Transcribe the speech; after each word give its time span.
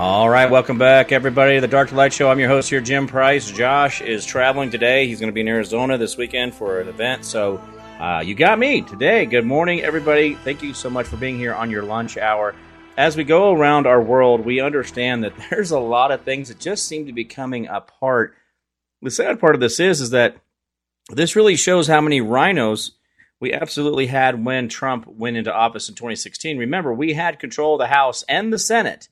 All 0.00 0.30
right, 0.30 0.50
welcome 0.50 0.78
back, 0.78 1.12
everybody, 1.12 1.56
to 1.56 1.60
the 1.60 1.68
Dark 1.68 1.90
to 1.90 1.94
Light 1.94 2.14
Show. 2.14 2.30
I'm 2.30 2.38
your 2.38 2.48
host 2.48 2.70
here, 2.70 2.80
Jim 2.80 3.06
Price. 3.06 3.50
Josh 3.50 4.00
is 4.00 4.24
traveling 4.24 4.70
today. 4.70 5.06
He's 5.06 5.20
going 5.20 5.28
to 5.28 5.34
be 5.34 5.42
in 5.42 5.48
Arizona 5.48 5.98
this 5.98 6.16
weekend 6.16 6.54
for 6.54 6.80
an 6.80 6.88
event, 6.88 7.26
so 7.26 7.60
uh, 8.00 8.22
you 8.24 8.34
got 8.34 8.58
me 8.58 8.80
today. 8.80 9.26
Good 9.26 9.44
morning, 9.44 9.82
everybody. 9.82 10.36
Thank 10.36 10.62
you 10.62 10.72
so 10.72 10.88
much 10.88 11.06
for 11.06 11.18
being 11.18 11.36
here 11.36 11.52
on 11.52 11.70
your 11.70 11.82
lunch 11.82 12.16
hour. 12.16 12.54
As 12.96 13.14
we 13.14 13.24
go 13.24 13.52
around 13.52 13.86
our 13.86 14.00
world, 14.00 14.42
we 14.42 14.58
understand 14.62 15.22
that 15.22 15.34
there's 15.50 15.70
a 15.70 15.78
lot 15.78 16.12
of 16.12 16.22
things 16.22 16.48
that 16.48 16.58
just 16.58 16.86
seem 16.86 17.04
to 17.04 17.12
be 17.12 17.24
coming 17.24 17.66
apart. 17.66 18.34
The 19.02 19.10
sad 19.10 19.38
part 19.38 19.54
of 19.54 19.60
this 19.60 19.78
is, 19.78 20.00
is 20.00 20.10
that 20.10 20.36
this 21.10 21.36
really 21.36 21.56
shows 21.56 21.88
how 21.88 22.00
many 22.00 22.22
rhinos 22.22 22.92
we 23.38 23.52
absolutely 23.52 24.06
had 24.06 24.46
when 24.46 24.70
Trump 24.70 25.06
went 25.08 25.36
into 25.36 25.54
office 25.54 25.90
in 25.90 25.94
2016. 25.94 26.56
Remember, 26.56 26.90
we 26.90 27.12
had 27.12 27.38
control 27.38 27.74
of 27.74 27.80
the 27.80 27.88
House 27.88 28.24
and 28.30 28.50
the 28.50 28.58
Senate, 28.58 29.06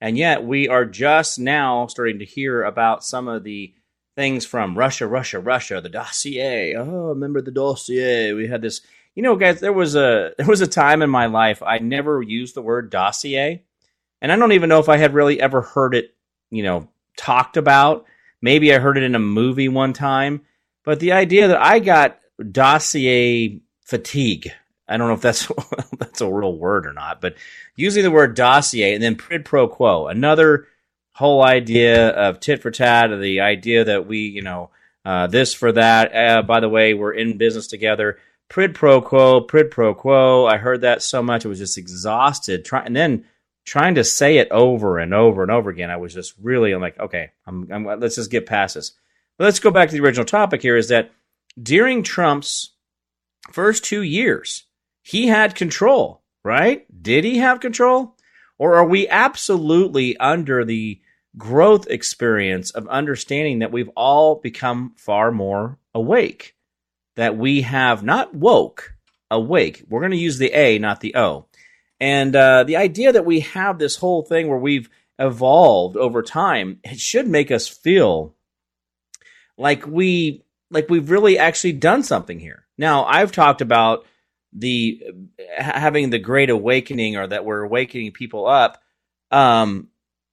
and 0.00 0.16
yet 0.16 0.44
we 0.44 0.68
are 0.68 0.84
just 0.84 1.38
now 1.38 1.86
starting 1.86 2.18
to 2.20 2.24
hear 2.24 2.62
about 2.62 3.04
some 3.04 3.28
of 3.28 3.44
the 3.44 3.74
things 4.16 4.44
from 4.44 4.76
Russia, 4.76 5.06
Russia, 5.06 5.38
Russia, 5.38 5.80
the 5.80 5.88
dossier. 5.88 6.74
Oh, 6.76 7.08
remember 7.08 7.40
the 7.40 7.50
dossier? 7.50 8.32
We 8.32 8.48
had 8.48 8.62
this. 8.62 8.80
You 9.14 9.22
know, 9.22 9.36
guys, 9.36 9.60
there 9.60 9.72
was 9.72 9.96
a 9.96 10.32
there 10.38 10.46
was 10.46 10.60
a 10.60 10.66
time 10.66 11.02
in 11.02 11.10
my 11.10 11.26
life 11.26 11.62
I 11.62 11.78
never 11.78 12.22
used 12.22 12.54
the 12.54 12.62
word 12.62 12.90
dossier, 12.90 13.62
and 14.20 14.32
I 14.32 14.36
don't 14.36 14.52
even 14.52 14.68
know 14.68 14.78
if 14.78 14.88
I 14.88 14.96
had 14.96 15.14
really 15.14 15.40
ever 15.40 15.62
heard 15.62 15.94
it, 15.94 16.14
you 16.50 16.62
know, 16.62 16.88
talked 17.16 17.56
about. 17.56 18.06
Maybe 18.42 18.72
I 18.72 18.78
heard 18.78 18.96
it 18.96 19.02
in 19.02 19.14
a 19.14 19.20
movie 19.20 19.68
one 19.68 19.92
time, 19.92 20.42
but 20.84 21.00
the 21.00 21.12
idea 21.12 21.48
that 21.48 21.60
I 21.60 21.78
got 21.78 22.18
dossier 22.50 23.60
fatigue. 23.84 24.52
I 24.90 24.96
don't 24.96 25.08
know 25.08 25.14
if 25.14 25.20
that's 25.20 25.50
that's 25.98 26.20
a 26.20 26.28
real 26.28 26.56
word 26.56 26.86
or 26.86 26.92
not, 26.92 27.20
but 27.20 27.36
using 27.76 28.02
the 28.02 28.10
word 28.10 28.34
dossier 28.34 28.94
and 28.94 29.02
then 29.02 29.16
quid 29.16 29.44
pro 29.44 29.68
quo, 29.68 30.08
another 30.08 30.66
whole 31.12 31.42
idea 31.42 32.08
of 32.08 32.40
tit 32.40 32.62
for 32.62 32.70
tat, 32.70 33.10
the 33.20 33.40
idea 33.40 33.84
that 33.84 34.06
we, 34.06 34.20
you 34.20 34.42
know, 34.42 34.70
uh, 35.04 35.26
this 35.26 35.54
for 35.54 35.72
that. 35.72 36.14
Uh, 36.14 36.42
by 36.42 36.60
the 36.60 36.68
way, 36.68 36.94
we're 36.94 37.12
in 37.12 37.38
business 37.38 37.66
together. 37.66 38.18
Prid 38.48 38.74
pro 38.74 39.00
quo, 39.00 39.40
prid 39.40 39.70
pro 39.70 39.94
quo. 39.94 40.46
I 40.46 40.56
heard 40.56 40.80
that 40.80 41.02
so 41.02 41.22
much, 41.22 41.44
I 41.44 41.48
was 41.48 41.58
just 41.58 41.78
exhausted. 41.78 42.64
Trying 42.64 42.86
and 42.86 42.96
then 42.96 43.24
trying 43.64 43.94
to 43.94 44.04
say 44.04 44.38
it 44.38 44.48
over 44.50 44.98
and 44.98 45.14
over 45.14 45.42
and 45.42 45.50
over 45.50 45.70
again. 45.70 45.90
I 45.90 45.98
was 45.98 46.14
just 46.14 46.34
really, 46.40 46.72
I'm 46.72 46.80
like, 46.80 46.98
okay, 46.98 47.30
I'm, 47.46 47.70
I'm, 47.70 48.00
let's 48.00 48.16
just 48.16 48.30
get 48.30 48.46
past 48.46 48.74
this. 48.74 48.92
But 49.38 49.44
let's 49.44 49.60
go 49.60 49.70
back 49.70 49.88
to 49.88 49.94
the 49.94 50.02
original 50.02 50.26
topic 50.26 50.62
here. 50.62 50.76
Is 50.76 50.88
that 50.88 51.10
during 51.60 52.02
Trump's 52.02 52.70
first 53.52 53.84
two 53.84 54.02
years, 54.02 54.64
he 55.10 55.26
had 55.26 55.56
control, 55.56 56.22
right? 56.44 56.86
Did 57.02 57.24
he 57.24 57.38
have 57.38 57.58
control? 57.58 58.14
Or 58.58 58.76
are 58.76 58.86
we 58.86 59.08
absolutely 59.08 60.16
under 60.18 60.64
the 60.64 61.00
growth 61.36 61.88
experience 61.90 62.70
of 62.70 62.86
understanding 62.86 63.58
that 63.58 63.72
we've 63.72 63.90
all 63.96 64.36
become 64.36 64.94
far 64.96 65.32
more 65.32 65.78
awake? 65.92 66.54
That 67.16 67.36
we 67.36 67.62
have 67.62 68.04
not 68.04 68.36
woke, 68.36 68.94
awake. 69.32 69.84
We're 69.88 69.98
going 69.98 70.12
to 70.12 70.16
use 70.16 70.38
the 70.38 70.52
A, 70.52 70.78
not 70.78 71.00
the 71.00 71.16
O. 71.16 71.46
And 71.98 72.36
uh, 72.36 72.62
the 72.62 72.76
idea 72.76 73.10
that 73.10 73.26
we 73.26 73.40
have 73.40 73.80
this 73.80 73.96
whole 73.96 74.22
thing 74.22 74.46
where 74.46 74.58
we've 74.58 74.88
evolved 75.18 75.96
over 75.96 76.22
time, 76.22 76.78
it 76.84 77.00
should 77.00 77.26
make 77.26 77.50
us 77.50 77.66
feel 77.66 78.36
like 79.58 79.88
we 79.88 80.44
like 80.70 80.88
we've 80.88 81.10
really 81.10 81.36
actually 81.36 81.72
done 81.72 82.04
something 82.04 82.38
here. 82.38 82.64
Now, 82.78 83.06
I've 83.06 83.32
talked 83.32 83.60
about 83.60 84.06
the 84.52 85.02
having 85.56 86.10
the 86.10 86.18
great 86.18 86.50
awakening 86.50 87.16
or 87.16 87.26
that 87.26 87.44
we're 87.44 87.62
awakening 87.62 88.12
people 88.12 88.46
up 88.46 88.82
um 89.30 89.88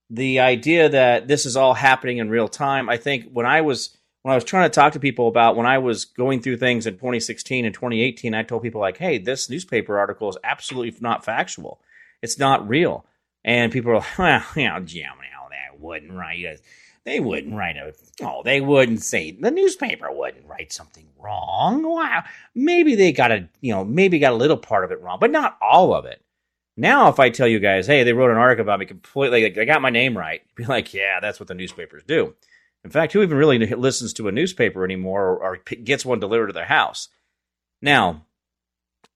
the 0.10 0.40
idea 0.40 0.90
that 0.90 1.28
this 1.28 1.46
is 1.46 1.56
all 1.56 1.74
happening 1.74 2.18
in 2.18 2.30
real 2.30 2.48
time 2.48 2.90
i 2.90 2.98
think 2.98 3.30
when 3.32 3.46
i 3.46 3.62
was 3.62 3.96
when 4.24 4.32
i 4.32 4.36
was 4.36 4.44
trying 4.44 4.68
to 4.68 4.74
talk 4.74 4.94
to 4.94 5.00
people 5.00 5.28
about 5.28 5.56
when 5.56 5.68
i 5.68 5.78
was 5.78 6.06
going 6.06 6.42
through 6.42 6.58
things 6.58 6.88
in 6.88 6.94
2016 6.96 7.66
and 7.66 7.76
2018 7.76 8.34
i 8.34 8.42
told 8.42 8.64
people 8.64 8.82
like 8.82 8.98
hey 8.98 9.18
this 9.20 9.50
newspaper 9.50 10.00
article 10.00 10.30
is 10.30 10.38
absolutely 10.44 10.98
not 11.00 11.24
factual. 11.24 11.80
It's 12.22 12.40
not 12.40 12.68
real. 12.68 13.06
And 13.46 13.72
people 13.72 13.92
are 13.92 13.96
like 13.96 14.18
well 14.18 14.44
you 14.56 14.68
know 14.68 14.80
jim 14.80 15.06
now 15.06 15.48
that 15.50 15.80
wouldn't 15.80 16.12
right 16.12 16.60
they 17.08 17.22
wouldn't 17.22 17.56
write 17.56 17.78
a 17.78 17.94
oh 18.22 18.42
they 18.44 18.60
wouldn't 18.60 19.02
say 19.02 19.32
the 19.32 19.50
newspaper 19.50 20.12
wouldn't 20.12 20.46
write 20.46 20.74
something 20.74 21.08
wrong. 21.18 21.82
Wow 21.82 22.24
maybe 22.54 22.96
they 22.96 23.14
got 23.14 23.32
a 23.32 23.48
you 23.62 23.74
know 23.74 23.86
maybe 23.86 24.20
got 24.20 24.34
a 24.34 24.36
little 24.36 24.58
part 24.58 24.84
of 24.84 24.92
it 24.92 25.02
wrong 25.02 25.18
but 25.20 25.32
not 25.32 25.58
all 25.62 25.96
of 25.96 26.04
it. 26.04 26.22
Now 26.76 27.08
if 27.08 27.18
i 27.18 27.30
tell 27.30 27.48
you 27.48 27.60
guys 27.60 27.88
hey 27.88 28.04
they 28.04 28.12
wrote 28.12 28.30
an 28.30 28.38
article 28.38 28.64
about 28.64 28.80
me 28.80 28.86
completely 28.86 29.44
like, 29.44 29.58
i 29.58 29.64
got 29.64 29.82
my 29.82 29.90
name 29.90 30.18
right 30.18 30.42
be 30.56 30.66
like 30.66 30.94
yeah 30.94 31.22
that's 31.22 31.40
what 31.40 31.48
the 31.48 31.56
newspapers 31.56 32.04
do. 32.06 32.36
In 32.84 32.92
fact 32.92 33.14
who 33.14 33.24
even 33.24 33.38
really 33.38 33.58
listens 33.58 34.12
to 34.14 34.28
a 34.28 34.34
newspaper 34.34 34.84
anymore 34.84 35.28
or, 35.28 35.38
or 35.38 35.58
gets 35.58 36.06
one 36.06 36.20
delivered 36.20 36.48
to 36.48 36.54
their 36.54 36.66
house? 36.66 37.08
Now 37.82 38.26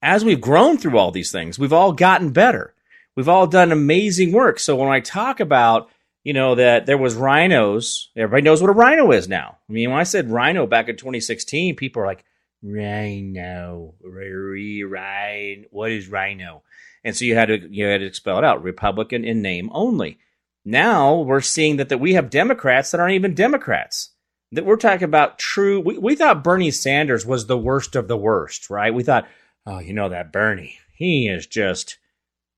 as 0.00 0.24
we've 0.24 0.40
grown 0.40 0.78
through 0.78 0.96
all 0.96 1.10
these 1.10 1.30
things 1.30 1.58
we've 1.58 1.74
all 1.74 1.92
gotten 1.92 2.30
better. 2.30 2.72
We've 3.14 3.28
all 3.28 3.46
done 3.46 3.70
amazing 3.70 4.32
work. 4.32 4.58
So 4.58 4.76
when 4.76 4.88
i 4.88 5.00
talk 5.00 5.40
about 5.40 5.90
you 6.24 6.32
know, 6.32 6.54
that 6.54 6.86
there 6.86 6.98
was 6.98 7.14
rhinos. 7.14 8.10
Everybody 8.16 8.42
knows 8.42 8.60
what 8.60 8.70
a 8.70 8.74
rhino 8.74 9.10
is 9.12 9.28
now. 9.28 9.58
I 9.68 9.72
mean, 9.72 9.90
when 9.90 9.98
I 9.98 10.04
said 10.04 10.30
rhino 10.30 10.66
back 10.66 10.88
in 10.88 10.96
2016, 10.96 11.76
people 11.76 12.02
are 12.02 12.06
like, 12.06 12.24
rhino, 12.62 13.94
rhino, 14.02 15.64
what 15.70 15.90
is 15.90 16.08
rhino? 16.08 16.62
And 17.04 17.16
so 17.16 17.24
you 17.24 17.34
had 17.34 17.46
to 17.46 17.58
you 17.70 17.84
had 17.86 17.98
to 17.98 18.14
spell 18.14 18.38
it 18.38 18.44
out, 18.44 18.62
Republican 18.62 19.24
in 19.24 19.42
name 19.42 19.70
only. 19.72 20.18
Now 20.64 21.20
we're 21.20 21.40
seeing 21.40 21.76
that, 21.78 21.88
that 21.88 21.98
we 21.98 22.14
have 22.14 22.30
Democrats 22.30 22.90
that 22.90 23.00
aren't 23.00 23.14
even 23.14 23.34
Democrats. 23.34 24.10
That 24.52 24.64
we're 24.64 24.76
talking 24.76 25.04
about 25.04 25.38
true. 25.38 25.80
We, 25.80 25.98
we 25.98 26.14
thought 26.14 26.44
Bernie 26.44 26.70
Sanders 26.70 27.26
was 27.26 27.46
the 27.46 27.58
worst 27.58 27.96
of 27.96 28.06
the 28.06 28.16
worst, 28.16 28.70
right? 28.70 28.94
We 28.94 29.02
thought, 29.02 29.26
oh, 29.66 29.80
you 29.80 29.92
know 29.92 30.10
that 30.10 30.32
Bernie, 30.32 30.78
he 30.94 31.26
is 31.26 31.46
just, 31.46 31.98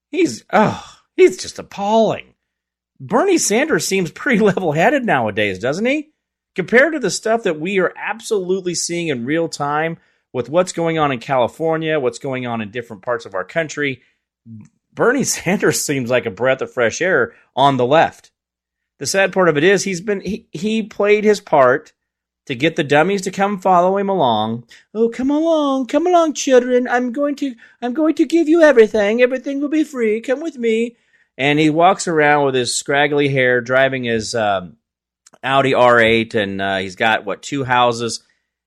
he's, 0.08 0.44
oh, 0.52 0.84
he's 1.16 1.36
just 1.36 1.58
appalling. 1.58 2.33
Bernie 3.00 3.38
Sanders 3.38 3.86
seems 3.86 4.10
pretty 4.10 4.38
level 4.44 4.72
headed 4.72 5.04
nowadays, 5.04 5.58
doesn't 5.58 5.86
he? 5.86 6.10
Compared 6.54 6.92
to 6.92 7.00
the 7.00 7.10
stuff 7.10 7.42
that 7.42 7.58
we 7.58 7.80
are 7.80 7.92
absolutely 7.96 8.74
seeing 8.74 9.08
in 9.08 9.24
real 9.24 9.48
time 9.48 9.98
with 10.32 10.48
what's 10.48 10.72
going 10.72 10.98
on 10.98 11.12
in 11.12 11.18
California, 11.18 11.98
what's 11.98 12.18
going 12.18 12.46
on 12.46 12.60
in 12.60 12.70
different 12.70 13.02
parts 13.02 13.26
of 13.26 13.34
our 13.34 13.44
country, 13.44 14.02
Bernie 14.92 15.24
Sanders 15.24 15.80
seems 15.80 16.10
like 16.10 16.26
a 16.26 16.30
breath 16.30 16.62
of 16.62 16.72
fresh 16.72 17.00
air 17.00 17.34
on 17.56 17.76
the 17.76 17.86
left. 17.86 18.30
The 18.98 19.06
sad 19.06 19.32
part 19.32 19.48
of 19.48 19.56
it 19.56 19.64
is 19.64 19.82
he's 19.82 20.00
been 20.00 20.20
he, 20.20 20.48
he 20.52 20.82
played 20.82 21.24
his 21.24 21.40
part 21.40 21.92
to 22.46 22.54
get 22.54 22.76
the 22.76 22.84
dummies 22.84 23.22
to 23.22 23.30
come 23.30 23.58
follow 23.58 23.96
him 23.96 24.08
along. 24.08 24.64
Oh, 24.94 25.08
come 25.08 25.30
along, 25.30 25.86
come 25.86 26.06
along, 26.06 26.34
children. 26.34 26.86
I'm 26.86 27.10
going 27.10 27.34
to 27.36 27.56
I'm 27.82 27.92
going 27.92 28.14
to 28.14 28.24
give 28.24 28.48
you 28.48 28.62
everything. 28.62 29.20
Everything 29.20 29.60
will 29.60 29.68
be 29.68 29.82
free. 29.82 30.20
Come 30.20 30.40
with 30.40 30.56
me 30.56 30.96
and 31.36 31.58
he 31.58 31.70
walks 31.70 32.06
around 32.06 32.46
with 32.46 32.54
his 32.54 32.76
scraggly 32.78 33.28
hair, 33.28 33.60
driving 33.60 34.04
his 34.04 34.34
um, 34.34 34.76
Audi 35.42 35.72
R8, 35.72 36.34
and 36.34 36.60
uh, 36.60 36.78
he's 36.78 36.96
got 36.96 37.24
what 37.24 37.42
two 37.42 37.64
houses, 37.64 38.22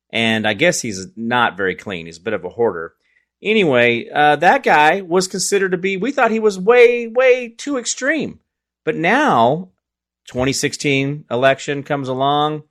and 0.09 0.47
I 0.47 0.53
guess 0.53 0.81
he's 0.81 1.07
not 1.15 1.57
very 1.57 1.75
clean. 1.75 2.05
He's 2.05 2.17
a 2.17 2.21
bit 2.21 2.33
of 2.33 2.45
a 2.45 2.49
hoarder. 2.49 2.93
Anyway, 3.41 4.09
uh, 4.09 4.35
that 4.37 4.63
guy 4.63 5.01
was 5.01 5.27
considered 5.27 5.71
to 5.71 5.77
be. 5.77 5.97
We 5.97 6.11
thought 6.11 6.31
he 6.31 6.39
was 6.39 6.59
way, 6.59 7.07
way 7.07 7.49
too 7.49 7.77
extreme, 7.77 8.39
but 8.83 8.95
now, 8.95 9.69
2016 10.27 11.25
election 11.29 11.83
comes 11.83 12.09
along. 12.09 12.63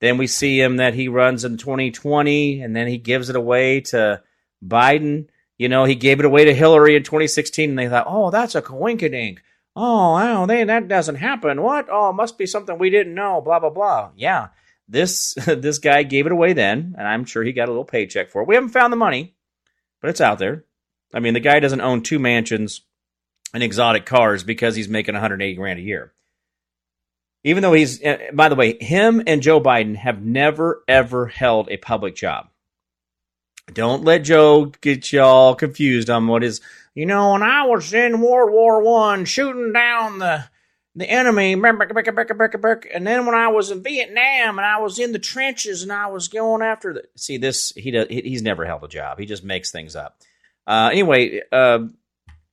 Then 0.00 0.18
we 0.18 0.26
see 0.26 0.60
him 0.60 0.78
that 0.78 0.94
he 0.94 1.08
runs 1.08 1.44
in 1.44 1.56
2020, 1.56 2.60
and 2.60 2.74
then 2.74 2.88
he 2.88 2.98
gives 2.98 3.30
it 3.30 3.36
away 3.36 3.80
to 3.82 4.20
Biden. 4.64 5.28
You 5.62 5.68
know, 5.68 5.84
he 5.84 5.94
gave 5.94 6.18
it 6.18 6.26
away 6.26 6.46
to 6.46 6.52
Hillary 6.52 6.96
in 6.96 7.04
2016, 7.04 7.70
and 7.70 7.78
they 7.78 7.88
thought, 7.88 8.06
oh, 8.08 8.32
that's 8.32 8.56
a 8.56 8.62
coinkydink. 8.62 9.38
Oh, 9.76 10.14
wow, 10.14 10.44
they, 10.44 10.64
that 10.64 10.88
doesn't 10.88 11.14
happen. 11.14 11.62
What? 11.62 11.86
Oh, 11.88 12.10
it 12.10 12.14
must 12.14 12.36
be 12.36 12.46
something 12.46 12.78
we 12.78 12.90
didn't 12.90 13.14
know. 13.14 13.40
Blah 13.40 13.60
blah 13.60 13.70
blah. 13.70 14.10
Yeah, 14.16 14.48
this 14.88 15.34
this 15.46 15.78
guy 15.78 16.02
gave 16.02 16.26
it 16.26 16.32
away 16.32 16.52
then, 16.52 16.96
and 16.98 17.06
I'm 17.06 17.24
sure 17.24 17.44
he 17.44 17.52
got 17.52 17.68
a 17.68 17.70
little 17.70 17.84
paycheck 17.84 18.30
for 18.30 18.42
it. 18.42 18.48
We 18.48 18.56
haven't 18.56 18.70
found 18.70 18.92
the 18.92 18.96
money, 18.96 19.36
but 20.00 20.10
it's 20.10 20.20
out 20.20 20.40
there. 20.40 20.64
I 21.14 21.20
mean, 21.20 21.32
the 21.34 21.38
guy 21.38 21.60
doesn't 21.60 21.80
own 21.80 22.02
two 22.02 22.18
mansions 22.18 22.80
and 23.54 23.62
exotic 23.62 24.04
cars 24.04 24.42
because 24.42 24.74
he's 24.74 24.88
making 24.88 25.14
180 25.14 25.54
grand 25.54 25.78
a 25.78 25.82
year. 25.82 26.12
even 27.44 27.62
though 27.62 27.72
he's, 27.72 28.02
uh, 28.02 28.18
by 28.32 28.48
the 28.48 28.56
way, 28.56 28.76
him 28.80 29.22
and 29.28 29.42
Joe 29.42 29.60
Biden 29.60 29.94
have 29.94 30.20
never 30.22 30.82
ever 30.88 31.26
held 31.28 31.70
a 31.70 31.76
public 31.76 32.16
job. 32.16 32.48
Don't 33.72 34.04
let 34.04 34.24
Joe 34.24 34.66
get 34.80 35.12
y'all 35.12 35.54
confused 35.54 36.10
on 36.10 36.26
what 36.26 36.44
is. 36.44 36.60
You 36.94 37.06
know, 37.06 37.32
when 37.32 37.42
I 37.42 37.66
was 37.66 37.94
in 37.94 38.20
World 38.20 38.52
War 38.52 38.82
One, 38.82 39.24
shooting 39.24 39.72
down 39.72 40.18
the 40.18 40.44
the 40.94 41.08
enemy, 41.08 41.54
and 41.54 41.64
then 41.64 43.26
when 43.26 43.34
I 43.34 43.48
was 43.48 43.70
in 43.70 43.82
Vietnam 43.82 44.58
and 44.58 44.66
I 44.66 44.78
was 44.78 44.98
in 44.98 45.12
the 45.12 45.18
trenches 45.18 45.82
and 45.82 45.90
I 45.90 46.08
was 46.08 46.28
going 46.28 46.60
after 46.60 46.92
the. 46.92 47.04
See, 47.16 47.38
this 47.38 47.72
he 47.74 47.90
does. 47.90 48.08
He's 48.10 48.42
never 48.42 48.66
held 48.66 48.84
a 48.84 48.88
job. 48.88 49.18
He 49.18 49.24
just 49.24 49.42
makes 49.42 49.70
things 49.70 49.96
up. 49.96 50.18
Uh, 50.66 50.90
anyway, 50.92 51.40
uh, 51.50 51.86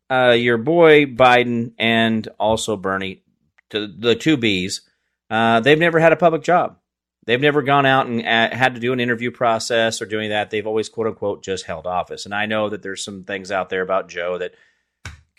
uh, 0.10 0.32
your 0.32 0.58
boy 0.58 1.06
Biden 1.06 1.74
and 1.78 2.28
also 2.40 2.78
Bernie, 2.78 3.24
the 3.70 4.16
two 4.20 4.38
Bs, 4.38 4.82
uh, 5.30 5.60
they've 5.60 5.78
never 5.78 6.00
had 6.00 6.14
a 6.14 6.18
public 6.18 6.44
job. 6.44 6.78
They've 7.26 7.40
never 7.40 7.62
gone 7.62 7.86
out 7.86 8.08
and 8.08 8.22
uh, 8.22 8.56
had 8.56 8.76
to 8.76 8.82
do 8.82 8.94
an 8.94 9.00
interview 9.00 9.30
process 9.30 10.02
or 10.02 10.06
doing 10.06 10.30
that. 10.30 10.50
They've 10.50 10.66
always, 10.66 10.90
quote 10.90 11.08
unquote, 11.08 11.44
just 11.44 11.66
held 11.66 11.86
office. 11.86 12.26
And 12.26 12.34
I 12.34 12.46
know 12.46 12.70
that 12.70 12.82
there's 12.82 13.04
some 13.04 13.24
things 13.24 13.52
out 13.52 13.70
there 13.70 13.82
about 13.82 14.10
Joe 14.10 14.38
that, 14.38 14.54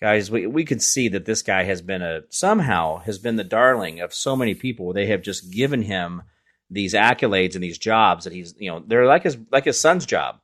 guys, 0.01 0.31
we, 0.31 0.47
we 0.47 0.65
could 0.65 0.83
see 0.83 1.09
that 1.09 1.25
this 1.25 1.43
guy 1.43 1.65
has 1.65 1.83
been 1.83 2.03
a, 2.03 2.23
somehow 2.29 2.99
has 2.99 3.19
been 3.19 3.37
the 3.37 3.45
darling 3.45 4.01
of 4.01 4.15
so 4.15 4.37
many 4.37 4.55
people. 4.55 4.93
They 4.93 5.07
have 5.07 5.23
just 5.23 5.51
given 5.51 5.83
him 5.83 6.23
these 6.69 6.95
accolades 6.95 7.55
and 7.55 7.65
these 7.65 7.79
jobs 7.79 8.25
that 8.25 8.33
he's, 8.33 8.55
you 8.59 8.71
know, 8.71 8.85
they're 8.87 9.07
like 9.07 9.25
his, 9.25 9.37
like 9.51 9.65
his 9.65 9.81
son's 9.81 10.07
job. 10.07 10.39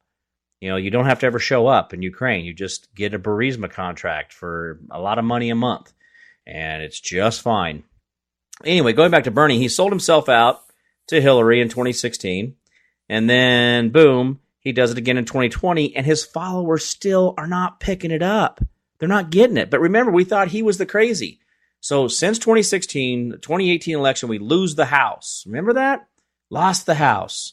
You 0.60 0.70
know, 0.70 0.76
you 0.76 0.90
don't 0.90 1.04
have 1.04 1.20
to 1.20 1.26
ever 1.26 1.38
show 1.38 1.66
up 1.66 1.92
in 1.92 2.02
Ukraine. 2.02 2.46
You 2.46 2.54
just 2.54 2.92
get 2.94 3.14
a 3.14 3.18
Burisma 3.18 3.70
contract 3.70 4.32
for 4.32 4.80
a 4.90 4.98
lot 4.98 5.18
of 5.18 5.24
money 5.24 5.50
a 5.50 5.54
month, 5.54 5.92
and 6.46 6.82
it's 6.82 6.98
just 6.98 7.42
fine. 7.42 7.84
Anyway, 8.64 8.94
going 8.94 9.10
back 9.10 9.24
to 9.24 9.30
Bernie, 9.30 9.58
he 9.58 9.68
sold 9.68 9.92
himself 9.92 10.30
out 10.30 10.62
to 11.08 11.20
Hillary 11.20 11.61
in 11.61 11.69
2016. 11.69 12.56
And 13.08 13.31
then, 13.31 13.91
boom, 13.91 14.41
he 14.61 14.73
does 14.73 14.91
it 14.91 14.99
again 14.99 15.17
in 15.17 15.25
2020, 15.25 15.94
and 15.94 16.05
his 16.05 16.25
followers 16.25 16.85
still 16.85 17.35
are 17.38 17.47
not 17.47 17.79
picking 17.81 18.11
it 18.11 18.23
up. 18.23 18.61
They're 18.99 19.08
not 19.08 19.31
getting 19.31 19.56
it. 19.56 19.70
But 19.70 19.81
remember, 19.81 20.11
we 20.11 20.25
thought 20.25 20.49
he 20.49 20.62
was 20.62 20.79
the 20.79 20.87
crazy. 20.87 21.41
So 21.81 22.08
since 22.08 22.38
2016, 22.38 23.29
the 23.29 23.38
2018 23.38 23.94
election, 23.94 24.29
we 24.29 24.38
lose 24.38 24.75
the 24.75 24.87
House. 24.87 25.44
Remember 25.47 25.75
that? 25.75 26.08
Lost 26.50 26.87
the 26.87 26.94
House. 26.94 27.53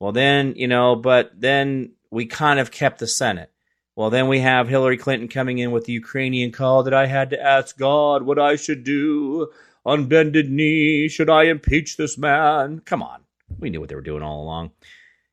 Well, 0.00 0.12
then, 0.12 0.54
you 0.56 0.68
know, 0.68 0.96
but 0.96 1.32
then 1.38 1.92
we 2.10 2.26
kind 2.26 2.58
of 2.58 2.70
kept 2.70 2.98
the 2.98 3.06
Senate. 3.06 3.50
Well, 3.96 4.10
then 4.10 4.28
we 4.28 4.40
have 4.40 4.68
Hillary 4.68 4.96
Clinton 4.96 5.28
coming 5.28 5.58
in 5.58 5.70
with 5.70 5.84
the 5.84 5.92
Ukrainian 5.92 6.50
call 6.50 6.84
that 6.84 6.94
I 6.94 7.06
had 7.06 7.30
to 7.30 7.40
ask 7.40 7.76
God 7.76 8.22
what 8.22 8.38
I 8.38 8.56
should 8.56 8.84
do 8.84 9.48
on 9.84 10.06
bended 10.06 10.50
knee, 10.50 11.08
should 11.08 11.30
I 11.30 11.44
impeach 11.44 11.96
this 11.96 12.16
man? 12.16 12.80
Come 12.80 13.02
on. 13.02 13.22
We 13.58 13.70
knew 13.70 13.80
what 13.80 13.88
they 13.88 13.94
were 13.94 14.00
doing 14.00 14.22
all 14.22 14.42
along. 14.42 14.72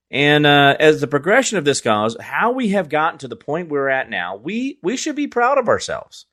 And 0.09 0.45
uh, 0.45 0.75
as 0.79 0.99
the 0.99 1.07
progression 1.07 1.57
of 1.57 1.63
this 1.63 1.79
goes, 1.79 2.17
how 2.19 2.51
we 2.51 2.69
have 2.69 2.89
gotten 2.89 3.19
to 3.19 3.29
the 3.29 3.37
point 3.37 3.69
we're 3.69 3.87
at 3.87 4.09
now, 4.09 4.35
we 4.35 4.77
we 4.83 4.97
should 4.97 5.15
be 5.15 5.27
proud 5.27 5.57
of 5.57 5.69
ourselves. 5.69 6.25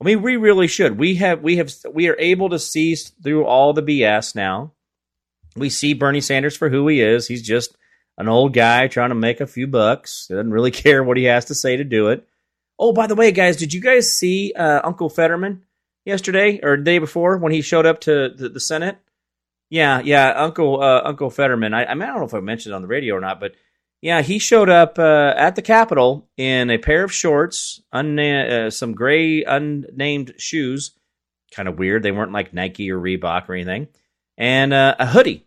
I 0.00 0.04
mean, 0.04 0.20
we 0.20 0.36
really 0.36 0.66
should. 0.66 0.98
We 0.98 1.14
have 1.16 1.42
we 1.42 1.56
have 1.56 1.72
we 1.90 2.08
are 2.08 2.16
able 2.18 2.50
to 2.50 2.58
see 2.58 2.94
through 2.94 3.46
all 3.46 3.72
the 3.72 3.82
BS 3.82 4.34
now. 4.34 4.72
We 5.56 5.70
see 5.70 5.94
Bernie 5.94 6.20
Sanders 6.20 6.56
for 6.56 6.68
who 6.68 6.86
he 6.88 7.00
is. 7.00 7.26
He's 7.26 7.42
just 7.42 7.74
an 8.18 8.28
old 8.28 8.52
guy 8.52 8.88
trying 8.88 9.08
to 9.08 9.14
make 9.14 9.40
a 9.40 9.46
few 9.46 9.66
bucks. 9.66 10.26
Doesn't 10.28 10.50
really 10.50 10.70
care 10.82 11.02
what 11.02 11.16
he 11.16 11.24
has 11.24 11.46
to 11.46 11.54
say 11.54 11.78
to 11.78 11.84
do 11.84 12.08
it. 12.08 12.28
Oh, 12.78 12.92
by 12.92 13.06
the 13.06 13.14
way, 13.14 13.32
guys, 13.32 13.56
did 13.56 13.72
you 13.72 13.80
guys 13.80 14.12
see 14.12 14.52
uh, 14.54 14.82
Uncle 14.84 15.08
Fetterman? 15.08 15.64
Yesterday 16.06 16.60
or 16.62 16.78
the 16.78 16.84
day 16.84 16.98
before 16.98 17.36
when 17.36 17.52
he 17.52 17.60
showed 17.60 17.84
up 17.84 18.00
to 18.02 18.30
the, 18.30 18.48
the 18.48 18.60
Senate? 18.60 18.98
Yeah, 19.68 20.00
yeah, 20.00 20.30
Uncle 20.30 20.82
uh, 20.82 21.02
Uncle 21.04 21.28
Fetterman. 21.28 21.74
I, 21.74 21.84
I, 21.84 21.94
mean, 21.94 22.04
I 22.04 22.06
don't 22.06 22.20
know 22.20 22.26
if 22.26 22.34
I 22.34 22.40
mentioned 22.40 22.72
it 22.72 22.76
on 22.76 22.82
the 22.82 22.88
radio 22.88 23.16
or 23.16 23.20
not, 23.20 23.40
but 23.40 23.52
yeah, 24.00 24.22
he 24.22 24.38
showed 24.38 24.70
up 24.70 24.98
uh, 24.98 25.34
at 25.36 25.56
the 25.56 25.62
Capitol 25.62 26.28
in 26.36 26.70
a 26.70 26.78
pair 26.78 27.02
of 27.02 27.12
shorts, 27.12 27.82
unna- 27.92 28.66
uh, 28.66 28.70
some 28.70 28.94
gray 28.94 29.42
unnamed 29.42 30.34
shoes, 30.38 30.92
kind 31.50 31.68
of 31.68 31.78
weird. 31.78 32.02
They 32.02 32.12
weren't 32.12 32.32
like 32.32 32.54
Nike 32.54 32.90
or 32.90 32.98
Reebok 33.00 33.48
or 33.48 33.54
anything, 33.54 33.88
and 34.38 34.72
uh, 34.72 34.94
a 34.98 35.06
hoodie. 35.06 35.44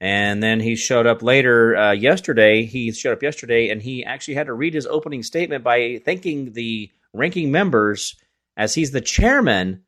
And 0.00 0.42
then 0.42 0.60
he 0.60 0.76
showed 0.76 1.06
up 1.06 1.22
later 1.22 1.76
uh, 1.76 1.92
yesterday. 1.92 2.64
He 2.64 2.90
showed 2.90 3.12
up 3.12 3.22
yesterday, 3.22 3.68
and 3.68 3.82
he 3.82 4.02
actually 4.02 4.34
had 4.34 4.46
to 4.46 4.54
read 4.54 4.72
his 4.72 4.86
opening 4.86 5.22
statement 5.22 5.62
by 5.62 6.00
thanking 6.04 6.52
the 6.54 6.90
ranking 7.12 7.52
members 7.52 8.16
as 8.60 8.74
he's 8.74 8.90
the 8.90 9.00
chairman 9.00 9.84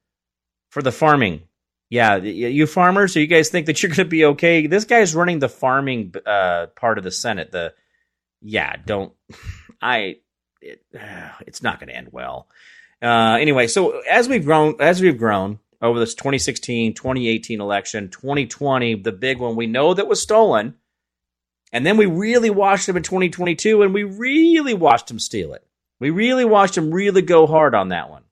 for 0.71 0.81
the 0.81 0.91
farming. 0.91 1.43
Yeah, 1.91 2.17
you 2.17 2.67
farmers, 2.67 3.13
so 3.13 3.21
you 3.21 3.27
guys 3.27 3.51
think 3.51 3.67
that 3.67 3.83
you're 3.83 3.91
going 3.91 3.97
to 3.99 4.05
be 4.07 4.25
okay? 4.25 4.67
This 4.67 4.87
guy's 4.87 5.15
running 5.15 5.41
the 5.41 5.49
farming 5.51 6.15
uh, 6.25 6.69
part 6.75 6.97
of 6.97 7.05
the 7.05 7.11
Senate. 7.11 7.53
The 7.53 7.75
yeah, 8.41 8.77
don't 8.87 9.13
I? 9.83 10.17
It, 10.63 10.83
it's 11.47 11.63
not 11.63 11.81
going 11.81 11.89
to 11.89 11.97
end 11.97 12.09
well. 12.13 12.49
Uh, 13.03 13.37
anyway, 13.39 13.67
so 13.67 14.01
as 14.11 14.27
we've 14.27 14.45
grown, 14.45 14.77
as 14.81 15.03
we've 15.03 15.19
grown 15.19 15.59
over 15.83 15.99
this 15.99 16.15
2016, 16.15 16.95
2018 16.95 17.61
election, 17.61 18.09
2020, 18.09 18.95
the 19.03 19.13
big 19.13 19.39
one, 19.39 19.55
we 19.55 19.67
know 19.67 19.93
that 19.93 20.09
was 20.09 20.23
stolen. 20.23 20.77
And 21.75 21.85
then 21.85 21.99
we 21.99 22.07
really 22.07 22.51
watched 22.51 22.89
him 22.89 22.97
in 22.97 23.03
2022, 23.03 23.83
and 23.83 23.93
we 23.93 24.05
really 24.05 24.73
watched 24.73 25.11
him 25.11 25.19
steal 25.19 25.53
it. 25.53 25.67
We 26.01 26.09
really 26.09 26.47
watched 26.47 26.79
him 26.79 26.91
really 26.91 27.21
go 27.21 27.47
hard 27.47 27.75
on 27.75 27.89
that 27.91 28.09
one. 28.09 28.23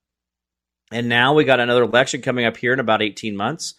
And 0.90 1.08
now 1.08 1.34
we 1.34 1.44
got 1.44 1.60
another 1.60 1.84
election 1.84 2.22
coming 2.22 2.44
up 2.44 2.56
here 2.56 2.72
in 2.72 2.80
about 2.80 3.02
18 3.02 3.36
months 3.36 3.74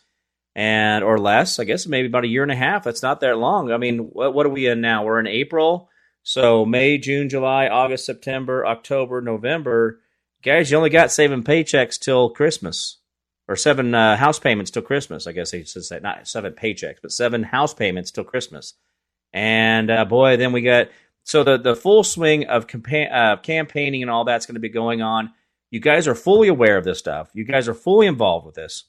and 0.55 1.03
or 1.03 1.17
less, 1.17 1.59
I 1.59 1.63
guess 1.65 1.87
maybe 1.87 2.07
about 2.07 2.23
a 2.23 2.29
year 2.29 2.43
and 2.43 2.51
a 2.51 2.55
half. 2.55 2.83
That's 2.83 3.03
not 3.03 3.19
that 3.21 3.37
long. 3.37 3.71
I 3.71 3.77
mean, 3.77 3.99
what, 3.99 4.33
what 4.33 4.45
are 4.45 4.49
we 4.49 4.67
in 4.67 4.81
now? 4.81 5.03
We're 5.03 5.19
in 5.19 5.27
April. 5.27 5.89
So 6.23 6.65
May, 6.65 6.97
June, 6.97 7.29
July, 7.29 7.67
August, 7.67 8.05
September, 8.05 8.65
October, 8.65 9.21
November. 9.21 9.99
Guys, 10.43 10.71
you 10.71 10.77
only 10.77 10.89
got 10.89 11.11
seven 11.11 11.43
paychecks 11.43 11.99
till 11.99 12.29
Christmas 12.29 12.97
or 13.47 13.55
seven 13.55 13.93
uh, 13.93 14.15
house 14.17 14.39
payments 14.39 14.71
till 14.71 14.81
Christmas. 14.81 15.27
I 15.27 15.31
guess 15.31 15.51
they 15.51 15.63
should 15.63 15.83
say 15.83 15.99
not 16.01 16.27
seven 16.27 16.53
paychecks, 16.53 16.97
but 17.01 17.11
seven 17.11 17.43
house 17.43 17.73
payments 17.73 18.11
till 18.11 18.23
Christmas. 18.23 18.73
And 19.33 19.89
uh, 19.89 20.05
boy, 20.05 20.37
then 20.37 20.51
we 20.51 20.61
got 20.61 20.89
so 21.23 21.43
the 21.43 21.57
the 21.57 21.75
full 21.75 22.03
swing 22.03 22.45
of 22.47 22.67
campa- 22.67 23.13
uh, 23.13 23.37
campaigning 23.37 24.01
and 24.01 24.11
all 24.11 24.25
that's 24.25 24.45
going 24.45 24.55
to 24.55 24.61
be 24.61 24.69
going 24.69 25.01
on. 25.01 25.31
You 25.71 25.79
guys 25.79 26.07
are 26.07 26.15
fully 26.15 26.49
aware 26.49 26.77
of 26.77 26.83
this 26.83 26.99
stuff. 26.99 27.29
You 27.33 27.45
guys 27.45 27.67
are 27.69 27.73
fully 27.73 28.05
involved 28.05 28.45
with 28.45 28.55
this. 28.55 28.83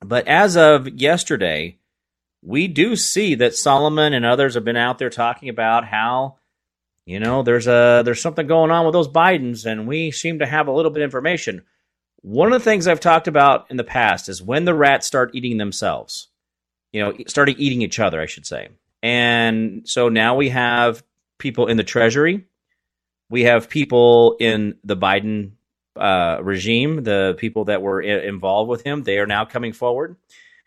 But 0.00 0.28
as 0.28 0.56
of 0.56 0.88
yesterday, 0.88 1.78
we 2.40 2.68
do 2.68 2.94
see 2.94 3.34
that 3.34 3.56
Solomon 3.56 4.12
and 4.12 4.24
others 4.24 4.54
have 4.54 4.64
been 4.64 4.76
out 4.76 4.98
there 4.98 5.10
talking 5.10 5.48
about 5.48 5.84
how 5.84 6.36
you 7.04 7.18
know 7.18 7.42
there's 7.42 7.66
a 7.66 8.02
there's 8.04 8.22
something 8.22 8.46
going 8.46 8.70
on 8.70 8.84
with 8.84 8.92
those 8.92 9.08
Bidens 9.08 9.66
and 9.66 9.88
we 9.88 10.12
seem 10.12 10.38
to 10.38 10.46
have 10.46 10.68
a 10.68 10.72
little 10.72 10.92
bit 10.92 11.02
of 11.02 11.06
information. 11.06 11.64
One 12.20 12.52
of 12.52 12.52
the 12.52 12.64
things 12.64 12.86
I've 12.86 13.00
talked 13.00 13.26
about 13.28 13.70
in 13.70 13.76
the 13.76 13.84
past 13.84 14.28
is 14.28 14.42
when 14.42 14.64
the 14.64 14.74
rats 14.74 15.06
start 15.06 15.34
eating 15.34 15.58
themselves. 15.58 16.28
You 16.92 17.02
know, 17.02 17.14
starting 17.26 17.56
eating 17.58 17.82
each 17.82 17.98
other, 17.98 18.20
I 18.20 18.26
should 18.26 18.46
say. 18.46 18.68
And 19.02 19.86
so 19.86 20.08
now 20.08 20.36
we 20.36 20.48
have 20.48 21.02
people 21.38 21.66
in 21.66 21.76
the 21.76 21.84
treasury. 21.84 22.46
We 23.30 23.42
have 23.42 23.68
people 23.68 24.36
in 24.40 24.76
the 24.84 24.96
Biden 24.96 25.52
uh, 25.98 26.40
regime, 26.42 27.02
the 27.02 27.34
people 27.38 27.64
that 27.66 27.82
were 27.82 28.02
I- 28.02 28.26
involved 28.26 28.68
with 28.70 28.82
him, 28.82 29.02
they 29.02 29.18
are 29.18 29.26
now 29.26 29.44
coming 29.44 29.72
forward. 29.72 30.16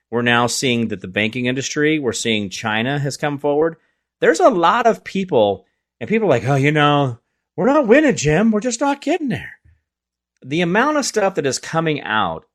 We're 0.10 0.22
now 0.22 0.48
seeing 0.48 0.90
that 0.90 1.02
the 1.02 1.08
banking 1.08 1.46
industry, 1.46 1.98
we're 1.98 2.12
seeing 2.12 2.50
China 2.50 3.00
has 3.00 3.18
come 3.18 3.38
forward. 3.38 3.78
There's 4.20 4.42
a 4.42 4.50
lot 4.50 4.86
of 4.86 5.04
people, 5.04 5.66
and 6.00 6.10
people 6.10 6.28
are 6.28 6.32
like, 6.32 6.46
oh, 6.46 6.56
you 6.56 6.72
know, 6.72 7.20
we're 7.56 7.66
not 7.66 7.88
winning, 7.88 8.16
Jim. 8.16 8.52
We're 8.52 8.60
just 8.60 8.82
not 8.82 9.02
getting 9.02 9.30
there. 9.30 9.54
The 10.44 10.62
amount 10.62 10.98
of 10.98 11.06
stuff 11.06 11.36
that 11.36 11.46
is 11.46 11.60
coming 11.60 12.02
out 12.02 12.46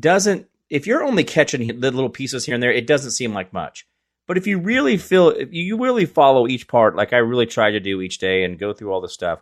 doesn't, 0.00 0.46
if 0.70 0.86
you're 0.86 1.04
only 1.04 1.24
catching 1.24 1.80
the 1.80 1.90
little 1.90 2.08
pieces 2.08 2.46
here 2.46 2.54
and 2.54 2.62
there, 2.62 2.72
it 2.72 2.86
doesn't 2.86 3.10
seem 3.10 3.34
like 3.34 3.52
much. 3.52 3.86
But 4.26 4.38
if 4.38 4.46
you 4.46 4.58
really 4.58 4.96
feel, 4.96 5.28
if 5.28 5.52
you 5.52 5.76
really 5.78 6.06
follow 6.06 6.48
each 6.48 6.66
part, 6.68 6.96
like 6.96 7.12
I 7.12 7.18
really 7.18 7.46
try 7.46 7.70
to 7.70 7.80
do 7.80 8.00
each 8.00 8.18
day 8.18 8.44
and 8.44 8.58
go 8.58 8.72
through 8.72 8.92
all 8.92 9.02
this 9.02 9.12
stuff, 9.12 9.40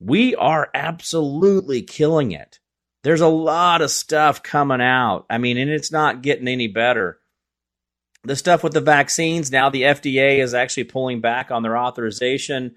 we 0.00 0.34
are 0.36 0.70
absolutely 0.74 1.82
killing 1.82 2.32
it. 2.32 2.60
There's 3.04 3.20
a 3.20 3.28
lot 3.28 3.80
of 3.80 3.90
stuff 3.90 4.42
coming 4.42 4.80
out. 4.80 5.26
I 5.30 5.38
mean, 5.38 5.56
and 5.56 5.70
it's 5.70 5.92
not 5.92 6.22
getting 6.22 6.48
any 6.48 6.66
better. 6.66 7.18
The 8.24 8.36
stuff 8.36 8.62
with 8.62 8.72
the 8.72 8.80
vaccines, 8.80 9.50
now 9.50 9.70
the 9.70 9.82
FDA 9.82 10.38
is 10.38 10.52
actually 10.52 10.84
pulling 10.84 11.20
back 11.20 11.50
on 11.50 11.62
their 11.62 11.78
authorization. 11.78 12.76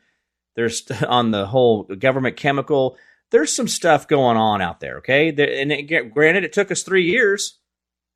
There's 0.56 0.90
on 1.08 1.32
the 1.32 1.46
whole 1.46 1.84
government 1.84 2.38
chemical. 2.38 2.98
There's 3.32 3.54
some 3.56 3.68
stuff 3.68 4.08
going 4.08 4.38
on 4.38 4.62
out 4.62 4.80
there, 4.80 4.98
okay? 4.98 5.30
And 5.30 5.72
it, 5.72 6.14
granted, 6.14 6.44
it 6.44 6.54
took 6.54 6.72
us 6.72 6.84
three 6.84 7.06
years 7.06 7.58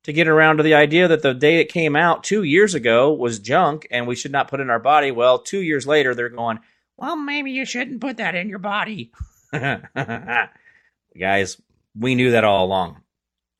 to 0.04 0.12
get 0.12 0.28
around 0.28 0.58
to 0.58 0.62
the 0.62 0.74
idea 0.74 1.08
that 1.08 1.22
the 1.22 1.34
day 1.34 1.56
it 1.56 1.72
came 1.72 1.96
out 1.96 2.22
two 2.22 2.44
years 2.44 2.74
ago 2.74 3.12
was 3.12 3.40
junk 3.40 3.88
and 3.90 4.06
we 4.06 4.14
should 4.14 4.30
not 4.30 4.48
put 4.48 4.60
in 4.60 4.70
our 4.70 4.78
body. 4.78 5.10
Well, 5.10 5.40
two 5.40 5.60
years 5.60 5.86
later, 5.86 6.14
they're 6.14 6.28
going, 6.28 6.60
well, 6.96 7.16
maybe 7.16 7.50
you 7.50 7.64
shouldn't 7.64 8.00
put 8.00 8.18
that 8.18 8.34
in 8.34 8.48
your 8.48 8.58
body. 8.58 9.12
Guys, 9.52 11.60
we 11.98 12.14
knew 12.14 12.32
that 12.32 12.44
all 12.44 12.64
along. 12.64 13.02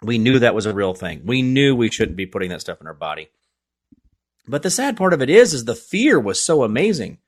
We 0.02 0.18
knew 0.18 0.38
that 0.38 0.54
was 0.54 0.66
a 0.66 0.74
real 0.74 0.94
thing. 0.94 1.22
We 1.24 1.42
knew 1.42 1.74
we 1.74 1.90
shouldn't 1.90 2.16
be 2.16 2.26
putting 2.26 2.50
that 2.50 2.60
stuff 2.60 2.80
in 2.80 2.86
our 2.86 2.94
body. 2.94 3.30
But 4.46 4.62
the 4.62 4.70
sad 4.70 4.96
part 4.96 5.12
of 5.12 5.22
it 5.22 5.30
is, 5.30 5.54
is 5.54 5.64
the 5.64 5.74
fear 5.74 6.20
was 6.20 6.40
so 6.40 6.62
amazing. 6.62 7.18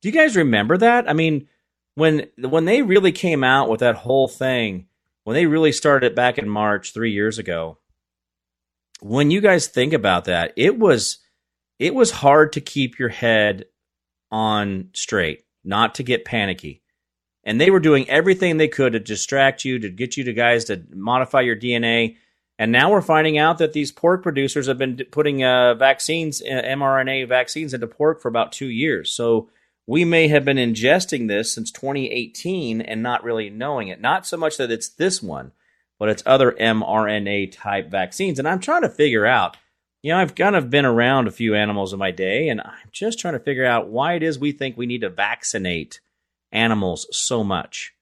Do 0.00 0.08
you 0.08 0.12
guys 0.12 0.36
remember 0.36 0.78
that? 0.78 1.08
I 1.08 1.12
mean, 1.12 1.48
when 1.94 2.28
when 2.38 2.64
they 2.64 2.82
really 2.82 3.12
came 3.12 3.44
out 3.44 3.68
with 3.68 3.80
that 3.80 3.96
whole 3.96 4.28
thing, 4.28 4.86
when 5.24 5.34
they 5.34 5.46
really 5.46 5.72
started 5.72 6.12
it 6.12 6.16
back 6.16 6.38
in 6.38 6.48
March 6.48 6.92
three 6.92 7.12
years 7.12 7.38
ago, 7.38 7.78
when 9.00 9.30
you 9.30 9.40
guys 9.40 9.66
think 9.66 9.92
about 9.92 10.24
that, 10.24 10.52
it 10.56 10.78
was 10.78 11.18
it 11.78 11.94
was 11.94 12.10
hard 12.10 12.52
to 12.52 12.60
keep 12.60 12.98
your 12.98 13.10
head 13.10 13.66
on 14.30 14.88
straight, 14.94 15.44
not 15.64 15.94
to 15.96 16.02
get 16.02 16.24
panicky. 16.24 16.82
And 17.44 17.60
they 17.60 17.70
were 17.70 17.80
doing 17.80 18.08
everything 18.08 18.56
they 18.56 18.68
could 18.68 18.92
to 18.92 19.00
distract 19.00 19.64
you, 19.64 19.78
to 19.80 19.88
get 19.88 20.16
you 20.16 20.24
to 20.24 20.32
guys 20.32 20.64
to 20.66 20.82
modify 20.90 21.40
your 21.40 21.56
DNA. 21.56 22.16
And 22.58 22.70
now 22.70 22.90
we're 22.90 23.00
finding 23.00 23.38
out 23.38 23.58
that 23.58 23.72
these 23.72 23.90
pork 23.90 24.22
producers 24.22 24.68
have 24.68 24.78
been 24.78 25.00
putting 25.10 25.42
uh, 25.42 25.74
vaccines, 25.74 26.40
uh, 26.42 26.62
mRNA 26.64 27.28
vaccines 27.28 27.74
into 27.74 27.86
pork 27.86 28.20
for 28.20 28.28
about 28.28 28.52
two 28.52 28.68
years. 28.68 29.12
So 29.12 29.50
we 29.86 30.04
may 30.04 30.28
have 30.28 30.44
been 30.44 30.58
ingesting 30.58 31.26
this 31.26 31.52
since 31.52 31.72
2018 31.72 32.80
and 32.80 33.02
not 33.02 33.24
really 33.24 33.50
knowing 33.50 33.88
it. 33.88 34.00
Not 34.00 34.26
so 34.26 34.36
much 34.36 34.56
that 34.58 34.70
it's 34.70 34.88
this 34.88 35.20
one, 35.20 35.52
but 35.98 36.08
it's 36.08 36.22
other 36.24 36.52
mRNA 36.52 37.52
type 37.52 37.90
vaccines. 37.90 38.38
And 38.38 38.46
I'm 38.46 38.60
trying 38.60 38.82
to 38.82 38.88
figure 38.88 39.26
out, 39.26 39.56
you 40.02 40.12
know, 40.12 40.18
I've 40.18 40.34
kind 40.34 40.56
of 40.56 40.68
been 40.68 40.84
around 40.84 41.28
a 41.28 41.32
few 41.32 41.54
animals 41.54 41.92
in 41.92 41.98
my 41.98 42.10
day, 42.10 42.48
and 42.48 42.60
I'm 42.60 42.90
just 42.90 43.20
trying 43.20 43.34
to 43.34 43.40
figure 43.40 43.64
out 43.64 43.88
why 43.88 44.14
it 44.14 44.22
is 44.22 44.38
we 44.38 44.52
think 44.52 44.76
we 44.76 44.86
need 44.86 45.02
to 45.02 45.08
vaccinate 45.08 46.00
animals 46.50 47.06
so 47.12 47.44
much. 47.44 47.94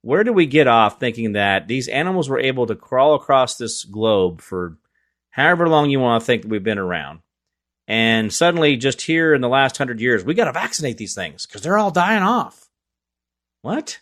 Where 0.00 0.24
do 0.24 0.32
we 0.32 0.46
get 0.46 0.66
off 0.66 0.98
thinking 0.98 1.32
that 1.32 1.68
these 1.68 1.88
animals 1.88 2.28
were 2.28 2.40
able 2.40 2.66
to 2.66 2.74
crawl 2.74 3.14
across 3.14 3.56
this 3.56 3.84
globe 3.84 4.40
for 4.40 4.78
however 5.30 5.68
long 5.68 5.90
you 5.90 6.00
want 6.00 6.22
to 6.22 6.26
think 6.26 6.44
we've 6.46 6.64
been 6.64 6.78
around? 6.78 7.20
And 7.86 8.32
suddenly, 8.32 8.76
just 8.76 9.02
here 9.02 9.34
in 9.34 9.42
the 9.42 9.48
last 9.48 9.76
hundred 9.76 10.00
years, 10.00 10.24
we 10.24 10.34
got 10.34 10.46
to 10.46 10.52
vaccinate 10.52 10.96
these 10.96 11.14
things 11.14 11.46
because 11.46 11.62
they're 11.62 11.78
all 11.78 11.90
dying 11.90 12.22
off. 12.22 12.70
What? 13.60 14.00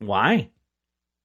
Why? 0.00 0.50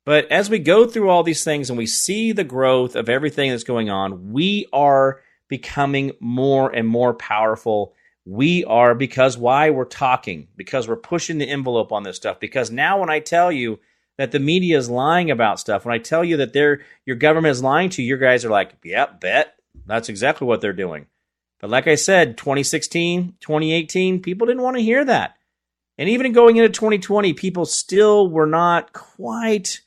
But 0.05 0.31
as 0.31 0.49
we 0.49 0.59
go 0.59 0.85
through 0.85 1.09
all 1.09 1.23
these 1.23 1.43
things 1.43 1.69
and 1.69 1.77
we 1.77 1.87
see 1.87 2.31
the 2.31 2.43
growth 2.43 2.95
of 2.95 3.09
everything 3.09 3.49
that's 3.49 3.63
going 3.63 3.89
on, 3.89 4.31
we 4.31 4.67
are 4.71 5.21
becoming 5.47 6.11
more 6.19 6.69
and 6.69 6.87
more 6.87 7.13
powerful 7.13 7.93
we 8.25 8.65
are 8.65 8.95
because 8.95 9.37
why 9.37 9.69
we're 9.69 9.85
talking, 9.85 10.47
because 10.55 10.87
we're 10.87 10.95
pushing 10.95 11.37
the 11.37 11.49
envelope 11.49 11.91
on 11.91 12.03
this 12.03 12.15
stuff. 12.15 12.39
Because 12.39 12.71
now, 12.71 12.99
when 12.99 13.09
I 13.09 13.19
tell 13.19 13.51
you 13.51 13.79
that 14.17 14.31
the 14.31 14.39
media 14.39 14.77
is 14.77 14.89
lying 14.89 15.29
about 15.29 15.59
stuff, 15.59 15.85
when 15.85 15.93
I 15.93 15.99
tell 15.99 16.23
you 16.23 16.37
that 16.37 16.51
they're, 16.51 16.81
your 17.05 17.15
government 17.17 17.51
is 17.51 17.61
lying 17.61 17.89
to 17.91 18.01
you, 18.01 18.07
your 18.09 18.17
guys 18.17 18.43
are 18.43 18.49
like, 18.49 18.73
yep, 18.83 19.21
bet. 19.21 19.55
That's 19.85 20.09
exactly 20.09 20.47
what 20.47 20.61
they're 20.61 20.73
doing. 20.73 21.05
But 21.59 21.69
like 21.69 21.87
I 21.87 21.95
said, 21.95 22.37
2016, 22.37 23.35
2018, 23.39 24.21
people 24.21 24.47
didn't 24.47 24.63
want 24.63 24.77
to 24.77 24.83
hear 24.83 25.05
that. 25.05 25.35
And 25.97 26.09
even 26.09 26.33
going 26.33 26.57
into 26.57 26.69
2020, 26.69 27.33
people 27.33 27.65
still 27.65 28.27
were 28.29 28.47
not 28.47 28.91
quite. 28.91 29.81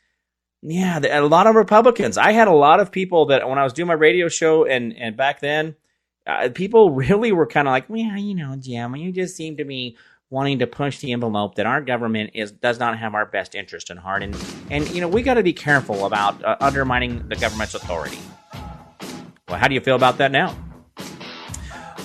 Yeah, 0.63 0.99
a 0.99 1.23
lot 1.23 1.47
of 1.47 1.55
Republicans. 1.55 2.19
I 2.19 2.33
had 2.33 2.49
a 2.49 2.53
lot 2.53 2.81
of 2.81 2.91
people 2.91 3.27
that 3.27 3.49
when 3.49 3.59
I 3.59 3.65
was 3.65 3.73
doing 3.73 3.87
my 3.87 3.95
radio 3.95 4.29
show 4.29 4.65
and 4.65 4.93
and 4.97 5.17
back 5.17 5.41
then, 5.41 5.77
uh, 6.27 6.49
people 6.55 6.91
really 6.95 7.33
were 7.33 7.47
kind 7.47 7.69
of 7.69 7.73
like, 7.73 7.89
well, 7.89 8.17
you 8.17 8.35
know, 8.35 8.57
Jim, 8.57 8.97
you 8.97 9.13
just 9.13 9.37
seem 9.37 9.57
to 9.59 9.65
be 9.65 9.97
wanting 10.31 10.59
to 10.59 10.67
push 10.67 10.99
the 10.99 11.13
envelope 11.13 11.55
that 11.55 11.65
our 11.67 11.81
government 11.81 12.31
is 12.35 12.53
does 12.53 12.79
not 12.79 12.99
have 12.99 13.15
our 13.15 13.25
best 13.25 13.55
interest 13.55 13.91
in 13.91 13.97
heart, 13.97 14.23
and 14.23 14.37
and 14.71 14.89
you 14.91 15.01
know 15.01 15.09
we 15.09 15.23
got 15.23 15.35
to 15.35 15.43
be 15.43 15.53
careful 15.53 16.07
about 16.07 16.43
uh, 16.45 16.57
undermining 16.61 17.29
the 17.29 17.37
government's 17.37 17.75
authority. 17.75 18.19
Well, 19.49 19.59
how 19.59 19.69
do 19.69 19.75
you 19.75 19.81
feel 19.81 19.97
about 19.97 20.19
that 20.19 20.33
now? 20.33 20.57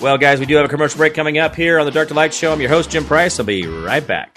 Well, 0.00 0.18
guys, 0.18 0.40
we 0.40 0.46
do 0.46 0.56
have 0.56 0.64
a 0.64 0.68
commercial 0.68 0.98
break 0.98 1.14
coming 1.14 1.38
up 1.38 1.54
here 1.54 1.78
on 1.78 1.86
the 1.86 1.92
Dark 1.92 2.08
to 2.08 2.14
Light 2.14 2.34
Show. 2.34 2.52
I'm 2.52 2.60
your 2.60 2.70
host, 2.70 2.90
Jim 2.90 3.04
Price. 3.04 3.38
I'll 3.38 3.46
be 3.46 3.66
right 3.66 4.06
back. 4.06 4.36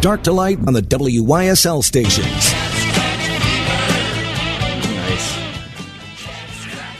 Dark 0.00 0.22
to 0.24 0.32
light 0.32 0.58
on 0.66 0.72
the 0.74 0.82
WYSL 0.82 1.82
stations. 1.82 2.52
Nice. 4.94 5.38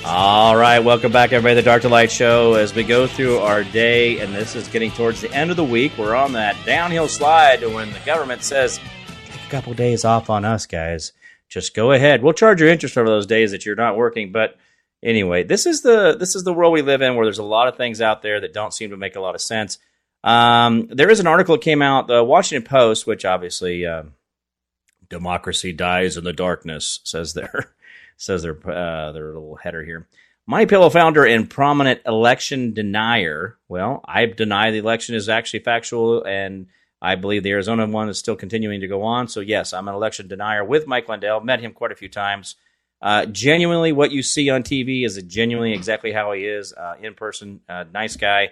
All 0.05 0.57
right, 0.57 0.81
welcome 0.81 1.13
back, 1.13 1.33
everybody, 1.33 1.55
the 1.57 1.63
Dark 1.63 1.83
to 1.83 1.89
Light 1.89 2.11
Show. 2.11 2.55
As 2.55 2.75
we 2.75 2.85
go 2.85 3.07
through 3.07 3.39
our 3.39 3.65
day, 3.65 4.21
and 4.21 4.35
this 4.35 4.57
is 4.57 4.67
getting 4.69 4.91
towards 4.91 5.21
the 5.21 5.31
end 5.33 5.51
of 5.51 5.57
the 5.57 5.65
week, 5.65 5.93
we're 5.99 6.15
on 6.15 6.33
that 6.33 6.57
downhill 6.65 7.07
slide 7.07 7.63
when 7.63 7.93
the 7.93 8.01
government 8.01 8.43
says, 8.43 8.81
take 9.27 9.45
a 9.47 9.51
couple 9.51 9.75
days 9.75 10.05
off 10.05 10.31
on 10.31 10.45
us, 10.45 10.67
guys. 10.67 11.13
just 11.49 11.75
go 11.75 11.93
ahead. 11.93 12.23
We'll 12.23 12.33
charge 12.33 12.61
your 12.61 12.71
interest 12.71 12.97
over 12.97 13.09
those 13.09 13.27
days 13.27 13.51
that 13.53 13.67
you're 13.67 13.77
not 13.77 13.97
working. 13.97 14.33
But 14.33 14.57
anyway, 15.03 15.45
this 15.45 15.67
is 15.67 15.83
the 15.83 16.17
this 16.19 16.35
is 16.35 16.45
the 16.45 16.53
world 16.53 16.73
we 16.73 16.83
live 16.83 17.03
in, 17.03 17.15
where 17.15 17.27
there's 17.27 17.39
a 17.39 17.45
lot 17.45 17.69
of 17.69 17.77
things 17.77 18.01
out 18.01 18.23
there 18.23 18.41
that 18.41 18.53
don't 18.55 18.73
seem 18.75 18.91
to 18.91 18.97
make 18.97 19.17
a 19.17 19.21
lot 19.21 19.35
of 19.35 19.41
sense. 19.41 19.79
Um, 20.27 20.89
there 20.91 21.09
is 21.09 21.21
an 21.21 21.29
article 21.29 21.55
that 21.55 21.63
came 21.63 21.81
out, 21.81 22.09
the 22.09 22.25
Washington 22.25 22.69
Post, 22.69 23.07
which 23.07 23.25
obviously 23.25 23.87
uh, 23.87 24.03
democracy 25.09 25.73
dies 25.73 26.17
in 26.17 26.25
the 26.25 26.33
darkness, 26.33 26.99
says 27.05 27.33
their 27.33 27.73
says 28.17 28.43
their 28.43 28.59
uh, 28.69 29.13
their 29.13 29.27
little 29.27 29.55
header 29.55 29.85
here. 29.85 30.09
My 30.45 30.65
Pillow 30.65 30.91
founder 30.91 31.25
and 31.25 31.49
prominent 31.49 32.01
election 32.07 32.75
denier. 32.75 33.57
Well, 33.69 34.05
I 34.05 34.27
deny 34.27 34.73
the 34.73 34.79
election 34.79 35.15
is 35.15 35.29
actually 35.29 35.61
factual, 35.61 36.25
and 36.25 36.67
I 37.01 37.15
believe 37.15 37.45
the 37.45 37.53
Arizona 37.53 37.87
one 37.87 38.09
is 38.09 38.19
still 38.19 38.37
continuing 38.37 38.81
to 38.81 38.89
go 38.89 39.03
on. 39.03 39.29
So 39.29 39.39
yes, 39.39 39.73
I'm 39.73 39.87
an 39.87 39.95
election 39.95 40.27
denier 40.27 40.65
with 40.65 40.89
Mike 40.89 41.09
Lindell. 41.09 41.41
Met 41.41 41.61
him 41.61 41.73
quite 41.73 41.93
a 41.93 41.97
few 41.97 42.09
times. 42.09 42.57
Uh, 43.01 43.27
genuinely, 43.27 43.93
what 43.93 44.11
you 44.11 44.25
see 44.25 44.51
on 44.51 44.65
TV 44.65 45.05
is 45.05 45.23
genuinely 45.23 45.73
exactly 45.73 46.11
how 46.11 46.33
he 46.33 46.47
is 46.47 46.73
uh, 46.73 46.95
in 47.01 47.15
person. 47.15 47.61
Uh, 47.69 47.85
nice 47.93 48.17
guy. 48.17 48.51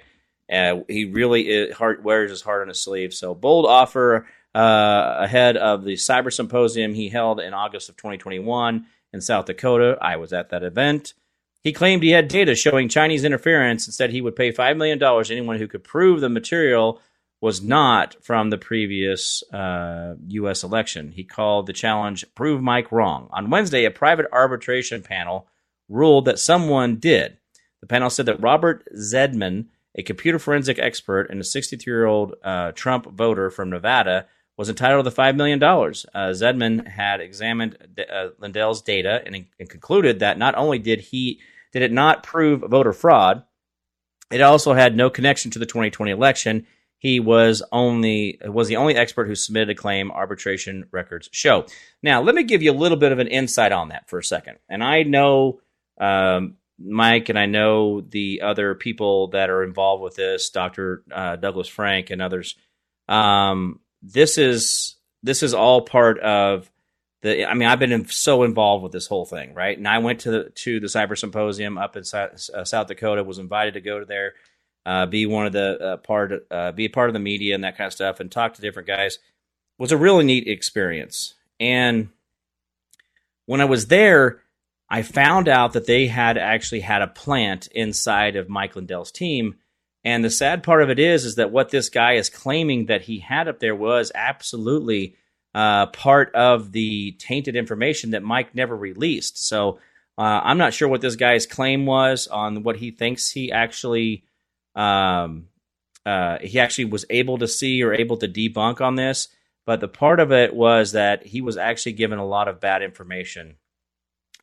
Uh, 0.52 0.80
he 0.88 1.06
really 1.06 1.42
is, 1.42 1.74
heart, 1.76 2.02
wears 2.02 2.30
his 2.30 2.42
heart 2.42 2.62
on 2.62 2.68
his 2.68 2.80
sleeve. 2.80 3.14
So 3.14 3.34
bold 3.34 3.66
offer 3.66 4.26
uh, 4.54 5.16
ahead 5.18 5.56
of 5.56 5.84
the 5.84 5.94
Cyber 5.94 6.32
Symposium 6.32 6.94
he 6.94 7.08
held 7.08 7.40
in 7.40 7.54
August 7.54 7.88
of 7.88 7.96
2021 7.96 8.86
in 9.12 9.20
South 9.20 9.46
Dakota. 9.46 9.96
I 10.00 10.16
was 10.16 10.32
at 10.32 10.50
that 10.50 10.62
event. 10.62 11.14
He 11.62 11.72
claimed 11.72 12.02
he 12.02 12.10
had 12.10 12.28
data 12.28 12.54
showing 12.54 12.88
Chinese 12.90 13.24
interference 13.24 13.86
and 13.86 13.94
said 13.94 14.10
he 14.10 14.20
would 14.20 14.36
pay 14.36 14.52
$5 14.52 14.76
million 14.76 14.98
to 14.98 15.24
anyone 15.30 15.58
who 15.58 15.66
could 15.66 15.82
prove 15.82 16.20
the 16.20 16.28
material 16.28 17.00
was 17.40 17.62
not 17.62 18.16
from 18.22 18.50
the 18.50 18.58
previous 18.58 19.42
uh, 19.52 20.14
U.S. 20.28 20.62
election. 20.62 21.12
He 21.12 21.24
called 21.24 21.66
the 21.66 21.72
challenge 21.72 22.24
Prove 22.34 22.62
Mike 22.62 22.92
Wrong. 22.92 23.28
On 23.32 23.50
Wednesday, 23.50 23.84
a 23.84 23.90
private 23.90 24.26
arbitration 24.32 25.02
panel 25.02 25.46
ruled 25.88 26.24
that 26.26 26.38
someone 26.38 26.96
did. 26.96 27.38
The 27.80 27.86
panel 27.86 28.08
said 28.08 28.26
that 28.26 28.40
Robert 28.40 28.88
Zeidman, 28.96 29.66
a 29.94 30.02
computer 30.02 30.38
forensic 30.38 30.78
expert 30.78 31.30
and 31.30 31.40
a 31.40 31.44
63 31.44 31.90
year 31.90 32.06
old 32.06 32.34
uh, 32.42 32.72
Trump 32.72 33.06
voter 33.12 33.50
from 33.50 33.70
Nevada, 33.70 34.26
was 34.56 34.68
entitled 34.68 35.04
to 35.04 35.10
the 35.10 35.16
$5 35.16 35.36
million. 35.36 35.62
Uh, 35.62 36.32
Zeidman 36.32 36.86
had 36.86 37.20
examined 37.20 37.76
uh, 38.12 38.28
Lindell's 38.38 38.82
data 38.82 39.22
and, 39.26 39.46
and 39.58 39.68
concluded 39.68 40.20
that 40.20 40.38
not 40.38 40.54
only 40.56 40.78
did 40.78 41.00
he 41.00 41.40
did 41.72 41.82
it 41.82 41.92
not 41.92 42.22
prove 42.22 42.60
voter 42.60 42.92
fraud? 42.92 43.42
It 44.30 44.40
also 44.40 44.74
had 44.74 44.96
no 44.96 45.10
connection 45.10 45.50
to 45.52 45.58
the 45.58 45.66
2020 45.66 46.12
election. 46.12 46.66
He 46.98 47.20
was 47.20 47.62
only 47.72 48.38
was 48.44 48.68
the 48.68 48.76
only 48.76 48.94
expert 48.94 49.26
who 49.26 49.34
submitted 49.34 49.70
a 49.70 49.74
claim 49.74 50.10
arbitration 50.10 50.86
records 50.92 51.28
show. 51.32 51.66
Now, 52.02 52.22
let 52.22 52.34
me 52.34 52.44
give 52.44 52.62
you 52.62 52.70
a 52.70 52.72
little 52.72 52.96
bit 52.96 53.12
of 53.12 53.18
an 53.18 53.26
insight 53.26 53.72
on 53.72 53.88
that 53.88 54.08
for 54.08 54.18
a 54.18 54.24
second. 54.24 54.58
And 54.68 54.82
I 54.82 55.02
know 55.02 55.60
um, 56.00 56.56
Mike 56.78 57.28
and 57.28 57.38
I 57.38 57.46
know 57.46 58.00
the 58.00 58.42
other 58.42 58.74
people 58.74 59.28
that 59.28 59.50
are 59.50 59.62
involved 59.62 60.02
with 60.02 60.16
this, 60.16 60.50
Dr. 60.50 61.02
Uh, 61.10 61.36
Douglas 61.36 61.68
Frank 61.68 62.10
and 62.10 62.20
others. 62.20 62.56
Um, 63.08 63.80
this 64.02 64.38
is 64.38 64.96
this 65.22 65.42
is 65.42 65.54
all 65.54 65.82
part 65.82 66.18
of 66.20 66.70
the, 67.22 67.48
I 67.48 67.54
mean, 67.54 67.66
I've 67.66 67.78
been 67.78 67.92
in, 67.92 68.06
so 68.06 68.42
involved 68.42 68.82
with 68.82 68.92
this 68.92 69.06
whole 69.06 69.24
thing, 69.24 69.54
right? 69.54 69.76
And 69.76 69.88
I 69.88 69.98
went 69.98 70.20
to 70.20 70.30
the 70.30 70.50
to 70.50 70.78
the 70.78 70.88
cyber 70.88 71.18
symposium 71.18 71.78
up 71.78 71.96
in 71.96 72.04
South, 72.04 72.50
uh, 72.54 72.64
South 72.64 72.86
Dakota. 72.86 73.24
Was 73.24 73.38
invited 73.38 73.74
to 73.74 73.80
go 73.80 73.98
to 73.98 74.04
there, 74.04 74.34
uh, 74.84 75.06
be 75.06 75.24
one 75.24 75.46
of 75.46 75.52
the 75.52 75.80
uh, 75.80 75.96
part, 75.96 76.46
uh, 76.50 76.72
be 76.72 76.84
a 76.84 76.90
part 76.90 77.08
of 77.08 77.14
the 77.14 77.20
media 77.20 77.54
and 77.54 77.64
that 77.64 77.78
kind 77.78 77.86
of 77.86 77.94
stuff, 77.94 78.20
and 78.20 78.30
talk 78.30 78.54
to 78.54 78.60
different 78.60 78.86
guys. 78.86 79.14
It 79.14 79.20
was 79.78 79.90
a 79.90 79.96
really 79.96 80.24
neat 80.24 80.46
experience. 80.46 81.34
And 81.58 82.10
when 83.46 83.62
I 83.62 83.64
was 83.64 83.86
there, 83.86 84.42
I 84.94 85.02
found 85.02 85.48
out 85.48 85.72
that 85.72 85.88
they 85.88 86.06
had 86.06 86.38
actually 86.38 86.78
had 86.78 87.02
a 87.02 87.08
plant 87.08 87.66
inside 87.72 88.36
of 88.36 88.48
Mike 88.48 88.76
Lindell's 88.76 89.10
team. 89.10 89.56
And 90.04 90.24
the 90.24 90.30
sad 90.30 90.62
part 90.62 90.84
of 90.84 90.88
it 90.88 91.00
is, 91.00 91.24
is 91.24 91.34
that 91.34 91.50
what 91.50 91.70
this 91.70 91.88
guy 91.88 92.12
is 92.12 92.30
claiming 92.30 92.86
that 92.86 93.02
he 93.02 93.18
had 93.18 93.48
up 93.48 93.58
there 93.58 93.74
was 93.74 94.12
absolutely 94.14 95.16
uh, 95.52 95.86
part 95.86 96.32
of 96.36 96.70
the 96.70 97.10
tainted 97.18 97.56
information 97.56 98.12
that 98.12 98.22
Mike 98.22 98.54
never 98.54 98.76
released. 98.76 99.44
So 99.44 99.80
uh, 100.16 100.40
I'm 100.44 100.58
not 100.58 100.74
sure 100.74 100.86
what 100.86 101.00
this 101.00 101.16
guy's 101.16 101.44
claim 101.44 101.86
was 101.86 102.28
on 102.28 102.62
what 102.62 102.76
he 102.76 102.92
thinks 102.92 103.32
he 103.32 103.50
actually 103.50 104.22
um, 104.76 105.48
uh, 106.06 106.38
he 106.40 106.60
actually 106.60 106.84
was 106.84 107.04
able 107.10 107.38
to 107.38 107.48
see 107.48 107.82
or 107.82 107.92
able 107.92 108.18
to 108.18 108.28
debunk 108.28 108.80
on 108.80 108.94
this. 108.94 109.26
But 109.66 109.80
the 109.80 109.88
part 109.88 110.20
of 110.20 110.30
it 110.30 110.54
was 110.54 110.92
that 110.92 111.26
he 111.26 111.40
was 111.40 111.56
actually 111.56 111.94
given 111.94 112.20
a 112.20 112.26
lot 112.26 112.46
of 112.46 112.60
bad 112.60 112.82
information, 112.82 113.56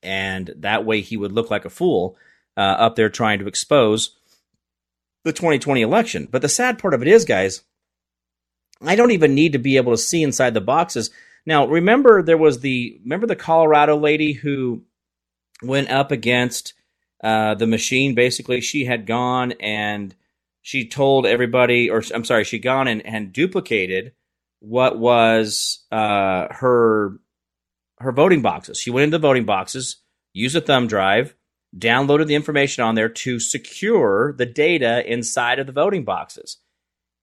and 0.04 0.54
that 0.58 0.86
way 0.86 1.02
he 1.02 1.18
would 1.18 1.32
look 1.32 1.52
like 1.52 1.66
a 1.66 1.70
fool 1.70 2.18
uh, 2.58 2.62
up 2.62 2.96
there 2.96 3.10
trying 3.10 3.40
to 3.40 3.48
expose 3.48 4.18
the 5.24 5.34
2020 5.34 5.82
election. 5.82 6.28
But 6.30 6.42
the 6.42 6.50
sad 6.50 6.80
part 6.80 6.94
of 6.94 7.02
it 7.02 7.08
is, 7.08 7.26
guys, 7.26 7.62
I 8.82 8.96
don't 8.96 9.12
even 9.12 9.36
need 9.36 9.54
to 9.54 9.60
be 9.60 9.78
able 9.78 9.94
to 9.94 9.98
see 9.98 10.24
inside 10.24 10.54
the 10.54 10.62
boxes. 10.62 11.12
Now, 11.46 11.68
remember 11.68 12.22
there 12.22 12.38
was 12.38 12.60
the 12.60 13.00
remember 13.04 13.28
the 13.28 13.36
Colorado 13.36 13.98
lady 13.98 14.34
who 14.34 14.84
went 15.62 15.90
up 15.90 16.12
against 16.12 16.74
uh, 17.24 17.56
the 17.56 17.68
machine. 17.68 18.16
Basically, 18.16 18.62
she 18.62 18.86
had 18.86 19.06
gone 19.06 19.54
and 19.60 20.16
she 20.62 20.88
told 20.88 21.26
everybody, 21.26 21.90
or 21.90 22.04
I'm 22.14 22.26
sorry, 22.26 22.44
she 22.44 22.60
gone 22.60 22.88
and, 22.88 23.06
and 23.06 23.34
duplicated 23.34 24.14
what 24.60 24.98
was 24.98 25.84
uh, 25.92 26.48
her 26.52 27.20
her 28.02 28.12
voting 28.12 28.42
boxes. 28.42 28.80
She 28.80 28.92
went 28.92 29.06
into 29.06 29.18
the 29.18 29.28
voting 29.28 29.46
boxes, 29.46 29.98
used 30.34 30.56
a 30.56 30.62
thumb 30.62 30.88
drive, 30.88 31.36
downloaded 31.78 32.28
the 32.28 32.36
information 32.36 32.84
on 32.84 32.96
there 32.96 33.10
to 33.10 33.40
secure 33.40 34.34
the 34.34 34.46
data 34.46 35.10
inside 35.12 35.60
of 35.60 35.68
the 35.68 35.74
voting 35.74 36.04
boxes 36.04 36.58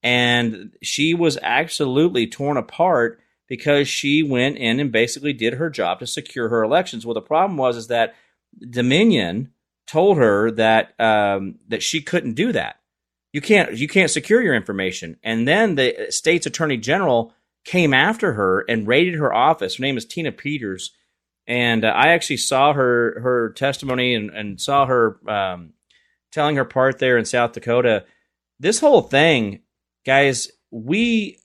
and 0.03 0.77
she 0.83 1.15
was 1.15 1.39
absolutely 1.43 2.27
torn 2.27 2.57
apart 2.57 3.21
because 3.49 3.89
she 3.89 4.23
went 4.23 4.59
in 4.59 4.79
and 4.79 4.93
basically 4.93 5.33
did 5.33 5.55
her 5.55 5.71
job 5.71 6.01
to 6.01 6.07
secure 6.07 6.49
her 6.49 6.63
elections. 6.63 7.05
Well, 7.05 7.15
the 7.15 7.21
problem 7.21 7.57
was 7.57 7.77
is 7.77 7.89
that 7.89 8.15
Dominion 8.71 9.53
told 9.87 10.19
her 10.19 10.51
that 10.53 10.99
um, 11.01 11.57
that 11.69 11.83
she 11.83 12.01
couldn't 12.01 12.35
do 12.35 12.53
that. 12.53 12.77
You 13.33 13.41
can't 13.41 13.77
you 13.77 13.89
can't 13.89 14.11
secure 14.11 14.43
your 14.43 14.55
information. 14.55 15.17
And 15.23 15.49
then 15.49 15.75
the 15.75 16.07
state's 16.11 16.47
attorney 16.47 16.77
general 16.77 17.33
came 17.65 17.93
after 17.93 18.33
her 18.35 18.65
and 18.69 18.87
raided 18.87 19.15
her 19.15 19.33
office. 19.33 19.77
Her 19.77 19.83
name 19.83 19.97
is 19.97 20.05
Tina 20.05 20.33
Peters, 20.33 20.93
and 21.47 21.85
uh, 21.85 21.89
I 21.89 22.09
actually 22.09 22.39
saw 22.39 22.73
her 22.73 23.21
her 23.21 23.51
testimony 23.51 24.15
and, 24.15 24.31
and 24.31 24.61
saw 24.61 24.87
her 24.87 25.19
um, 25.29 25.73
telling 26.33 26.57
her 26.57 26.65
part 26.65 26.99
there 26.99 27.19
in 27.19 27.25
South 27.25 27.53
Dakota. 27.53 28.05
This 28.61 28.81
whole 28.81 29.03
thing 29.03 29.61
guys, 30.05 30.51
we 30.71 31.39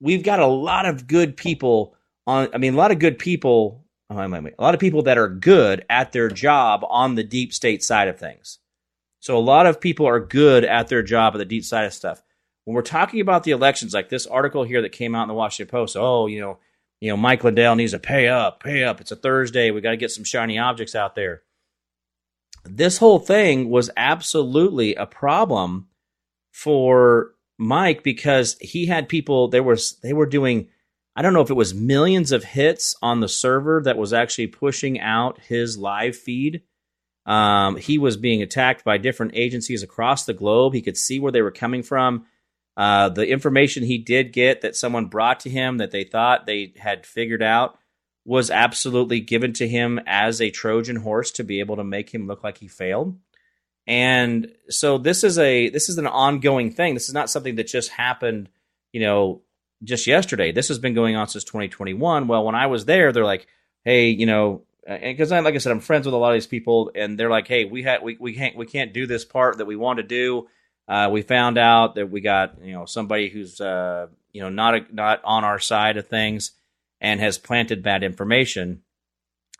we've 0.00 0.22
got 0.22 0.40
a 0.40 0.46
lot 0.46 0.86
of 0.86 1.06
good 1.06 1.36
people 1.36 1.94
on. 2.26 2.48
I 2.54 2.58
mean, 2.58 2.74
a 2.74 2.78
lot 2.78 2.92
of 2.92 2.98
good 2.98 3.18
people. 3.18 3.84
Oh, 4.12 4.18
a 4.18 4.52
lot 4.58 4.74
of 4.74 4.80
people 4.80 5.02
that 5.04 5.18
are 5.18 5.28
good 5.28 5.84
at 5.88 6.10
their 6.10 6.28
job 6.28 6.84
on 6.88 7.14
the 7.14 7.22
deep 7.22 7.54
state 7.54 7.84
side 7.84 8.08
of 8.08 8.18
things. 8.18 8.58
So 9.20 9.36
a 9.36 9.38
lot 9.38 9.66
of 9.66 9.80
people 9.80 10.08
are 10.08 10.18
good 10.18 10.64
at 10.64 10.88
their 10.88 11.04
job 11.04 11.34
at 11.34 11.38
the 11.38 11.44
deep 11.44 11.64
side 11.64 11.84
of 11.84 11.92
stuff. 11.92 12.20
When 12.70 12.76
we're 12.76 12.82
talking 12.82 13.20
about 13.20 13.42
the 13.42 13.50
elections, 13.50 13.94
like 13.94 14.10
this 14.10 14.28
article 14.28 14.62
here 14.62 14.80
that 14.82 14.92
came 14.92 15.16
out 15.16 15.22
in 15.22 15.28
the 15.28 15.34
Washington 15.34 15.68
Post, 15.72 15.96
oh, 15.98 16.28
you 16.28 16.40
know, 16.40 16.60
you 17.00 17.10
know, 17.10 17.16
Mike 17.16 17.42
Lindell 17.42 17.74
needs 17.74 17.90
to 17.90 17.98
pay 17.98 18.28
up, 18.28 18.62
pay 18.62 18.84
up. 18.84 19.00
It's 19.00 19.10
a 19.10 19.16
Thursday. 19.16 19.72
We 19.72 19.80
got 19.80 19.90
to 19.90 19.96
get 19.96 20.12
some 20.12 20.22
shiny 20.22 20.56
objects 20.56 20.94
out 20.94 21.16
there. 21.16 21.42
This 22.62 22.98
whole 22.98 23.18
thing 23.18 23.70
was 23.70 23.90
absolutely 23.96 24.94
a 24.94 25.04
problem 25.04 25.88
for 26.52 27.32
Mike 27.58 28.04
because 28.04 28.56
he 28.60 28.86
had 28.86 29.08
people 29.08 29.48
there 29.48 29.64
was 29.64 29.98
they 30.04 30.12
were 30.12 30.26
doing 30.26 30.68
I 31.16 31.22
don't 31.22 31.34
know 31.34 31.40
if 31.40 31.50
it 31.50 31.54
was 31.54 31.74
millions 31.74 32.30
of 32.30 32.44
hits 32.44 32.94
on 33.02 33.18
the 33.18 33.26
server 33.26 33.82
that 33.84 33.98
was 33.98 34.12
actually 34.12 34.46
pushing 34.46 35.00
out 35.00 35.40
his 35.40 35.76
live 35.76 36.14
feed. 36.14 36.62
Um, 37.26 37.78
he 37.78 37.98
was 37.98 38.16
being 38.16 38.42
attacked 38.42 38.84
by 38.84 38.96
different 38.96 39.32
agencies 39.34 39.82
across 39.82 40.24
the 40.24 40.34
globe. 40.34 40.74
He 40.74 40.82
could 40.82 40.96
see 40.96 41.18
where 41.18 41.32
they 41.32 41.42
were 41.42 41.50
coming 41.50 41.82
from. 41.82 42.26
Uh, 42.80 43.10
the 43.10 43.28
information 43.28 43.82
he 43.82 43.98
did 43.98 44.32
get 44.32 44.62
that 44.62 44.74
someone 44.74 45.04
brought 45.04 45.40
to 45.40 45.50
him 45.50 45.76
that 45.76 45.90
they 45.90 46.02
thought 46.02 46.46
they 46.46 46.72
had 46.78 47.04
figured 47.04 47.42
out 47.42 47.78
was 48.24 48.50
absolutely 48.50 49.20
given 49.20 49.52
to 49.52 49.68
him 49.68 50.00
as 50.06 50.40
a 50.40 50.48
Trojan 50.48 50.96
horse 50.96 51.30
to 51.32 51.44
be 51.44 51.60
able 51.60 51.76
to 51.76 51.84
make 51.84 52.08
him 52.08 52.26
look 52.26 52.42
like 52.42 52.56
he 52.56 52.68
failed. 52.68 53.18
And 53.86 54.50
so 54.70 54.96
this 54.96 55.24
is 55.24 55.38
a 55.38 55.68
this 55.68 55.90
is 55.90 55.98
an 55.98 56.06
ongoing 56.06 56.70
thing. 56.70 56.94
This 56.94 57.08
is 57.08 57.12
not 57.12 57.28
something 57.28 57.56
that 57.56 57.66
just 57.66 57.90
happened, 57.90 58.48
you 58.94 59.00
know, 59.02 59.42
just 59.84 60.06
yesterday. 60.06 60.50
This 60.50 60.68
has 60.68 60.78
been 60.78 60.94
going 60.94 61.16
on 61.16 61.28
since 61.28 61.44
2021. 61.44 62.28
Well, 62.28 62.46
when 62.46 62.54
I 62.54 62.68
was 62.68 62.86
there, 62.86 63.12
they're 63.12 63.26
like, 63.26 63.46
"Hey, 63.84 64.08
you 64.08 64.24
know, 64.24 64.62
because 64.88 65.30
like 65.30 65.54
I 65.54 65.58
said, 65.58 65.72
I'm 65.72 65.80
friends 65.80 66.06
with 66.06 66.14
a 66.14 66.16
lot 66.16 66.30
of 66.30 66.36
these 66.36 66.46
people, 66.46 66.92
and 66.94 67.20
they're 67.20 67.28
like, 67.28 67.46
"Hey, 67.46 67.66
we 67.66 67.82
had 67.82 68.02
we, 68.02 68.16
we 68.18 68.32
can't 68.32 68.56
we 68.56 68.64
can't 68.64 68.94
do 68.94 69.06
this 69.06 69.26
part 69.26 69.58
that 69.58 69.66
we 69.66 69.76
want 69.76 69.98
to 69.98 70.02
do. 70.02 70.48
Uh, 70.90 71.08
we 71.08 71.22
found 71.22 71.56
out 71.56 71.94
that 71.94 72.10
we 72.10 72.20
got 72.20 72.56
you 72.64 72.72
know 72.72 72.84
somebody 72.84 73.28
who's 73.28 73.60
uh, 73.60 74.08
you 74.32 74.42
know 74.42 74.48
not 74.48 74.74
a, 74.74 74.84
not 74.90 75.20
on 75.22 75.44
our 75.44 75.60
side 75.60 75.96
of 75.96 76.08
things 76.08 76.50
and 77.00 77.20
has 77.20 77.38
planted 77.38 77.82
bad 77.82 78.02
information." 78.02 78.82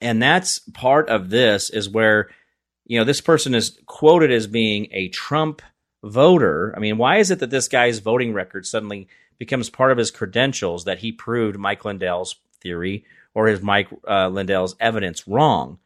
And 0.01 0.23
that's 0.23 0.59
part 0.59 1.09
of 1.09 1.31
this 1.31 1.71
is 1.71 1.89
where, 1.89 2.31
you 2.87 2.99
know, 2.99 3.05
this 3.05 3.21
person 3.21 3.55
is 3.55 3.79
quoted 3.87 4.33
as 4.33 4.47
being 4.47 4.89
a 4.93 5.09
Trump 5.09 5.63
voter. 6.03 6.73
I 6.77 6.81
mean, 6.81 6.97
why 6.97 7.19
is 7.19 7.31
it 7.31 7.39
that 7.41 7.51
this 7.51 7.69
guy's 7.69 7.99
voting 7.99 8.33
record 8.33 8.67
suddenly 8.67 9.09
becomes 9.39 9.69
part 9.71 9.93
of 9.93 9.99
his 9.99 10.11
credentials 10.11 10.85
that 10.85 10.99
he 10.99 11.13
proved 11.13 11.59
Mike 11.59 11.85
Lindell's 11.85 12.37
theory 12.63 13.05
or 13.35 13.47
his 13.47 13.63
Mike 13.63 13.89
uh, 14.09 14.29
Lindell's 14.29 14.75
evidence 14.81 15.29
wrong? 15.29 15.79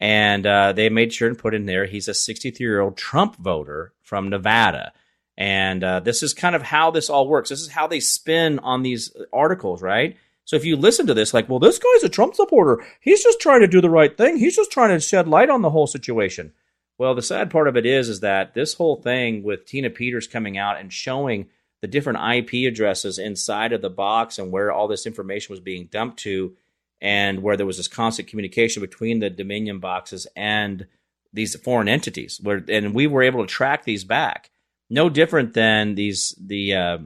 And 0.00 0.46
uh, 0.46 0.72
they 0.72 0.88
made 0.88 1.12
sure 1.12 1.28
and 1.28 1.38
put 1.38 1.54
in 1.54 1.66
there 1.66 1.86
he's 1.86 2.08
a 2.08 2.14
63 2.14 2.64
year 2.64 2.80
old 2.80 2.96
Trump 2.96 3.36
voter 3.36 3.92
from 4.02 4.28
Nevada. 4.28 4.92
And 5.36 5.84
uh, 5.84 6.00
this 6.00 6.22
is 6.22 6.34
kind 6.34 6.56
of 6.56 6.62
how 6.62 6.90
this 6.90 7.08
all 7.08 7.28
works. 7.28 7.50
This 7.50 7.60
is 7.60 7.68
how 7.68 7.86
they 7.86 8.00
spin 8.00 8.58
on 8.58 8.82
these 8.82 9.12
articles, 9.32 9.82
right? 9.82 10.16
So 10.44 10.56
if 10.56 10.64
you 10.64 10.76
listen 10.76 11.06
to 11.06 11.14
this, 11.14 11.34
like, 11.34 11.48
well, 11.48 11.58
this 11.58 11.78
guy's 11.78 12.04
a 12.04 12.08
Trump 12.08 12.34
supporter. 12.34 12.82
He's 13.00 13.22
just 13.22 13.40
trying 13.40 13.60
to 13.60 13.68
do 13.68 13.80
the 13.80 13.90
right 13.90 14.16
thing. 14.16 14.38
He's 14.38 14.56
just 14.56 14.72
trying 14.72 14.90
to 14.90 14.98
shed 14.98 15.28
light 15.28 15.50
on 15.50 15.62
the 15.62 15.70
whole 15.70 15.86
situation. 15.86 16.52
Well, 16.96 17.14
the 17.14 17.22
sad 17.22 17.50
part 17.50 17.68
of 17.68 17.76
it 17.76 17.86
is, 17.86 18.08
is 18.08 18.20
that 18.20 18.54
this 18.54 18.74
whole 18.74 18.96
thing 18.96 19.44
with 19.44 19.66
Tina 19.66 19.90
Peters 19.90 20.26
coming 20.26 20.58
out 20.58 20.80
and 20.80 20.92
showing 20.92 21.48
the 21.80 21.86
different 21.86 22.18
IP 22.18 22.66
addresses 22.66 23.18
inside 23.18 23.72
of 23.72 23.82
the 23.82 23.90
box 23.90 24.38
and 24.38 24.50
where 24.50 24.72
all 24.72 24.88
this 24.88 25.06
information 25.06 25.52
was 25.52 25.60
being 25.60 25.86
dumped 25.92 26.18
to, 26.20 26.56
and 27.00 27.42
where 27.42 27.56
there 27.56 27.66
was 27.66 27.76
this 27.76 27.88
constant 27.88 28.28
communication 28.28 28.80
between 28.80 29.20
the 29.20 29.30
Dominion 29.30 29.78
boxes 29.78 30.26
and 30.34 30.86
these 31.32 31.54
foreign 31.56 31.88
entities, 31.88 32.40
where 32.42 32.64
and 32.68 32.94
we 32.94 33.06
were 33.06 33.22
able 33.22 33.40
to 33.44 33.52
track 33.52 33.84
these 33.84 34.04
back 34.04 34.50
no 34.90 35.08
different 35.08 35.54
than 35.54 35.94
these 35.94 36.34
the 36.40 36.74
uh, 36.74 36.98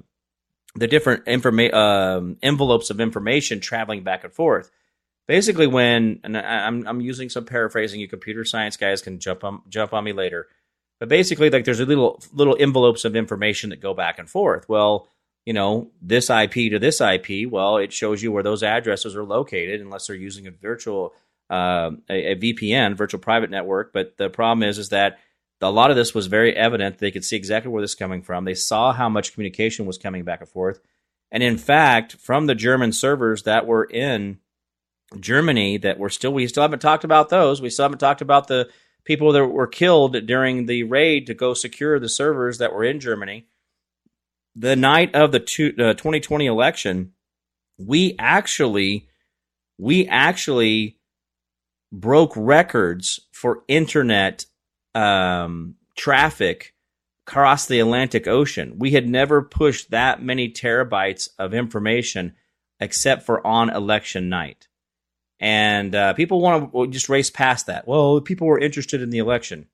the 0.75 0.87
different 0.87 1.25
informa- 1.27 1.75
um, 1.75 2.37
envelopes 2.43 2.91
of 2.91 3.01
information 3.01 3.61
traveling 3.61 4.03
back 4.03 4.25
and 4.25 4.33
forth. 4.33 4.71
Basically, 5.27 5.67
when 5.67 6.21
and 6.25 6.37
I'm 6.37 6.87
I'm 6.87 7.01
using 7.01 7.29
some 7.29 7.45
paraphrasing, 7.45 8.01
you 8.01 8.09
computer 8.09 8.45
science 8.45 8.77
guys 8.77 9.03
can 9.03 9.19
jump 9.19 9.45
on 9.45 9.63
jump 9.69 9.93
on 9.93 10.05
me 10.05 10.13
later. 10.13 10.49
But 10.99 11.09
basically, 11.09 11.51
like 11.51 11.65
there's 11.65 11.81
a 11.81 11.87
little 11.87 12.23
little 12.33 12.57
envelopes 12.59 13.05
of 13.05 13.17
information 13.17 13.71
that 13.71 13.81
go 13.81 13.95
back 13.95 14.19
and 14.19 14.29
forth. 14.29 14.69
Well, 14.69 15.09
you 15.45 15.53
know, 15.53 15.91
this 16.01 16.31
IP 16.31 16.53
to 16.71 16.79
this 16.79 17.01
IP, 17.01 17.51
well, 17.51 17.77
it 17.77 17.93
shows 17.93 18.23
you 18.23 18.31
where 18.31 18.43
those 18.43 18.63
addresses 18.63 19.17
are 19.17 19.25
located, 19.25 19.81
unless 19.81 20.07
they're 20.07 20.17
using 20.17 20.47
a 20.47 20.51
virtual 20.51 21.15
uh, 21.51 21.91
a, 22.09 22.33
a 22.33 22.37
VPN, 22.37 22.97
virtual 22.97 23.21
private 23.21 23.51
network. 23.51 23.93
But 23.93 24.17
the 24.17 24.31
problem 24.31 24.63
is, 24.67 24.79
is 24.79 24.89
that 24.89 25.19
a 25.61 25.71
lot 25.71 25.91
of 25.91 25.97
this 25.97 26.15
was 26.15 26.27
very 26.27 26.57
evident. 26.57 26.99
They 26.99 27.11
could 27.11 27.25
see 27.25 27.37
exactly 27.37 27.71
where 27.71 27.83
this 27.83 27.93
is 27.93 27.97
coming 27.97 28.23
from. 28.23 28.45
They 28.45 28.55
saw 28.55 28.93
how 28.93 29.09
much 29.09 29.35
communication 29.35 29.87
was 29.87 29.99
coming 29.99 30.25
back 30.25 30.41
and 30.41 30.49
forth. 30.49 30.81
And 31.31 31.43
in 31.43 31.59
fact, 31.59 32.17
from 32.17 32.47
the 32.47 32.55
German 32.55 32.93
servers 32.93 33.45
that 33.45 33.67
were 33.67 33.85
in 33.85 34.39
Germany 35.19 35.77
that 35.79 35.99
were 35.99 36.11
still, 36.11 36.33
we 36.33 36.47
still 36.47 36.63
haven't 36.63 36.81
talked 36.81 37.05
about 37.05 37.29
those. 37.29 37.61
We 37.61 37.71
still 37.71 37.85
haven't 37.85 37.99
talked 37.99 38.23
about 38.23 38.49
the 38.49 38.71
people 39.05 39.33
that 39.33 39.47
were 39.47 39.67
killed 39.67 40.27
during 40.27 40.67
the 40.67 40.85
raid 40.85 41.27
to 41.27 41.35
go 41.35 41.55
secure 41.55 41.99
the 41.99 42.09
servers 42.09 42.59
that 42.59 42.73
were 42.73 42.85
in 42.85 43.01
Germany. 43.01 43.47
The 44.55 44.77
night 44.77 45.15
of 45.15 45.33
the 45.33 45.41
two, 45.41 45.75
uh, 45.79 45.95
2020 45.95 46.47
election, 46.47 47.13
we 47.79 48.17
actually, 48.19 49.09
we 49.79 50.07
actually 50.07 50.99
broke 51.91 52.33
records 52.37 53.21
for 53.33 53.65
internet 53.69 54.47
um, 54.95 55.77
traffic 55.97 56.75
across 57.27 57.67
the 57.67 57.81
Atlantic 57.81 58.27
Ocean. 58.27 58.79
We 58.79 58.91
had 58.91 59.09
never 59.09 59.43
pushed 59.43 59.91
that 59.91 60.23
many 60.23 60.51
terabytes 60.51 61.29
of 61.39 61.55
information 61.55 62.35
except 62.81 63.23
for 63.23 63.47
on 63.47 63.71
election 63.71 64.29
night. 64.29 64.69
And 65.39 65.95
uh, 65.95 66.15
people 66.15 66.41
want 66.41 66.73
to 66.73 66.87
just 66.89 67.09
race 67.09 67.31
past 67.31 67.67
that. 67.67 67.87
Well, 67.87 68.21
people 68.21 68.47
were 68.47 68.59
interested 68.59 69.03
in 69.03 69.11
the 69.11 69.19
election. 69.19 69.67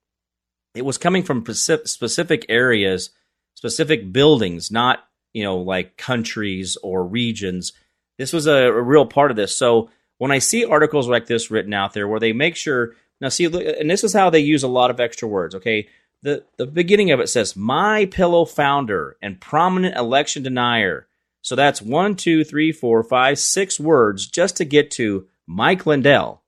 It 0.75 0.85
was 0.85 0.99
coming 0.99 1.23
from 1.23 1.45
specific 1.45 2.47
areas, 2.49 3.11
specific 3.59 4.13
buildings, 4.13 4.71
not 4.71 5.01
you 5.33 5.43
know 5.43 5.59
like 5.59 5.97
countries 5.97 6.79
or 6.81 7.05
regions. 7.05 7.73
This 8.17 8.33
was 8.33 8.47
a, 8.47 8.69
a 8.69 8.83
real 8.83 9.05
part 9.05 9.33
of 9.33 9.37
this. 9.37 9.57
So 9.57 9.91
when 10.19 10.31
I 10.31 10.39
see 10.39 10.65
articles 10.65 11.09
like 11.09 11.27
this 11.27 11.51
written 11.51 11.75
out 11.75 11.93
there, 11.93 12.07
where 12.07 12.21
they 12.21 12.33
make 12.33 12.55
sure 12.55 12.95
now, 13.21 13.31
see, 13.31 13.47
and 13.47 13.91
this 13.91 14.05
is 14.05 14.13
how 14.13 14.31
they 14.31 14.39
use 14.39 14.63
a 14.63 14.69
lot 14.69 14.91
of 14.91 15.01
extra 15.01 15.27
words. 15.27 15.57
Okay, 15.57 15.89
the 16.23 16.45
the 16.57 16.67
beginning 16.67 17.11
of 17.11 17.19
it 17.19 17.29
says 17.29 17.57
"My 17.57 18.07
Pillow 18.07 18.45
founder 18.45 19.17
and 19.21 19.41
prominent 19.41 19.97
election 19.97 20.45
denier." 20.45 21.09
So 21.43 21.57
that's 21.57 21.83
one, 21.83 22.15
two, 22.15 22.45
three, 22.45 22.71
four, 22.71 23.03
five, 23.03 23.41
six 23.41 23.81
words 23.81 24.29
just 24.29 24.57
to 24.59 24.65
get 24.65 24.93
to 24.93 25.27
Mike 25.49 25.85
Lindell. 25.85 26.43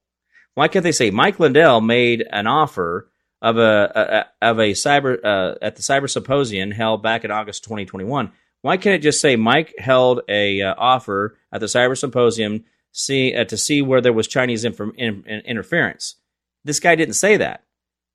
Why 0.55 0.69
can't 0.69 0.85
they 0.85 0.93
say 0.93 1.11
Mike 1.11 1.41
Lindell 1.41 1.81
made 1.81 2.25
an 2.31 2.47
offer 2.47 3.10
of 3.43 3.57
a, 3.57 4.29
a 4.41 4.49
of 4.51 4.59
a 4.59 4.73
cyber 4.73 5.19
uh, 5.25 5.55
at 5.63 5.77
the 5.77 5.83
cyber 5.83 6.11
symposium 6.11 6.71
held 6.71 7.03
back 7.03 7.25
in 7.25 7.31
August 7.31 7.65
2021? 7.65 8.33
Why 8.63 8.77
can't 8.77 8.97
it 8.97 9.03
just 9.03 9.21
say 9.21 9.37
Mike 9.37 9.75
held 9.79 10.21
a 10.29 10.61
uh, 10.63 10.75
offer 10.77 11.39
at 11.53 11.61
the 11.61 11.67
cyber 11.67 11.97
symposium 11.97 12.65
see 12.93 13.35
uh, 13.35 13.45
to 13.45 13.57
see 13.57 13.83
where 13.83 14.01
there 14.01 14.13
was 14.13 14.27
Chinese 14.27 14.65
in, 14.65 14.75
in, 14.97 15.25
interference? 15.25 16.17
This 16.65 16.81
guy 16.81 16.95
didn't 16.95 17.15
say 17.15 17.37
that. 17.39 17.65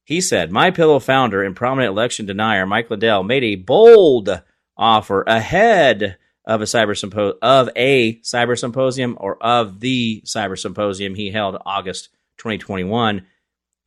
He 0.04 0.22
said, 0.22 0.52
My 0.52 0.70
Pillow 0.70 1.00
founder 1.00 1.42
and 1.42 1.56
prominent 1.56 1.92
election 1.92 2.28
denier 2.28 2.68
Mike 2.68 2.92
Lindell 2.92 3.24
made 3.24 3.44
a 3.44 3.56
bold 3.56 4.42
offer 4.78 5.24
ahead 5.24 6.18
of 6.46 6.62
a 6.62 6.66
cyber 6.66 6.92
sympo- 6.92 7.38
of 7.42 7.70
a 7.76 8.18
cyber 8.20 8.58
symposium 8.58 9.18
or 9.20 9.42
of 9.44 9.80
the 9.80 10.22
cyber 10.26 10.60
symposium 10.60 11.16
he 11.16 11.32
held 11.32 11.58
August 11.66 12.10
2021 12.38 13.26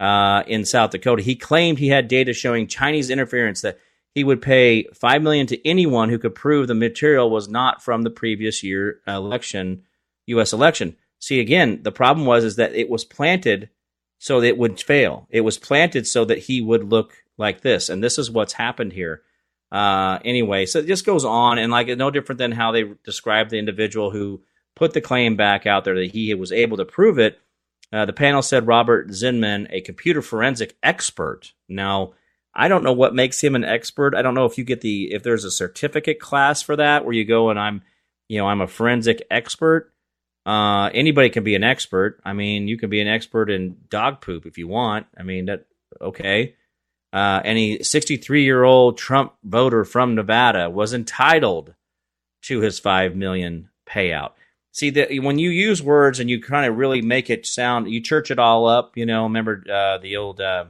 uh, 0.01 0.43
in 0.47 0.65
South 0.65 0.91
Dakota. 0.91 1.23
He 1.23 1.37
claimed 1.37 1.79
he 1.79 1.89
had 1.89 2.09
data 2.09 2.33
showing 2.33 2.67
Chinese 2.67 3.11
interference 3.11 3.61
that 3.63 3.79
he 4.15 4.25
would 4.25 4.43
pay 4.43 4.85
five 4.95 5.23
million 5.23 5.47
to 5.49 5.69
anyone 5.69 6.09
who 6.09 6.19
could 6.19 6.35
prove 6.35 6.67
the 6.67 6.75
material 6.75 7.31
was 7.31 7.49
not 7.49 7.83
from 7.83 8.03
the 8.03 8.11
previous 8.11 8.63
year 8.63 9.01
election, 9.07 9.85
U.S. 10.27 10.53
election. 10.53 10.97
See, 11.19 11.41
again, 11.41 11.83
the 11.83 11.93
problem 11.93 12.27
was 12.27 12.45
is 12.45 12.57
that 12.57 12.75
it 12.75 12.89
was 12.89 13.05
planted 13.05 13.71
so 14.19 14.41
that 14.41 14.49
it 14.49 14.59
would 14.59 14.81
fail. 14.81 15.27
It 15.31 15.43
was 15.43 15.59
planted 15.59 16.07
so 16.07 16.25
that 16.25 16.39
he 16.39 16.61
would 16.61 16.85
look 16.85 17.25
like 17.37 17.61
this, 17.61 17.89
and 17.89 18.03
this 18.03 18.19
is 18.19 18.31
what's 18.31 18.55
happened 18.55 18.93
here. 18.93 19.23
Uh, 19.71 20.19
anyway, 20.25 20.67
so 20.67 20.79
it 20.79 20.87
just 20.87 21.07
goes 21.07 21.25
on, 21.25 21.59
and 21.59 21.71
like 21.71 21.89
no 21.89 22.11
different 22.11 22.39
than 22.39 22.53
how 22.53 22.73
they 22.73 22.85
described 23.05 23.51
the 23.51 23.59
individual 23.59 24.11
who 24.11 24.43
put 24.75 24.95
the 24.95 25.01
claim 25.01 25.37
back 25.37 25.67
out 25.67 25.85
there 25.85 25.97
that 25.97 26.13
he 26.13 26.33
was 26.35 26.53
able 26.53 26.77
to 26.77 26.85
prove 26.85 27.19
it. 27.19 27.39
Uh, 27.92 28.05
the 28.05 28.12
panel 28.12 28.42
said 28.42 28.66
Robert 28.66 29.09
Zinman, 29.09 29.66
a 29.70 29.81
computer 29.81 30.20
forensic 30.20 30.77
expert. 30.83 31.53
Now, 31.68 32.12
I 32.55 32.68
don't 32.68 32.85
know 32.85 32.92
what 32.92 33.14
makes 33.14 33.42
him 33.42 33.55
an 33.55 33.64
expert. 33.64 34.14
I 34.14 34.22
don't 34.22 34.35
know 34.35 34.44
if 34.44 34.59
you 34.59 34.64
get 34.64 34.81
the 34.81 35.12
if 35.12 35.22
there's 35.22 35.44
a 35.44 35.51
certificate 35.51 36.18
class 36.18 36.61
for 36.61 36.77
that 36.77 37.05
where 37.05 37.14
you 37.14 37.24
go 37.24 37.51
and 37.51 37.59
I'm, 37.59 37.83
you 38.29 38.38
know, 38.38 38.46
I'm 38.46 38.61
a 38.61 38.66
forensic 38.66 39.27
expert. 39.31 39.92
Uh, 40.44 40.90
anybody 40.94 41.31
can 41.31 41.44
be 41.44 41.55
an 41.55 41.64
expert. 41.64 42.20
I 42.24 42.33
mean, 42.33 42.68
you 42.68 42.77
can 42.77 42.90
be 42.90 43.01
an 43.01 43.09
expert 43.09 43.51
in 43.51 43.77
dog 43.88 44.20
poop 44.20 44.44
if 44.44 44.59
you 44.59 44.66
want. 44.66 45.07
I 45.16 45.22
mean, 45.22 45.46
that 45.46 45.66
okay. 46.01 46.57
Uh, 47.12 47.40
any 47.44 47.83
63 47.83 48.44
year 48.44 48.64
old 48.64 48.98
Trump 48.98 49.33
voter 49.44 49.85
from 49.85 50.14
Nevada 50.14 50.68
was 50.68 50.92
entitled 50.92 51.74
to 52.42 52.61
his 52.61 52.79
five 52.79 53.16
million 53.16 53.70
payout. 53.87 54.33
See 54.79 54.91
that 54.91 55.09
when 55.25 55.41
you 55.41 55.51
use 55.51 55.83
words 55.83 56.21
and 56.21 56.31
you 56.31 56.41
kind 56.41 56.64
of 56.64 56.77
really 56.77 57.03
make 57.03 57.31
it 57.31 57.47
sound, 57.47 57.91
you 57.91 58.01
church 58.01 58.31
it 58.31 58.38
all 58.38 58.69
up. 58.69 58.97
You 58.97 59.07
know, 59.07 59.25
remember 59.25 59.64
uh, 59.69 59.99
the 59.99 60.17
old 60.17 60.41
uh, 60.41 60.67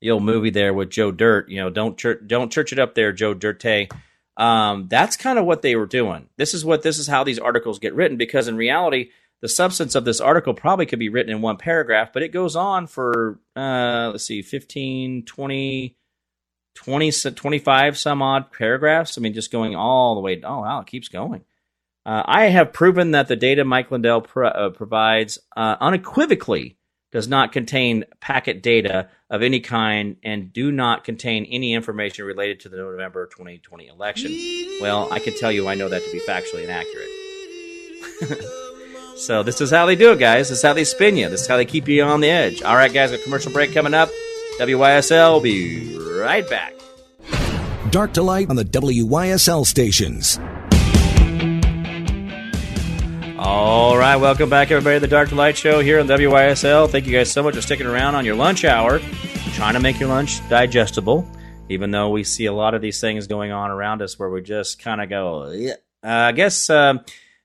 the 0.00 0.10
old 0.10 0.24
movie 0.24 0.50
there 0.50 0.74
with 0.74 0.90
Joe 0.90 1.12
Dirt. 1.12 1.48
You 1.48 1.60
know, 1.60 1.70
don't 1.70 1.96
church 1.96 2.18
don't 2.26 2.50
church 2.50 2.72
it 2.72 2.80
up 2.80 2.96
there, 2.96 3.12
Joe 3.12 3.32
Dirte. 3.32 3.92
Um, 4.36 4.88
that's 4.88 5.16
kind 5.16 5.38
of 5.38 5.44
what 5.44 5.62
they 5.62 5.76
were 5.76 5.86
doing. 5.86 6.30
This 6.36 6.52
is 6.52 6.64
what 6.64 6.82
this 6.82 6.98
is 6.98 7.06
how 7.06 7.22
these 7.22 7.38
articles 7.38 7.78
get 7.78 7.94
written 7.94 8.16
because 8.16 8.48
in 8.48 8.56
reality, 8.56 9.10
the 9.40 9.48
substance 9.48 9.94
of 9.94 10.04
this 10.04 10.20
article 10.20 10.52
probably 10.52 10.86
could 10.86 10.98
be 10.98 11.10
written 11.10 11.32
in 11.32 11.42
one 11.42 11.58
paragraph, 11.58 12.12
but 12.12 12.24
it 12.24 12.32
goes 12.32 12.56
on 12.56 12.88
for 12.88 13.38
uh, 13.54 14.08
let's 14.10 14.24
see, 14.24 14.42
15, 14.42 15.26
20, 15.26 15.96
20, 16.74 17.12
25 17.12 17.98
some 17.98 18.20
odd 18.20 18.50
paragraphs. 18.50 19.16
I 19.16 19.20
mean, 19.20 19.32
just 19.32 19.52
going 19.52 19.76
all 19.76 20.16
the 20.16 20.22
way. 20.22 20.40
Oh, 20.42 20.62
wow, 20.62 20.80
it 20.80 20.88
keeps 20.88 21.06
going. 21.06 21.44
Uh, 22.06 22.22
I 22.24 22.46
have 22.46 22.72
proven 22.72 23.10
that 23.10 23.28
the 23.28 23.36
data 23.36 23.64
Mike 23.64 23.90
Lindell 23.90 24.22
pro- 24.22 24.48
uh, 24.48 24.70
provides 24.70 25.38
uh, 25.56 25.76
unequivocally 25.80 26.78
does 27.12 27.28
not 27.28 27.52
contain 27.52 28.04
packet 28.20 28.62
data 28.62 29.08
of 29.28 29.42
any 29.42 29.60
kind 29.60 30.16
and 30.22 30.52
do 30.52 30.70
not 30.72 31.04
contain 31.04 31.44
any 31.46 31.74
information 31.74 32.24
related 32.24 32.60
to 32.60 32.68
the 32.68 32.76
November 32.76 33.26
2020 33.26 33.88
election. 33.88 34.30
Well, 34.80 35.12
I 35.12 35.18
can 35.18 35.36
tell 35.36 35.52
you 35.52 35.68
I 35.68 35.74
know 35.74 35.88
that 35.88 36.02
to 36.04 36.12
be 36.12 36.20
factually 36.20 36.64
inaccurate. 36.64 37.08
so 39.18 39.42
this 39.42 39.60
is 39.60 39.70
how 39.70 39.86
they 39.86 39.96
do 39.96 40.12
it, 40.12 40.18
guys. 40.18 40.48
This 40.48 40.58
is 40.58 40.62
how 40.62 40.72
they 40.72 40.84
spin 40.84 41.16
you. 41.16 41.28
This 41.28 41.42
is 41.42 41.46
how 41.48 41.56
they 41.56 41.64
keep 41.64 41.88
you 41.88 42.02
on 42.04 42.20
the 42.20 42.30
edge. 42.30 42.62
All 42.62 42.76
right, 42.76 42.92
guys, 42.92 43.12
a 43.12 43.18
commercial 43.18 43.52
break 43.52 43.74
coming 43.74 43.94
up. 43.94 44.08
WYSL 44.58 45.32
will 45.32 45.40
be 45.40 45.98
right 45.98 46.48
back. 46.48 46.74
Dark 47.90 48.12
to 48.14 48.22
light 48.22 48.48
on 48.48 48.56
the 48.56 48.64
WYSL 48.64 49.66
stations. 49.66 50.38
All 53.42 53.96
right, 53.96 54.16
welcome 54.16 54.50
back, 54.50 54.70
everybody, 54.70 54.96
to 54.96 55.00
the 55.00 55.08
Dark 55.08 55.30
to 55.30 55.34
Light 55.34 55.56
Show 55.56 55.80
here 55.80 55.98
on 55.98 56.06
WYSL. 56.06 56.90
Thank 56.90 57.06
you 57.06 57.12
guys 57.16 57.32
so 57.32 57.42
much 57.42 57.54
for 57.54 57.62
sticking 57.62 57.86
around 57.86 58.14
on 58.14 58.26
your 58.26 58.34
lunch 58.34 58.66
hour, 58.66 59.00
trying 59.54 59.72
to 59.72 59.80
make 59.80 59.98
your 59.98 60.10
lunch 60.10 60.46
digestible. 60.50 61.26
Even 61.70 61.90
though 61.90 62.10
we 62.10 62.22
see 62.22 62.44
a 62.44 62.52
lot 62.52 62.74
of 62.74 62.82
these 62.82 63.00
things 63.00 63.26
going 63.26 63.50
on 63.50 63.70
around 63.70 64.02
us, 64.02 64.18
where 64.18 64.28
we 64.28 64.42
just 64.42 64.78
kind 64.82 65.00
of 65.00 65.08
go, 65.08 65.50
yeah. 65.52 65.76
Uh, 66.04 66.08
I 66.28 66.32
guess 66.32 66.68
uh, 66.68 66.98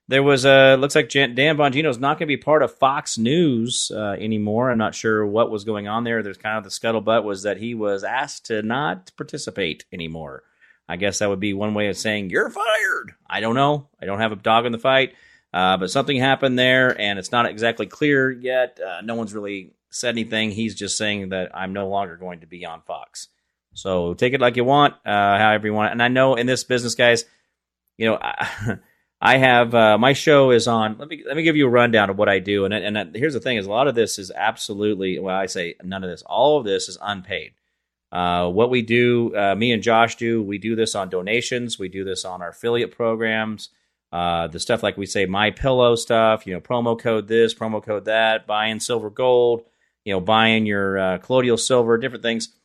there 0.10 0.21
was 0.21 0.43
a 0.43 0.75
looks 0.75 0.95
like 0.95 1.08
Dan 1.08 1.34
Bongino 1.34 1.88
is 1.88 1.97
not 1.97 2.19
going 2.19 2.27
to 2.27 2.36
be 2.38 2.43
part 2.43 2.62
of 2.62 2.77
Fox 2.77 3.17
News 3.17 3.89
uh, 3.95 4.17
anymore. 4.19 4.71
I'm 4.71 4.77
not 4.77 4.95
sure 4.95 5.25
what 5.25 5.49
was 5.49 5.63
going 5.63 5.88
on 5.88 6.03
there. 6.03 6.21
There's 6.21 6.36
kind 6.36 6.58
of 6.58 6.65
the 6.65 6.71
scuttlebutt 6.71 7.23
was 7.23 7.43
that 7.43 7.55
he 7.55 7.73
was 7.73 8.03
asked 8.03 8.47
to 8.47 8.62
not 8.62 9.13
participate 9.15 9.86
anymore. 9.93 10.43
I 10.89 10.97
guess 10.97 11.19
that 11.19 11.29
would 11.29 11.39
be 11.39 11.53
one 11.53 11.73
way 11.73 11.88
of 11.88 11.95
saying 11.95 12.31
you're 12.31 12.49
fired. 12.49 13.13
I 13.25 13.39
don't 13.39 13.55
know. 13.55 13.88
I 14.01 14.05
don't 14.05 14.19
have 14.19 14.34
a 14.34 14.36
dog 14.36 14.65
in 14.65 14.73
the 14.73 14.77
fight. 14.77 15.13
Uh, 15.55 15.77
but 15.77 15.89
something 15.89 16.17
happened 16.17 16.59
there, 16.59 16.99
and 16.99 17.17
it's 17.17 17.31
not 17.31 17.45
exactly 17.45 17.85
clear 17.85 18.29
yet. 18.29 18.77
Uh, 18.85 18.99
no 18.99 19.15
one's 19.15 19.33
really 19.33 19.71
said 19.89 20.09
anything. 20.09 20.51
He's 20.51 20.75
just 20.75 20.97
saying 20.97 21.29
that 21.29 21.49
I'm 21.55 21.71
no 21.71 21.87
longer 21.87 22.17
going 22.17 22.41
to 22.41 22.45
be 22.45 22.65
on 22.65 22.81
Fox. 22.81 23.29
So 23.73 24.15
take 24.15 24.33
it 24.33 24.41
like 24.41 24.57
you 24.57 24.65
want, 24.65 24.95
uh, 25.05 25.37
however 25.37 25.67
you 25.67 25.73
want. 25.73 25.93
And 25.93 26.03
I 26.03 26.09
know 26.09 26.35
in 26.35 26.45
this 26.45 26.65
business, 26.65 26.93
guys, 26.93 27.23
you 27.95 28.05
know, 28.05 28.17
I, 28.21 28.79
I 29.21 29.37
have 29.37 29.73
uh, 29.73 29.97
my 29.97 30.11
show 30.11 30.51
is 30.51 30.67
on. 30.67 30.97
Let 30.97 31.07
me 31.07 31.23
let 31.25 31.37
me 31.37 31.43
give 31.43 31.55
you 31.55 31.67
a 31.67 31.69
rundown 31.69 32.09
of 32.09 32.17
what 32.17 32.27
I 32.27 32.39
do. 32.39 32.65
And 32.65 32.73
and 32.73 33.15
here's 33.15 33.33
the 33.33 33.39
thing: 33.39 33.55
is 33.55 33.65
a 33.65 33.71
lot 33.71 33.87
of 33.87 33.95
this 33.95 34.19
is 34.19 34.31
absolutely. 34.35 35.19
Well, 35.19 35.37
I 35.37 35.45
say 35.45 35.75
none 35.81 36.03
of 36.03 36.09
this. 36.09 36.21
All 36.23 36.57
of 36.57 36.65
this 36.65 36.89
is 36.89 36.97
unpaid. 37.01 37.53
Uh, 38.11 38.49
what 38.49 38.69
we 38.69 38.81
do, 38.81 39.33
uh, 39.33 39.55
me 39.55 39.71
and 39.71 39.81
Josh 39.81 40.17
do, 40.17 40.43
we 40.43 40.57
do 40.57 40.75
this 40.75 40.95
on 40.95 41.09
donations. 41.09 41.79
We 41.79 41.87
do 41.87 42.03
this 42.03 42.25
on 42.25 42.41
our 42.41 42.49
affiliate 42.49 42.91
programs. 42.91 43.69
Uh, 44.15 44.47
the 44.47 44.62
stuff 44.62 44.82
like 44.82 44.95
we 44.95 45.06
say 45.06 45.25
my 45.25 45.51
pillow 45.51 45.93
stuff, 45.93 46.47
you 46.47 46.54
know, 46.54 46.62
promo 46.62 46.97
code 46.97 47.28
this, 47.28 47.54
promo 47.54 47.84
code 47.84 48.06
that, 48.06 48.47
buying 48.47 48.80
silver 48.80 49.10
gold, 49.10 49.63
you 50.06 50.13
know, 50.13 50.21
buying 50.21 50.65
your 50.65 50.97
uh, 50.97 51.17
colloidal 51.17 51.58
silver, 51.58 51.97
different 51.97 52.23
things. 52.23 52.56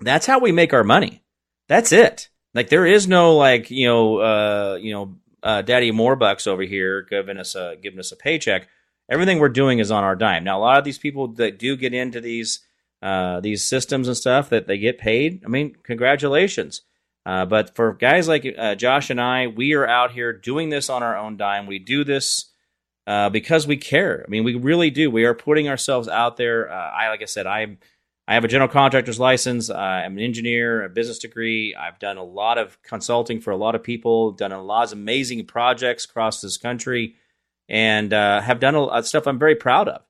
That's 0.00 0.24
how 0.24 0.38
we 0.38 0.50
make 0.50 0.72
our 0.72 0.82
money. 0.82 1.22
That's 1.68 1.92
it. 1.92 2.30
Like 2.54 2.70
there 2.70 2.86
is 2.86 3.06
no 3.06 3.36
like 3.36 3.70
you 3.70 3.86
know 3.86 4.16
uh, 4.16 4.78
you 4.80 4.94
know 4.94 5.16
uh, 5.42 5.60
Daddy 5.60 5.92
Morebucks 5.92 6.46
over 6.46 6.62
here 6.62 7.02
giving 7.02 7.36
us 7.36 7.54
a 7.54 7.76
giving 7.82 7.98
us 8.00 8.10
a 8.10 8.16
paycheck. 8.16 8.66
Everything 9.10 9.40
we're 9.40 9.50
doing 9.50 9.78
is 9.78 9.90
on 9.90 10.04
our 10.04 10.16
dime. 10.16 10.42
Now 10.42 10.58
a 10.58 10.62
lot 10.62 10.78
of 10.78 10.84
these 10.84 10.98
people 10.98 11.28
that 11.34 11.58
do 11.58 11.76
get 11.76 11.92
into 11.92 12.22
these 12.22 12.60
uh, 13.02 13.40
these 13.40 13.62
systems 13.62 14.08
and 14.08 14.16
stuff 14.16 14.48
that 14.48 14.66
they 14.66 14.78
get 14.78 14.96
paid. 14.96 15.42
I 15.44 15.48
mean, 15.48 15.76
congratulations. 15.82 16.80
Uh, 17.24 17.44
but 17.46 17.74
for 17.76 17.92
guys 17.92 18.26
like 18.28 18.46
uh, 18.58 18.74
Josh 18.74 19.10
and 19.10 19.20
I, 19.20 19.46
we 19.46 19.74
are 19.74 19.86
out 19.86 20.12
here 20.12 20.32
doing 20.32 20.70
this 20.70 20.90
on 20.90 21.02
our 21.02 21.16
own 21.16 21.36
dime. 21.36 21.66
We 21.66 21.78
do 21.78 22.04
this 22.04 22.50
uh, 23.06 23.30
because 23.30 23.66
we 23.66 23.76
care. 23.76 24.24
I 24.26 24.30
mean, 24.30 24.44
we 24.44 24.54
really 24.54 24.90
do. 24.90 25.10
We 25.10 25.24
are 25.24 25.34
putting 25.34 25.68
ourselves 25.68 26.08
out 26.08 26.36
there. 26.36 26.70
Uh, 26.70 26.74
I, 26.74 27.08
like 27.08 27.22
I 27.22 27.26
said, 27.26 27.46
I'm 27.46 27.78
I 28.26 28.34
have 28.34 28.44
a 28.44 28.48
general 28.48 28.68
contractor's 28.68 29.18
license. 29.18 29.68
I'm 29.68 30.16
an 30.16 30.22
engineer, 30.22 30.84
a 30.84 30.88
business 30.88 31.18
degree. 31.18 31.74
I've 31.74 31.98
done 31.98 32.18
a 32.18 32.24
lot 32.24 32.56
of 32.56 32.80
consulting 32.82 33.40
for 33.40 33.50
a 33.50 33.56
lot 33.56 33.74
of 33.74 33.82
people, 33.82 34.32
done 34.32 34.52
a 34.52 34.62
lot 34.62 34.86
of 34.86 34.92
amazing 34.92 35.44
projects 35.46 36.04
across 36.04 36.40
this 36.40 36.56
country, 36.56 37.16
and 37.68 38.12
uh, 38.12 38.40
have 38.40 38.60
done 38.60 38.76
a 38.76 38.80
lot 38.80 38.98
of 38.98 39.06
stuff 39.06 39.26
I'm 39.26 39.40
very 39.40 39.56
proud 39.56 39.88
of. 39.88 40.02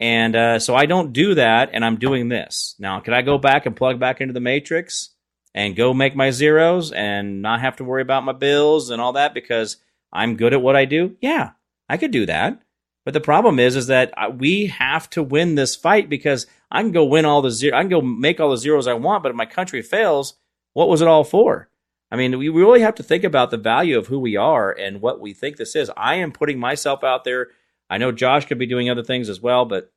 And 0.00 0.34
uh, 0.34 0.58
so 0.58 0.74
I 0.74 0.86
don't 0.86 1.12
do 1.12 1.36
that, 1.36 1.70
and 1.72 1.84
I'm 1.84 1.96
doing 1.96 2.28
this 2.28 2.74
now. 2.78 3.00
Can 3.00 3.14
I 3.14 3.22
go 3.22 3.38
back 3.38 3.64
and 3.64 3.76
plug 3.76 4.00
back 4.00 4.20
into 4.20 4.34
the 4.34 4.40
matrix? 4.40 5.10
And 5.56 5.74
go 5.74 5.94
make 5.94 6.14
my 6.14 6.30
zeros 6.30 6.92
and 6.92 7.40
not 7.40 7.60
have 7.60 7.76
to 7.76 7.84
worry 7.84 8.02
about 8.02 8.24
my 8.24 8.32
bills 8.32 8.90
and 8.90 9.00
all 9.00 9.14
that 9.14 9.32
because 9.32 9.78
I'm 10.12 10.36
good 10.36 10.52
at 10.52 10.60
what 10.60 10.76
I 10.76 10.84
do? 10.84 11.16
Yeah, 11.22 11.52
I 11.88 11.96
could 11.96 12.10
do 12.10 12.26
that. 12.26 12.60
But 13.06 13.14
the 13.14 13.20
problem 13.20 13.58
is, 13.58 13.74
is 13.74 13.86
that 13.86 14.12
uh, 14.16 14.30
we 14.30 14.66
have 14.66 15.08
to 15.10 15.22
win 15.22 15.54
this 15.54 15.74
fight 15.74 16.10
because 16.10 16.46
I 16.70 16.82
can 16.82 16.92
go 16.92 17.04
win 17.04 17.24
all 17.24 17.40
the 17.40 17.50
zero, 17.50 17.76
I 17.76 17.80
can 17.80 17.88
go 17.88 18.02
make 18.02 18.38
all 18.38 18.50
the 18.50 18.58
zeros 18.58 18.86
I 18.86 18.94
want, 18.94 19.22
but 19.22 19.30
if 19.30 19.36
my 19.36 19.46
country 19.46 19.80
fails, 19.80 20.34
what 20.74 20.88
was 20.88 21.00
it 21.00 21.08
all 21.08 21.24
for? 21.24 21.70
I 22.10 22.16
mean, 22.16 22.38
we 22.38 22.50
really 22.50 22.82
have 22.82 22.96
to 22.96 23.02
think 23.02 23.24
about 23.24 23.50
the 23.50 23.56
value 23.56 23.98
of 23.98 24.08
who 24.08 24.18
we 24.18 24.36
are 24.36 24.70
and 24.70 25.00
what 25.00 25.20
we 25.20 25.32
think 25.32 25.56
this 25.56 25.74
is. 25.74 25.90
I 25.96 26.16
am 26.16 26.32
putting 26.32 26.58
myself 26.58 27.02
out 27.02 27.24
there. 27.24 27.48
I 27.88 27.98
know 27.98 28.12
Josh 28.12 28.44
could 28.44 28.58
be 28.58 28.66
doing 28.66 28.90
other 28.90 29.02
things 29.02 29.28
as 29.28 29.40
well, 29.40 29.64
but 29.64 29.90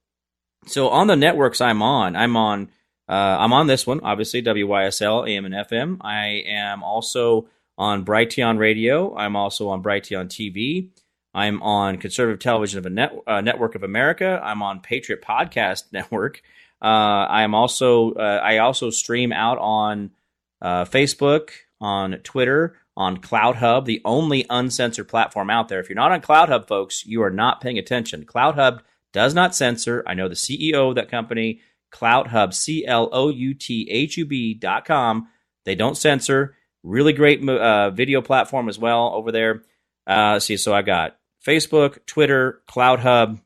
so 0.66 0.90
on 0.90 1.08
the 1.08 1.16
networks 1.16 1.62
I'm 1.62 1.82
on, 1.82 2.16
I'm 2.16 2.38
on 2.38 2.70
uh, 3.10 3.38
I'm 3.40 3.54
on 3.54 3.66
this 3.66 3.88
one, 3.88 4.02
obviously, 4.04 4.44
WYSL, 4.44 5.28
AM 5.28 5.46
and 5.46 5.56
FM. 5.56 5.98
I 6.02 6.44
am 6.48 6.84
also 6.84 7.50
on 7.76 8.06
Brighteon 8.06 8.60
Radio. 8.60 9.16
I'm 9.16 9.36
also 9.36 9.70
on 9.70 9.82
Brighteon 9.82 10.28
TV. 10.28 10.92
I'm 11.34 11.64
on 11.64 11.98
Conservative 11.98 12.40
Television 12.40 12.78
of 12.78 12.86
a 12.86 12.90
Net, 12.92 13.14
uh, 13.26 13.42
Network 13.42 13.74
of 13.74 13.82
America. 13.82 14.40
I'm 14.44 14.62
on 14.62 14.82
Patriot 14.82 15.24
Podcast 15.24 15.86
Network. 15.92 16.44
Uh, 16.82 17.26
I 17.28 17.42
am 17.42 17.56
also 17.56 18.14
uh, 18.14 18.42
I 18.44 18.60
also 18.60 18.90
stream 18.90 19.34
out 19.34 19.58
on 19.58 20.12
uh, 20.62 20.86
Facebook, 20.86 21.50
on 21.82 22.14
Twitter, 22.24 22.78
on 22.96 23.18
CloutHub, 23.18 23.86
the 23.86 24.02
only 24.06 24.46
uncensored 24.50 25.08
platform 25.08 25.50
out 25.50 25.68
there. 25.68 25.80
If 25.80 25.90
you're 25.90 25.96
not 25.96 26.12
on 26.12 26.22
CloutHub, 26.22 26.68
folks, 26.68 27.06
you 27.06 27.24
are 27.24 27.32
not 27.32 27.60
paying 27.60 27.80
attention. 27.80 28.26
CloutHub 28.26 28.82
does 29.14 29.34
not 29.34 29.56
censor. 29.56 30.04
I 30.06 30.14
know 30.14 30.30
the 30.30 30.36
CEO 30.36 30.90
of 30.90 30.96
that 30.96 31.10
company. 31.10 31.62
CloutHub, 31.92 32.54
C 32.54 32.86
L 32.86 33.10
O 33.12 33.30
U 33.30 33.54
T 33.54 33.88
H 33.90 34.18
U 34.18 34.26
B 34.26 34.54
dot 34.54 34.86
com. 34.86 35.28
They 35.66 35.76
don't 35.76 35.98
censor. 35.98 36.56
Really 36.84 37.14
great 37.14 37.48
uh, 37.48 37.90
video 37.92 38.22
platform 38.22 38.70
as 38.70 38.80
well 38.80 39.12
over 39.14 39.32
there. 39.32 39.64
Uh, 40.08 40.40
see, 40.40 40.58
so 40.58 40.74
I 40.74 40.82
got 40.82 41.18
Facebook, 41.46 42.06
Twitter, 42.06 42.62
CloutHub, 42.70 43.42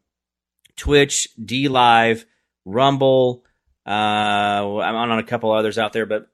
Twitch, 0.75 1.27
DLive, 1.41 2.25
Rumble. 2.65 3.43
Uh, 3.86 3.89
I'm 3.89 4.95
on 4.95 5.19
a 5.19 5.23
couple 5.23 5.51
others 5.51 5.77
out 5.77 5.93
there, 5.93 6.06
but 6.06 6.27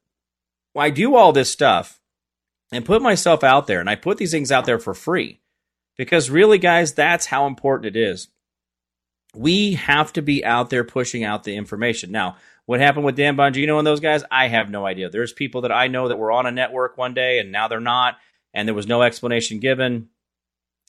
I 0.75 0.89
do 0.89 1.15
all 1.15 1.31
this 1.31 1.51
stuff 1.51 1.99
and 2.71 2.85
put 2.85 3.01
myself 3.01 3.43
out 3.43 3.65
there, 3.65 3.79
and 3.79 3.89
I 3.89 3.95
put 3.95 4.17
these 4.17 4.31
things 4.31 4.51
out 4.51 4.65
there 4.65 4.77
for 4.77 4.93
free 4.93 5.39
because 5.97 6.29
really, 6.29 6.59
guys, 6.59 6.93
that's 6.93 7.25
how 7.25 7.47
important 7.47 7.95
it 7.95 7.99
is 7.99 8.27
we 9.35 9.73
have 9.73 10.13
to 10.13 10.21
be 10.21 10.43
out 10.43 10.69
there 10.69 10.83
pushing 10.83 11.23
out 11.23 11.43
the 11.43 11.55
information. 11.55 12.11
Now, 12.11 12.37
what 12.65 12.79
happened 12.79 13.05
with 13.05 13.15
Dan 13.15 13.35
Bongino 13.35 13.77
and 13.77 13.87
those 13.87 13.99
guys, 13.99 14.23
I 14.29 14.47
have 14.47 14.69
no 14.69 14.85
idea. 14.85 15.09
There's 15.09 15.33
people 15.33 15.61
that 15.61 15.71
I 15.71 15.87
know 15.87 16.07
that 16.07 16.17
were 16.17 16.31
on 16.31 16.45
a 16.45 16.51
network 16.51 16.97
one 16.97 17.13
day 17.13 17.39
and 17.39 17.51
now 17.51 17.67
they're 17.67 17.79
not, 17.79 18.17
and 18.53 18.67
there 18.67 18.75
was 18.75 18.87
no 18.87 19.01
explanation 19.01 19.59
given. 19.59 20.09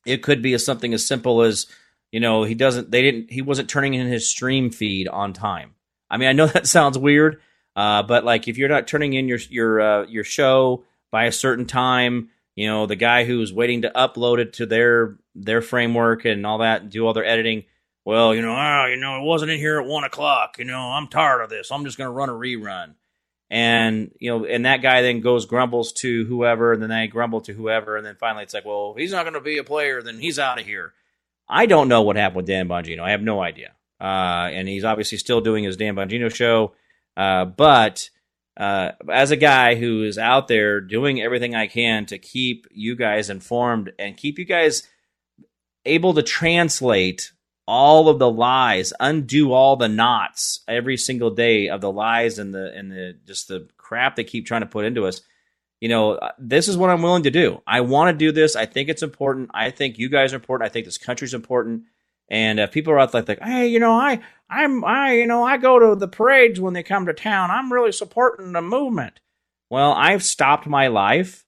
It 0.07 0.22
could 0.22 0.42
be 0.42 0.57
something 0.59 0.94
as 0.94 1.07
simple 1.07 1.42
as, 1.42 1.66
you 2.12 2.20
know, 2.20 2.44
he 2.44 2.55
doesn't, 2.55 2.90
they 2.90 3.03
didn't, 3.03 3.31
he 3.31 3.42
wasn't 3.42 3.68
turning 3.68 3.94
in 3.94 4.07
his 4.09 4.29
stream 4.29 4.70
feed 4.70 5.09
on 5.09 5.33
time. 5.33 5.74
I 6.11 6.16
mean, 6.16 6.29
I 6.29 6.33
know 6.33 6.46
that 6.48 6.66
sounds 6.66 6.98
weird, 6.98 7.40
uh, 7.76 8.03
but 8.03 8.24
like 8.24 8.48
if 8.48 8.59
you're 8.59 8.68
not 8.68 8.88
turning 8.88 9.14
in 9.14 9.29
your 9.29 9.38
your 9.48 9.81
uh, 9.81 10.07
your 10.07 10.24
show 10.24 10.85
by 11.11 11.24
a 11.24 11.33
certain 11.33 11.66
time, 11.66 12.31
you 12.57 12.66
know, 12.66 12.87
the 12.87 12.96
guy 12.96 13.24
who's 13.24 13.53
waiting 13.53 13.83
to 13.83 13.90
upload 13.90 14.38
it 14.38 14.55
to 14.55 14.66
their 14.66 15.16
their 15.35 15.62
framework 15.62 16.24
and 16.24 16.44
all 16.44 16.59
that, 16.59 16.83
and 16.83 16.90
do 16.90 17.07
all 17.07 17.14
their 17.14 17.24
editing 17.24 17.64
well, 18.05 18.35
you 18.35 18.43
know, 18.43 18.55
ah, 18.57 18.87
you 18.87 18.97
know, 18.97 19.19
it 19.19 19.25
wasn't 19.25 19.51
in 19.51 19.59
here 19.59 19.81
at 19.81 19.87
one 19.87 20.05
o'clock. 20.05 20.59
You 20.59 20.65
know, 20.65 20.79
I'm 20.79 21.09
tired 21.09 21.43
of 21.43 21.51
this. 21.51 21.71
I'm 21.71 21.85
just 21.85 21.99
going 21.99 22.09
to 22.09 22.13
run 22.13 22.29
a 22.29 22.33
rerun. 22.33 22.95
And, 23.51 24.13
you 24.21 24.31
know, 24.31 24.45
and 24.45 24.65
that 24.65 24.81
guy 24.81 25.03
then 25.03 25.21
goes 25.21 25.45
grumbles 25.45 25.93
to 25.95 26.25
whoever, 26.27 26.73
and 26.73 26.81
then 26.81 26.91
they 26.91 27.09
grumble 27.09 27.41
to 27.43 27.53
whoever. 27.53 27.97
And 27.97 28.07
then 28.07 28.17
finally 28.17 28.45
it's 28.45 28.55
like, 28.55 28.65
well, 28.65 28.95
he's 28.97 29.13
not 29.13 29.25
going 29.25 29.35
to 29.35 29.41
be 29.41 29.59
a 29.59 29.65
player, 29.65 30.03
then 30.03 30.19
he's 30.21 30.39
out 30.39 30.61
of 30.61 30.67
here. 30.67 30.95
I 31.49 31.67
don't 31.67 31.89
know 31.89 32.03
what 32.03 32.15
happened 32.15 32.37
with 32.37 32.47
Dan 32.47 32.69
Bongino. 32.69 33.01
I 33.01 33.11
have 33.11 33.23
no 33.23 33.43
idea. 33.43 33.73
Uh, 34.01 34.49
and 34.53 34.69
he's 34.69 34.85
obviously 34.85 35.19
still 35.19 35.41
doing 35.41 35.65
his 35.65 35.77
Dan 35.77 35.97
Bongino 35.97 36.33
show. 36.33 36.75
Uh, 37.17 37.45
but 37.45 38.09
uh, 38.57 38.93
as 39.11 39.33
a 39.33 39.37
guy 39.37 39.75
who 39.75 40.05
is 40.05 40.17
out 40.17 40.47
there 40.47 40.81
doing 40.81 41.21
everything 41.21 41.55
I 41.55 41.67
can 41.67 42.07
to 42.07 42.19
keep 42.19 42.67
you 42.71 42.95
guys 42.95 43.31
informed 43.31 43.93
and 43.99 44.17
keep 44.17 44.39
you 44.39 44.45
guys 44.45 44.85
able 45.85 46.15
to 46.15 46.23
translate 46.23 47.33
all 47.70 48.09
of 48.09 48.18
the 48.18 48.28
lies, 48.28 48.92
undo 48.98 49.52
all 49.52 49.76
the 49.76 49.88
knots 49.88 50.64
every 50.66 50.96
single 50.96 51.30
day 51.30 51.68
of 51.68 51.80
the 51.80 51.92
lies 51.92 52.40
and 52.40 52.52
the 52.52 52.72
and 52.74 52.90
the 52.90 53.16
just 53.26 53.46
the 53.46 53.68
crap 53.76 54.16
they 54.16 54.24
keep 54.24 54.44
trying 54.44 54.62
to 54.62 54.66
put 54.66 54.85
into 54.85 55.06
us. 55.06 55.20
You 55.80 55.88
know, 55.88 56.14
uh, 56.14 56.33
this 56.37 56.66
is 56.66 56.76
what 56.76 56.90
I'm 56.90 57.00
willing 57.00 57.22
to 57.22 57.30
do. 57.30 57.62
I 57.68 57.83
want 57.83 58.12
to 58.12 58.18
do 58.18 58.33
this. 58.33 58.56
I 58.56 58.66
think 58.66 58.88
it's 58.88 59.04
important. 59.04 59.50
I 59.54 59.70
think 59.70 59.98
you 59.98 60.09
guys 60.09 60.33
are 60.33 60.37
important. 60.37 60.68
I 60.68 60.72
think 60.72 60.85
this 60.85 60.98
country's 60.98 61.33
important. 61.33 61.85
And 62.28 62.59
if 62.59 62.72
people 62.72 62.92
are 62.92 62.98
out 62.98 63.14
like, 63.14 63.28
like, 63.28 63.40
hey, 63.40 63.68
you 63.68 63.78
know, 63.78 63.92
I, 63.92 64.20
I'm, 64.48 64.85
I, 64.85 65.12
you 65.12 65.26
know, 65.26 65.44
I 65.44 65.56
go 65.56 65.78
to 65.78 65.94
the 65.94 66.09
parades 66.09 66.61
when 66.61 66.74
they 66.74 66.83
come 66.83 67.06
to 67.06 67.14
town. 67.14 67.52
I'm 67.52 67.72
really 67.72 67.92
supporting 67.92 68.52
the 68.52 68.62
movement. 68.62 69.20
Well, 69.70 69.92
I've 69.92 70.24
stopped 70.24 70.66
my 70.66 70.88
life. 70.88 71.46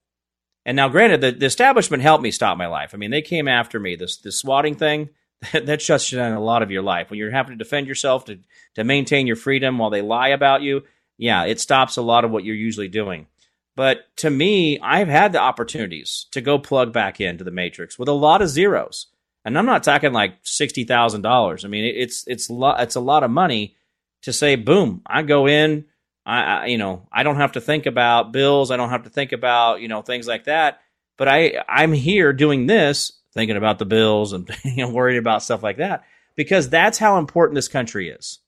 And 0.64 0.76
now, 0.76 0.88
granted, 0.88 1.20
the, 1.20 1.32
the 1.32 1.46
establishment 1.46 2.04
helped 2.04 2.22
me 2.22 2.30
stop 2.30 2.56
my 2.56 2.68
life. 2.68 2.92
I 2.94 2.96
mean, 2.96 3.10
they 3.10 3.22
came 3.22 3.48
after 3.48 3.80
me. 3.80 3.96
This, 3.96 4.18
this 4.18 4.38
swatting 4.38 4.76
thing, 4.76 5.10
that 5.52 5.82
shuts 5.82 6.10
down 6.10 6.32
a 6.32 6.40
lot 6.40 6.62
of 6.62 6.70
your 6.70 6.82
life. 6.82 7.10
When 7.10 7.18
you're 7.18 7.30
having 7.30 7.52
to 7.52 7.62
defend 7.64 7.86
yourself 7.86 8.24
to, 8.26 8.38
to 8.74 8.84
maintain 8.84 9.26
your 9.26 9.36
freedom 9.36 9.78
while 9.78 9.90
they 9.90 10.02
lie 10.02 10.28
about 10.28 10.62
you, 10.62 10.82
yeah, 11.18 11.44
it 11.44 11.60
stops 11.60 11.96
a 11.96 12.02
lot 12.02 12.24
of 12.24 12.30
what 12.30 12.44
you're 12.44 12.54
usually 12.54 12.88
doing. 12.88 13.26
But 13.74 14.14
to 14.18 14.30
me, 14.30 14.78
I've 14.80 15.08
had 15.08 15.32
the 15.32 15.40
opportunities 15.40 16.26
to 16.32 16.40
go 16.40 16.58
plug 16.58 16.92
back 16.92 17.20
into 17.20 17.44
the 17.44 17.50
matrix 17.50 17.98
with 17.98 18.08
a 18.08 18.12
lot 18.12 18.42
of 18.42 18.48
zeros. 18.48 19.06
and 19.44 19.56
I'm 19.58 19.66
not 19.66 19.82
talking 19.82 20.12
like 20.12 20.34
sixty 20.42 20.84
thousand 20.84 21.22
dollars. 21.22 21.64
I 21.64 21.68
mean, 21.68 21.84
it's 21.84 22.24
it's 22.26 22.50
lo- 22.50 22.76
it's 22.78 22.96
a 22.96 23.00
lot 23.00 23.24
of 23.24 23.30
money 23.30 23.76
to 24.22 24.32
say, 24.32 24.56
boom, 24.56 25.02
I 25.06 25.22
go 25.22 25.48
in, 25.48 25.86
I, 26.26 26.42
I 26.42 26.66
you 26.66 26.76
know 26.78 27.08
I 27.10 27.22
don't 27.22 27.36
have 27.36 27.52
to 27.52 27.60
think 27.60 27.86
about 27.86 28.32
bills, 28.32 28.70
I 28.70 28.76
don't 28.76 28.90
have 28.90 29.04
to 29.04 29.10
think 29.10 29.32
about 29.32 29.80
you 29.80 29.88
know 29.88 30.02
things 30.02 30.26
like 30.26 30.44
that. 30.44 30.80
But 31.16 31.28
I 31.28 31.64
I'm 31.66 31.92
here 31.94 32.32
doing 32.34 32.66
this, 32.66 33.12
thinking 33.32 33.56
about 33.56 33.78
the 33.78 33.84
bills 33.84 34.32
and 34.32 34.50
you 34.64 34.76
know 34.76 34.90
worried 34.90 35.18
about 35.18 35.42
stuff 35.42 35.62
like 35.62 35.78
that 35.78 36.04
because 36.36 36.68
that's 36.68 36.98
how 36.98 37.18
important 37.18 37.54
this 37.54 37.68
country 37.68 38.08
is. 38.08 38.38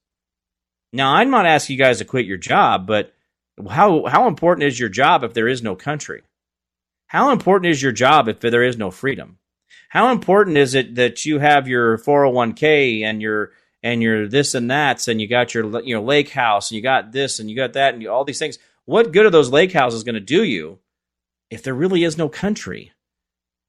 Now, 0.91 1.15
I'm 1.15 1.29
not 1.29 1.45
asking 1.45 1.77
you 1.77 1.83
guys 1.83 1.97
to 1.97 2.05
quit 2.05 2.25
your 2.25 2.37
job, 2.37 2.87
but 2.87 3.13
how 3.69 4.05
how 4.05 4.27
important 4.27 4.65
is 4.65 4.79
your 4.79 4.89
job 4.89 5.23
if 5.23 5.33
there 5.33 5.47
is 5.47 5.61
no 5.61 5.75
country? 5.75 6.23
How 7.07 7.31
important 7.31 7.71
is 7.71 7.81
your 7.81 7.91
job 7.91 8.27
if 8.27 8.39
there 8.39 8.63
is 8.63 8.77
no 8.77 8.91
freedom? 8.91 9.37
How 9.89 10.11
important 10.11 10.57
is 10.57 10.73
it 10.73 10.95
that 10.95 11.25
you 11.25 11.39
have 11.39 11.67
your 11.67 11.97
401k 11.97 13.03
and 13.03 13.21
your 13.21 13.51
and 13.83 14.01
your 14.01 14.27
this 14.27 14.55
and 14.55 14.69
that's 14.69 15.07
and 15.07 15.21
you 15.21 15.27
got 15.27 15.53
your 15.53 15.81
you 15.81 15.95
know 15.95 16.03
lake 16.03 16.29
house 16.29 16.71
and 16.71 16.75
you 16.75 16.81
got 16.81 17.11
this 17.11 17.39
and 17.39 17.49
you 17.49 17.55
got 17.55 17.73
that 17.73 17.93
and 17.93 18.01
you, 18.01 18.09
all 18.09 18.25
these 18.25 18.39
things? 18.39 18.57
What 18.85 19.11
good 19.11 19.25
are 19.25 19.31
those 19.31 19.49
lake 19.49 19.73
houses 19.73 20.03
going 20.03 20.15
to 20.15 20.21
do 20.21 20.43
you 20.43 20.79
if 21.49 21.63
there 21.63 21.73
really 21.73 22.03
is 22.03 22.17
no 22.17 22.29
country? 22.29 22.91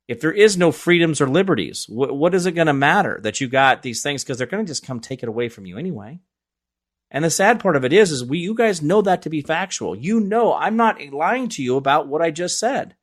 If 0.09 0.21
there 0.21 0.33
is 0.33 0.57
no 0.57 0.71
freedoms 0.71 1.21
or 1.21 1.29
liberties, 1.29 1.87
what, 1.89 2.17
what 2.17 2.35
is 2.35 2.47
it 2.47 2.53
going 2.53 2.69
to 2.69 2.73
matter 2.73 3.19
that 3.23 3.41
you 3.41 3.49
got 3.49 3.83
these 3.83 4.03
things 4.03 4.23
because 4.23 4.39
they're 4.39 4.47
going 4.47 4.65
to 4.65 4.71
just 4.71 4.87
come 4.87 5.01
take 5.01 5.23
it 5.23 5.29
away 5.29 5.49
from 5.49 5.67
you 5.67 5.79
anyway? 5.79 6.21
And 7.11 7.25
the 7.25 7.31
sad 7.31 7.61
part 7.61 7.77
of 7.77 7.85
it 7.85 7.93
is, 7.93 8.11
is 8.11 8.25
we 8.25 8.39
you 8.39 8.55
guys 8.55 8.83
know 8.83 9.03
that 9.03 9.23
to 9.23 9.31
be 9.31 9.41
factual. 9.41 9.97
You 9.97 10.21
know 10.21 10.55
I'm 10.55 10.77
not 10.77 11.01
lying 11.13 11.49
to 11.51 11.63
you 11.63 11.77
about 11.77 12.09
what 12.09 12.23
I 12.23 12.31
just 12.31 12.59
said. 12.59 12.95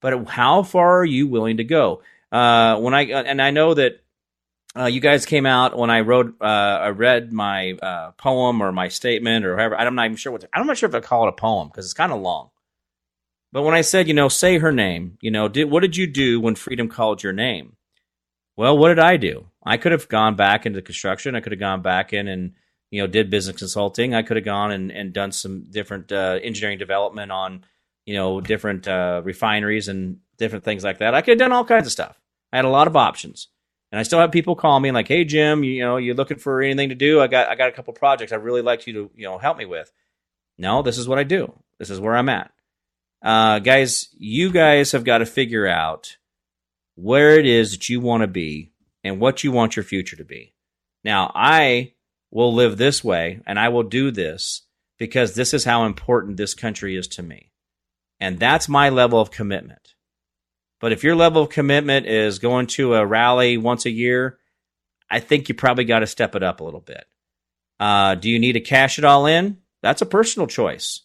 But 0.00 0.28
how 0.28 0.62
far 0.62 1.00
are 1.00 1.04
you 1.04 1.26
willing 1.26 1.56
to 1.56 1.64
go? 1.64 2.02
Uh, 2.30 2.78
when 2.78 2.94
I 2.94 3.02
and 3.02 3.40
I 3.40 3.50
know 3.50 3.74
that 3.74 4.00
uh, 4.76 4.86
you 4.86 5.00
guys 5.00 5.24
came 5.24 5.46
out 5.46 5.76
when 5.76 5.90
I 5.90 6.00
wrote, 6.00 6.34
uh, 6.40 6.44
I 6.44 6.88
read 6.90 7.32
my 7.32 7.72
uh, 7.72 8.10
poem 8.12 8.62
or 8.62 8.72
my 8.72 8.88
statement 8.88 9.46
or 9.46 9.54
whatever. 9.54 9.76
I'm 9.76 9.94
not 9.94 10.04
even 10.04 10.16
sure 10.16 10.32
what 10.32 10.42
to, 10.42 10.48
I'm 10.52 10.66
not 10.66 10.76
sure 10.76 10.88
if 10.88 10.94
I 10.94 11.00
call 11.00 11.26
it 11.26 11.30
a 11.30 11.32
poem 11.32 11.68
because 11.68 11.86
it's 11.86 11.94
kind 11.94 12.12
of 12.12 12.20
long. 12.20 12.50
But 13.56 13.62
when 13.62 13.74
I 13.74 13.80
said, 13.80 14.06
you 14.06 14.12
know, 14.12 14.28
say 14.28 14.58
her 14.58 14.70
name, 14.70 15.16
you 15.22 15.30
know, 15.30 15.48
did 15.48 15.70
what 15.70 15.80
did 15.80 15.96
you 15.96 16.06
do 16.06 16.42
when 16.42 16.56
freedom 16.56 16.90
called 16.90 17.22
your 17.22 17.32
name? 17.32 17.76
Well, 18.54 18.76
what 18.76 18.88
did 18.88 18.98
I 18.98 19.16
do? 19.16 19.46
I 19.64 19.78
could 19.78 19.92
have 19.92 20.08
gone 20.08 20.36
back 20.36 20.66
into 20.66 20.82
construction. 20.82 21.34
I 21.34 21.40
could 21.40 21.52
have 21.52 21.58
gone 21.58 21.80
back 21.80 22.12
in 22.12 22.28
and 22.28 22.52
you 22.90 23.00
know 23.00 23.06
did 23.06 23.30
business 23.30 23.56
consulting. 23.56 24.14
I 24.14 24.20
could 24.20 24.36
have 24.36 24.44
gone 24.44 24.72
and, 24.72 24.92
and 24.92 25.10
done 25.10 25.32
some 25.32 25.64
different 25.70 26.12
uh, 26.12 26.38
engineering 26.42 26.76
development 26.76 27.32
on 27.32 27.64
you 28.04 28.12
know 28.12 28.42
different 28.42 28.86
uh, 28.86 29.22
refineries 29.24 29.88
and 29.88 30.18
different 30.36 30.66
things 30.66 30.84
like 30.84 30.98
that. 30.98 31.14
I 31.14 31.22
could 31.22 31.40
have 31.40 31.48
done 31.48 31.52
all 31.52 31.64
kinds 31.64 31.86
of 31.86 31.92
stuff. 31.92 32.20
I 32.52 32.56
had 32.56 32.66
a 32.66 32.68
lot 32.68 32.88
of 32.88 32.94
options, 32.94 33.48
and 33.90 33.98
I 33.98 34.02
still 34.02 34.18
have 34.18 34.32
people 34.32 34.54
call 34.54 34.78
me 34.80 34.90
like, 34.90 35.08
"Hey 35.08 35.24
Jim, 35.24 35.64
you, 35.64 35.80
know, 35.80 35.96
you 35.96 36.12
looking 36.12 36.36
for 36.36 36.60
anything 36.60 36.90
to 36.90 36.94
do? 36.94 37.22
I 37.22 37.26
got 37.26 37.48
I 37.48 37.54
got 37.54 37.70
a 37.70 37.72
couple 37.72 37.94
projects 37.94 38.32
I'd 38.32 38.44
really 38.44 38.60
like 38.60 38.86
you 38.86 38.92
to 38.92 39.10
you 39.14 39.24
know 39.26 39.38
help 39.38 39.56
me 39.56 39.64
with." 39.64 39.90
No, 40.58 40.82
this 40.82 40.98
is 40.98 41.08
what 41.08 41.18
I 41.18 41.24
do. 41.24 41.54
This 41.78 41.88
is 41.88 42.00
where 42.00 42.14
I'm 42.14 42.28
at, 42.28 42.50
uh, 43.26 43.58
guys. 43.58 44.08
You 44.16 44.50
guys 44.50 44.92
have 44.92 45.04
got 45.04 45.18
to 45.18 45.26
figure 45.26 45.66
out 45.66 46.16
where 46.94 47.38
it 47.38 47.44
is 47.46 47.72
that 47.72 47.88
you 47.88 48.00
want 48.00 48.22
to 48.22 48.28
be 48.28 48.72
and 49.02 49.20
what 49.20 49.44
you 49.44 49.52
want 49.52 49.76
your 49.76 49.84
future 49.84 50.16
to 50.16 50.24
be. 50.24 50.54
Now, 51.04 51.30
I 51.34 51.92
will 52.30 52.54
live 52.54 52.76
this 52.76 53.04
way 53.04 53.40
and 53.46 53.58
I 53.58 53.68
will 53.68 53.82
do 53.82 54.10
this 54.10 54.62
because 54.98 55.34
this 55.34 55.52
is 55.52 55.64
how 55.64 55.84
important 55.84 56.36
this 56.36 56.54
country 56.54 56.96
is 56.96 57.08
to 57.08 57.22
me. 57.22 57.52
And 58.18 58.38
that's 58.38 58.68
my 58.68 58.88
level 58.88 59.20
of 59.20 59.30
commitment. 59.30 59.94
But 60.80 60.92
if 60.92 61.04
your 61.04 61.16
level 61.16 61.42
of 61.42 61.50
commitment 61.50 62.06
is 62.06 62.38
going 62.38 62.66
to 62.68 62.94
a 62.94 63.06
rally 63.06 63.56
once 63.58 63.86
a 63.86 63.90
year, 63.90 64.38
I 65.10 65.20
think 65.20 65.48
you 65.48 65.54
probably 65.54 65.84
got 65.84 66.00
to 66.00 66.06
step 66.06 66.34
it 66.34 66.42
up 66.42 66.60
a 66.60 66.64
little 66.64 66.80
bit. 66.80 67.04
Uh, 67.78 68.14
do 68.14 68.30
you 68.30 68.38
need 68.38 68.52
to 68.52 68.60
cash 68.60 68.98
it 68.98 69.04
all 69.04 69.26
in? 69.26 69.58
That's 69.82 70.02
a 70.02 70.06
personal 70.06 70.46
choice. 70.46 71.02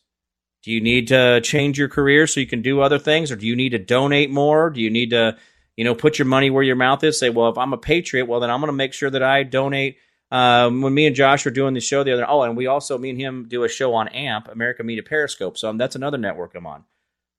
Do 0.63 0.71
you 0.71 0.81
need 0.81 1.07
to 1.07 1.41
change 1.41 1.79
your 1.79 1.89
career 1.89 2.27
so 2.27 2.39
you 2.39 2.47
can 2.47 2.61
do 2.61 2.81
other 2.81 2.99
things, 2.99 3.31
or 3.31 3.35
do 3.35 3.47
you 3.47 3.55
need 3.55 3.69
to 3.69 3.79
donate 3.79 4.29
more? 4.29 4.69
Do 4.69 4.79
you 4.79 4.89
need 4.89 5.09
to, 5.09 5.37
you 5.75 5.83
know, 5.83 5.95
put 5.95 6.19
your 6.19 6.27
money 6.27 6.49
where 6.49 6.63
your 6.63 6.75
mouth 6.75 7.03
is? 7.03 7.19
Say, 7.19 7.29
well, 7.29 7.49
if 7.49 7.57
I'm 7.57 7.73
a 7.73 7.77
patriot, 7.77 8.25
well, 8.25 8.39
then 8.39 8.51
I'm 8.51 8.59
going 8.59 8.67
to 8.67 8.73
make 8.73 8.93
sure 8.93 9.09
that 9.09 9.23
I 9.23 9.43
donate 9.43 9.97
um, 10.31 10.81
when 10.81 10.93
me 10.93 11.05
and 11.05 11.15
Josh 11.15 11.43
were 11.43 11.51
doing 11.51 11.73
the 11.73 11.81
show 11.81 12.03
the 12.03 12.13
other, 12.13 12.25
oh, 12.27 12.43
and 12.43 12.55
we 12.55 12.67
also 12.67 12.97
me 12.97 13.09
and 13.09 13.19
him 13.19 13.47
do 13.49 13.63
a 13.63 13.69
show 13.69 13.93
on 13.93 14.07
AMP, 14.07 14.47
America 14.47 14.83
Media 14.83 15.03
Periscope. 15.03 15.57
So 15.57 15.71
that's 15.73 15.95
another 15.95 16.17
network 16.17 16.55
I'm 16.55 16.65
on. 16.65 16.83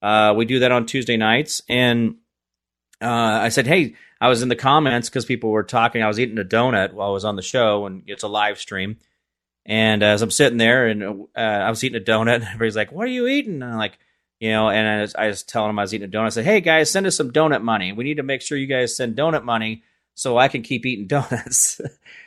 Uh, 0.02 0.34
we 0.34 0.44
do 0.44 0.58
that 0.58 0.72
on 0.72 0.84
Tuesday 0.84 1.16
nights, 1.16 1.62
and 1.68 2.16
uh, 3.00 3.06
I 3.06 3.48
said, 3.48 3.66
hey, 3.66 3.94
I 4.20 4.28
was 4.28 4.42
in 4.42 4.48
the 4.48 4.56
comments 4.56 5.08
because 5.08 5.24
people 5.24 5.50
were 5.50 5.62
talking. 5.62 6.02
I 6.02 6.08
was 6.08 6.20
eating 6.20 6.38
a 6.38 6.44
donut 6.44 6.92
while 6.92 7.08
I 7.08 7.12
was 7.12 7.24
on 7.24 7.36
the 7.36 7.42
show, 7.42 7.86
and 7.86 8.02
it's 8.06 8.24
a 8.24 8.28
live 8.28 8.58
stream. 8.58 8.98
And 9.64 10.02
as 10.02 10.22
I'm 10.22 10.30
sitting 10.30 10.58
there, 10.58 10.88
and 10.88 11.02
uh, 11.36 11.40
I 11.40 11.70
was 11.70 11.84
eating 11.84 12.00
a 12.00 12.04
donut, 12.04 12.34
and 12.36 12.44
everybody's 12.44 12.76
like, 12.76 12.92
"What 12.92 13.06
are 13.06 13.10
you 13.10 13.26
eating?" 13.26 13.54
And 13.62 13.64
I'm 13.64 13.78
like, 13.78 13.98
you 14.40 14.50
know, 14.50 14.68
and 14.70 14.88
I 14.88 15.00
was, 15.02 15.14
I 15.14 15.26
was 15.28 15.42
telling 15.42 15.68
them 15.68 15.78
I 15.78 15.82
was 15.82 15.94
eating 15.94 16.08
a 16.08 16.10
donut. 16.10 16.26
I 16.26 16.30
said, 16.30 16.44
"Hey 16.44 16.60
guys, 16.60 16.90
send 16.90 17.06
us 17.06 17.16
some 17.16 17.30
donut 17.30 17.62
money. 17.62 17.92
We 17.92 18.04
need 18.04 18.16
to 18.16 18.22
make 18.22 18.42
sure 18.42 18.58
you 18.58 18.66
guys 18.66 18.96
send 18.96 19.16
donut 19.16 19.44
money 19.44 19.84
so 20.14 20.36
I 20.36 20.48
can 20.48 20.62
keep 20.62 20.84
eating 20.84 21.06
donuts." 21.08 21.80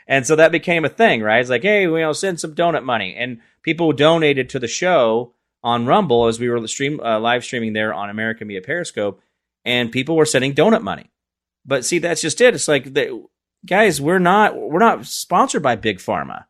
And 0.08 0.26
so 0.26 0.36
that 0.36 0.52
became 0.52 0.86
a 0.86 0.90
thing, 0.90 1.22
right? 1.22 1.40
It's 1.40 1.50
like, 1.50 1.64
hey, 1.64 1.84
you 1.84 1.98
know, 1.98 2.14
send 2.14 2.40
some 2.40 2.54
donut 2.54 2.84
money. 2.84 3.16
And 3.16 3.40
people 3.64 3.92
donated 3.92 4.50
to 4.50 4.60
the 4.60 4.68
show 4.68 5.34
on 5.64 5.88
Rumble 5.88 6.28
as 6.28 6.40
we 6.40 6.48
were 6.48 6.66
stream 6.68 7.00
uh, 7.00 7.20
live 7.20 7.44
streaming 7.44 7.74
there 7.74 7.94
on 7.94 8.10
American 8.10 8.48
Media 8.48 8.62
Periscope, 8.62 9.20
and 9.66 9.92
people 9.92 10.16
were 10.16 10.26
sending 10.26 10.54
donut 10.54 10.84
money. 10.84 11.10
But 11.66 11.84
see, 11.84 11.98
that's 11.98 12.22
just 12.22 12.40
it. 12.40 12.54
It's 12.54 12.68
like, 12.68 12.96
guys, 13.66 14.00
we're 14.00 14.20
not 14.20 14.56
we're 14.56 14.80
not 14.80 15.06
sponsored 15.06 15.64
by 15.64 15.76
Big 15.76 15.98
Pharma. 15.98 16.46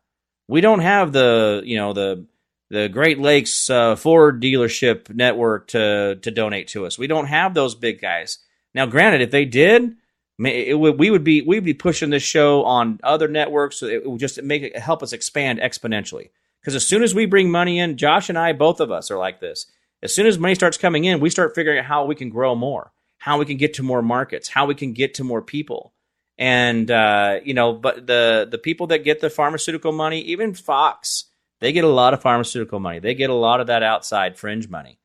We 0.48 0.60
don't 0.60 0.80
have 0.80 1.12
the 1.12 1.62
you 1.64 1.76
know 1.76 1.92
the 1.92 2.26
the 2.70 2.88
Great 2.88 3.18
Lakes 3.18 3.70
uh, 3.70 3.96
Ford 3.96 4.42
dealership 4.42 5.12
network 5.14 5.68
to 5.68 6.16
to 6.16 6.30
donate 6.30 6.68
to 6.68 6.86
us. 6.86 6.98
We 6.98 7.06
don't 7.06 7.26
have 7.26 7.54
those 7.54 7.74
big 7.74 8.00
guys. 8.00 8.38
Now, 8.74 8.86
granted, 8.86 9.22
if 9.22 9.30
they 9.30 9.44
did, 9.46 9.96
would, 10.38 10.98
we 10.98 11.10
would 11.10 11.24
be 11.24 11.42
we'd 11.42 11.64
be 11.64 11.74
pushing 11.74 12.10
this 12.10 12.22
show 12.22 12.64
on 12.64 13.00
other 13.02 13.28
networks. 13.28 13.78
So 13.78 13.86
it 13.86 14.08
would 14.08 14.20
just 14.20 14.42
make 14.42 14.62
it 14.62 14.78
help 14.78 15.02
us 15.02 15.12
expand 15.12 15.60
exponentially. 15.60 16.30
Because 16.60 16.74
as 16.74 16.86
soon 16.86 17.02
as 17.02 17.14
we 17.14 17.26
bring 17.26 17.50
money 17.50 17.78
in, 17.78 17.96
Josh 17.96 18.28
and 18.28 18.36
I, 18.36 18.52
both 18.52 18.80
of 18.80 18.90
us 18.90 19.10
are 19.10 19.18
like 19.18 19.40
this. 19.40 19.66
As 20.02 20.14
soon 20.14 20.26
as 20.26 20.38
money 20.38 20.54
starts 20.54 20.76
coming 20.76 21.04
in, 21.04 21.20
we 21.20 21.30
start 21.30 21.54
figuring 21.54 21.78
out 21.78 21.84
how 21.84 22.04
we 22.04 22.14
can 22.14 22.28
grow 22.28 22.54
more, 22.54 22.92
how 23.18 23.38
we 23.38 23.46
can 23.46 23.56
get 23.56 23.74
to 23.74 23.82
more 23.82 24.02
markets, 24.02 24.48
how 24.48 24.66
we 24.66 24.74
can 24.74 24.92
get 24.92 25.14
to 25.14 25.24
more 25.24 25.42
people. 25.42 25.94
And 26.38 26.90
uh, 26.90 27.40
you 27.44 27.54
know, 27.54 27.72
but 27.72 28.06
the 28.06 28.46
the 28.50 28.58
people 28.58 28.88
that 28.88 29.04
get 29.04 29.20
the 29.20 29.30
pharmaceutical 29.30 29.92
money, 29.92 30.20
even 30.20 30.54
Fox, 30.54 31.24
they 31.60 31.72
get 31.72 31.84
a 31.84 31.88
lot 31.88 32.12
of 32.12 32.20
pharmaceutical 32.20 32.78
money. 32.78 32.98
They 32.98 33.14
get 33.14 33.30
a 33.30 33.34
lot 33.34 33.60
of 33.60 33.68
that 33.68 33.82
outside 33.82 34.36
fringe 34.36 34.68
money, 34.68 34.98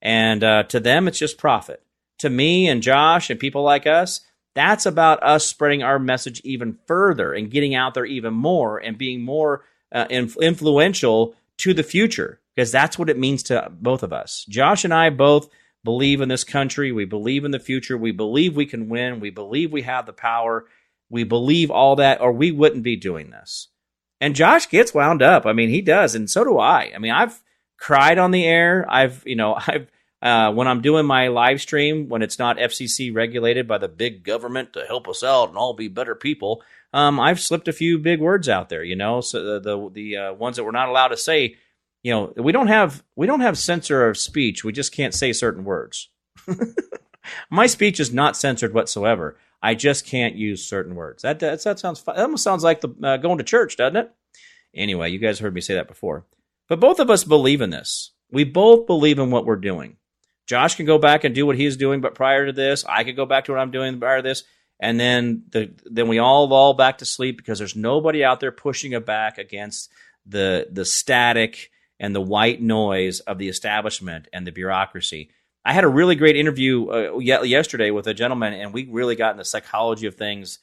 and 0.00 0.42
uh, 0.42 0.64
to 0.64 0.80
them, 0.80 1.06
it's 1.06 1.18
just 1.18 1.38
profit. 1.38 1.82
To 2.18 2.30
me 2.30 2.68
and 2.68 2.82
Josh 2.82 3.30
and 3.30 3.38
people 3.38 3.62
like 3.62 3.86
us, 3.86 4.20
that's 4.54 4.86
about 4.86 5.22
us 5.22 5.46
spreading 5.46 5.82
our 5.82 5.98
message 5.98 6.40
even 6.44 6.78
further 6.86 7.32
and 7.32 7.50
getting 7.50 7.74
out 7.74 7.94
there 7.94 8.04
even 8.04 8.34
more 8.34 8.78
and 8.78 8.98
being 8.98 9.22
more 9.22 9.64
uh, 9.92 10.06
inf- 10.10 10.36
influential 10.38 11.34
to 11.58 11.74
the 11.74 11.82
future 11.82 12.40
because 12.54 12.70
that's 12.70 12.98
what 12.98 13.08
it 13.08 13.18
means 13.18 13.42
to 13.44 13.70
both 13.72 14.02
of 14.02 14.12
us. 14.12 14.44
Josh 14.48 14.84
and 14.84 14.92
I 14.92 15.10
both 15.10 15.48
believe 15.84 16.20
in 16.20 16.28
this 16.28 16.44
country. 16.44 16.92
We 16.92 17.04
believe 17.04 17.44
in 17.44 17.50
the 17.50 17.58
future. 17.58 17.96
We 17.96 18.12
believe 18.12 18.56
we 18.56 18.66
can 18.66 18.88
win. 18.88 19.20
We 19.20 19.30
believe 19.30 19.72
we 19.72 19.82
have 19.82 20.06
the 20.06 20.12
power. 20.12 20.66
We 21.10 21.24
believe 21.24 21.70
all 21.70 21.96
that, 21.96 22.20
or 22.20 22.32
we 22.32 22.50
wouldn't 22.50 22.82
be 22.82 22.96
doing 22.96 23.30
this. 23.30 23.68
And 24.20 24.34
Josh 24.34 24.68
gets 24.68 24.94
wound 24.94 25.20
up. 25.20 25.46
I 25.46 25.52
mean, 25.52 25.68
he 25.68 25.82
does, 25.82 26.14
and 26.14 26.30
so 26.30 26.44
do 26.44 26.58
I. 26.58 26.92
I 26.94 26.98
mean, 26.98 27.12
I've 27.12 27.42
cried 27.76 28.18
on 28.18 28.30
the 28.30 28.44
air. 28.44 28.86
I've, 28.88 29.22
you 29.26 29.36
know, 29.36 29.54
I've 29.66 29.88
uh, 30.22 30.52
when 30.52 30.68
I'm 30.68 30.80
doing 30.80 31.04
my 31.04 31.28
live 31.28 31.60
stream, 31.60 32.08
when 32.08 32.22
it's 32.22 32.38
not 32.38 32.56
FCC 32.56 33.12
regulated 33.12 33.66
by 33.66 33.78
the 33.78 33.88
big 33.88 34.22
government 34.22 34.72
to 34.74 34.86
help 34.86 35.08
us 35.08 35.24
out 35.24 35.48
and 35.48 35.58
all 35.58 35.74
be 35.74 35.88
better 35.88 36.14
people, 36.14 36.62
um, 36.92 37.18
I've 37.18 37.40
slipped 37.40 37.66
a 37.66 37.72
few 37.72 37.98
big 37.98 38.20
words 38.20 38.48
out 38.48 38.68
there. 38.68 38.84
You 38.84 38.94
know, 38.94 39.20
so 39.20 39.42
the 39.42 39.60
the, 39.60 39.90
the 39.90 40.16
uh, 40.16 40.32
ones 40.34 40.56
that 40.56 40.64
we're 40.64 40.70
not 40.70 40.88
allowed 40.88 41.08
to 41.08 41.16
say. 41.16 41.56
You 42.02 42.12
know, 42.12 42.32
we 42.36 42.52
don't 42.52 42.66
have 42.66 43.02
we 43.14 43.26
don't 43.26 43.40
have 43.40 43.56
censor 43.56 44.08
of 44.08 44.18
speech. 44.18 44.64
We 44.64 44.72
just 44.72 44.92
can't 44.92 45.14
say 45.14 45.32
certain 45.32 45.64
words. 45.64 46.08
my 47.50 47.66
speech 47.66 48.00
is 48.00 48.12
not 48.12 48.36
censored 48.36 48.74
whatsoever. 48.74 49.36
I 49.62 49.74
just 49.74 50.06
can't 50.06 50.34
use 50.34 50.64
certain 50.64 50.94
words. 50.94 51.22
That 51.22 51.38
that, 51.40 51.62
that 51.62 51.78
sounds 51.78 52.02
that 52.02 52.18
almost 52.18 52.42
sounds 52.42 52.64
like 52.64 52.80
the 52.80 52.94
uh, 53.02 53.16
going 53.18 53.38
to 53.38 53.44
church, 53.44 53.76
doesn't 53.76 53.96
it? 53.96 54.12
Anyway, 54.74 55.10
you 55.10 55.18
guys 55.18 55.38
heard 55.38 55.54
me 55.54 55.60
say 55.60 55.74
that 55.74 55.88
before. 55.88 56.26
But 56.68 56.80
both 56.80 56.98
of 56.98 57.10
us 57.10 57.24
believe 57.24 57.60
in 57.60 57.70
this. 57.70 58.12
We 58.30 58.44
both 58.44 58.86
believe 58.86 59.18
in 59.18 59.30
what 59.30 59.44
we're 59.44 59.56
doing. 59.56 59.96
Josh 60.46 60.74
can 60.74 60.86
go 60.86 60.98
back 60.98 61.24
and 61.24 61.34
do 61.34 61.46
what 61.46 61.56
he's 61.56 61.76
doing, 61.76 62.00
but 62.00 62.14
prior 62.14 62.46
to 62.46 62.52
this, 62.52 62.84
I 62.84 63.04
could 63.04 63.16
go 63.16 63.26
back 63.26 63.44
to 63.44 63.52
what 63.52 63.60
I'm 63.60 63.70
doing 63.70 64.00
prior 64.00 64.16
to 64.16 64.22
this, 64.22 64.44
and 64.80 64.98
then 64.98 65.44
the 65.50 65.72
then 65.84 66.08
we 66.08 66.18
all 66.18 66.48
fall 66.48 66.74
back 66.74 66.98
to 66.98 67.04
sleep 67.04 67.36
because 67.36 67.58
there's 67.58 67.76
nobody 67.76 68.24
out 68.24 68.40
there 68.40 68.50
pushing 68.52 68.92
it 68.92 69.06
back 69.06 69.38
against 69.38 69.90
the 70.26 70.66
the 70.70 70.84
static 70.84 71.70
and 72.02 72.14
the 72.14 72.20
white 72.20 72.60
noise 72.60 73.20
of 73.20 73.38
the 73.38 73.48
establishment 73.48 74.26
and 74.32 74.46
the 74.46 74.50
bureaucracy. 74.50 75.30
I 75.64 75.72
had 75.72 75.84
a 75.84 75.88
really 75.88 76.16
great 76.16 76.36
interview 76.36 76.88
uh, 76.90 77.18
yesterday 77.18 77.92
with 77.92 78.08
a 78.08 78.14
gentleman, 78.14 78.52
and 78.52 78.74
we 78.74 78.88
really 78.90 79.14
got 79.16 79.30
in 79.30 79.38
the 79.38 79.44
psychology 79.44 80.06
of 80.06 80.16
things 80.16 80.58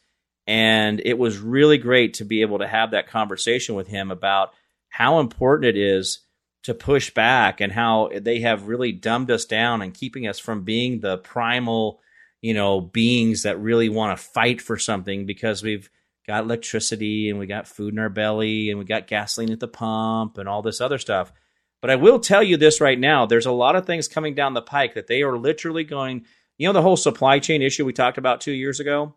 And 0.49 0.99
it 1.05 1.15
was 1.15 1.37
really 1.37 1.77
great 1.77 2.15
to 2.15 2.25
be 2.25 2.41
able 2.41 2.57
to 2.57 2.67
have 2.67 2.91
that 2.91 3.07
conversation 3.07 3.75
with 3.75 3.87
him 3.87 4.09
about 4.09 4.51
how 4.89 5.19
important 5.19 5.77
it 5.77 5.77
is 5.77 6.21
to 6.63 6.73
push 6.73 7.13
back 7.13 7.61
and 7.61 7.71
how 7.71 8.09
they 8.19 8.39
have 8.39 8.67
really 8.67 8.91
dumbed 8.91 9.29
us 9.29 9.45
down 9.45 9.83
and 9.83 9.93
keeping 9.93 10.27
us 10.27 10.39
from 10.39 10.63
being 10.63 11.01
the 11.01 11.19
primal, 11.19 12.01
you 12.41 12.55
know, 12.55 12.81
beings 12.81 13.43
that 13.43 13.59
really 13.59 13.89
want 13.89 14.17
to 14.17 14.23
fight 14.23 14.59
for 14.59 14.79
something 14.79 15.27
because 15.27 15.61
we've 15.61 15.91
got 16.29 16.43
electricity 16.43 17.31
and 17.31 17.39
we 17.39 17.47
got 17.47 17.67
food 17.67 17.91
in 17.91 17.97
our 17.97 18.07
belly 18.07 18.69
and 18.69 18.77
we 18.77 18.85
got 18.85 19.07
gasoline 19.07 19.51
at 19.51 19.59
the 19.59 19.67
pump 19.67 20.37
and 20.37 20.47
all 20.47 20.61
this 20.61 20.79
other 20.79 20.99
stuff. 20.99 21.33
But 21.81 21.89
I 21.89 21.95
will 21.95 22.19
tell 22.19 22.43
you 22.43 22.55
this 22.55 22.79
right 22.79 22.99
now 22.99 23.25
there's 23.25 23.47
a 23.47 23.51
lot 23.51 23.75
of 23.75 23.87
things 23.87 24.07
coming 24.07 24.35
down 24.35 24.53
the 24.53 24.61
pike 24.61 24.93
that 24.93 25.07
they 25.07 25.23
are 25.23 25.35
literally 25.39 25.83
going, 25.83 26.25
you 26.59 26.67
know, 26.67 26.73
the 26.73 26.83
whole 26.83 26.97
supply 26.97 27.39
chain 27.39 27.63
issue 27.63 27.83
we 27.83 27.93
talked 27.93 28.19
about 28.19 28.41
two 28.41 28.51
years 28.51 28.79
ago? 28.79 29.15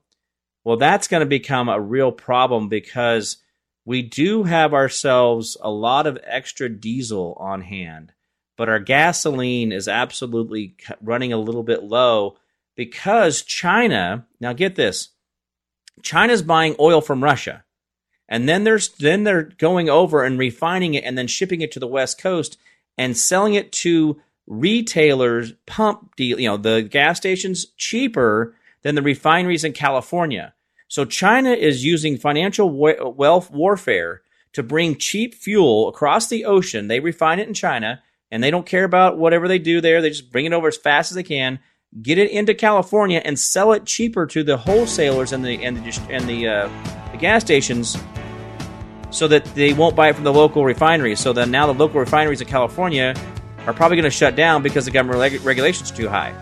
Well, 0.65 0.79
that's 0.79 1.07
going 1.07 1.21
to 1.21 1.27
become 1.27 1.69
a 1.69 1.79
real 1.79 2.13
problem 2.13 2.71
because 2.71 3.37
we 3.85 4.01
do 4.01 4.45
have 4.45 4.73
ourselves 4.73 5.59
a 5.61 5.71
lot 5.71 6.07
of 6.07 6.19
extra 6.25 6.71
diesel 6.71 7.37
on 7.39 7.61
hand, 7.61 8.15
but 8.57 8.71
our 8.71 8.81
gasoline 8.81 9.71
is 9.71 9.87
absolutely 9.87 10.77
running 11.03 11.35
a 11.35 11.39
little 11.39 11.63
bit 11.63 11.83
low 11.83 12.39
because 12.75 13.43
China, 13.43 14.27
now 14.41 14.55
get 14.55 14.77
this, 14.77 15.11
China's 16.03 16.43
buying 16.43 16.74
oil 16.80 17.01
from 17.01 17.22
Russia. 17.22 17.64
And 18.28 18.49
then 18.49 18.64
there's 18.64 18.88
then 18.88 19.24
they're 19.24 19.43
going 19.43 19.90
over 19.90 20.24
and 20.24 20.38
refining 20.38 20.95
it 20.95 21.05
and 21.05 21.18
then 21.18 21.26
shipping 21.26 21.61
it 21.61 21.72
to 21.72 21.80
the 21.80 21.86
West 21.86 22.18
Coast 22.18 22.57
and 22.97 23.16
selling 23.16 23.55
it 23.55 23.72
to 23.72 24.20
retailers 24.47 25.53
pump 25.66 26.16
deal, 26.16 26.40
you 26.40 26.49
know, 26.49 26.57
the 26.57 26.82
gas 26.82 27.18
stations 27.18 27.66
cheaper 27.76 28.55
than 28.82 28.95
the 28.95 29.03
refineries 29.03 29.64
in 29.64 29.72
California. 29.72 30.55
So 30.88 31.05
China 31.05 31.51
is 31.51 31.84
using 31.84 32.18
financial 32.18 32.70
wealth 32.70 33.51
warfare 33.51 34.22
to 34.53 34.62
bring 34.62 34.97
cheap 34.97 35.34
fuel 35.34 35.88
across 35.88 36.28
the 36.28 36.45
ocean. 36.45 36.88
They 36.88 37.01
refine 37.01 37.38
it 37.38 37.49
in 37.49 37.55
China 37.55 38.03
and 38.30 38.43
they 38.43 38.51
don't 38.51 38.66
care 38.66 38.84
about 38.84 39.18
whatever 39.18 39.49
they 39.49 39.59
do 39.59 39.80
there. 39.80 40.03
They 40.03 40.11
just 40.11 40.32
bring 40.32 40.47
it 40.47 40.53
over 40.53 40.68
as 40.68 40.76
fast 40.76 41.11
as 41.11 41.16
they 41.16 41.22
can, 41.22 41.61
get 42.01 42.18
it 42.18 42.30
into 42.30 42.55
California 42.55 43.20
and 43.24 43.38
sell 43.38 43.72
it 43.72 43.84
cheaper 43.84 44.26
to 44.26 44.43
the 44.43 44.57
wholesalers 44.57 45.32
and 45.32 45.45
the 45.45 45.62
and 45.64 45.76
the, 45.76 46.03
and 46.11 46.28
the, 46.28 46.49
uh, 46.49 46.68
the 47.12 47.18
gas 47.18 47.43
stations 47.43 47.97
so 49.11 49.28
that 49.28 49.45
they 49.55 49.74
won't 49.74 49.95
buy 49.95 50.09
it 50.09 50.14
from 50.14 50.24
the 50.24 50.32
local 50.32 50.64
refineries. 50.64 51.20
So 51.20 51.32
then 51.32 51.51
now 51.51 51.66
the 51.66 51.74
local 51.74 52.01
refineries 52.01 52.40
in 52.40 52.49
California 52.49 53.14
are 53.66 53.74
probably 53.74 53.97
going 53.97 54.05
to 54.05 54.11
shut 54.11 54.36
down 54.36 54.62
because 54.62 54.86
the 54.86 54.90
government 54.90 55.20
reg- 55.20 55.43
regulations 55.43 55.93
are 55.93 55.97
too 55.97 56.09
high. 56.09 56.34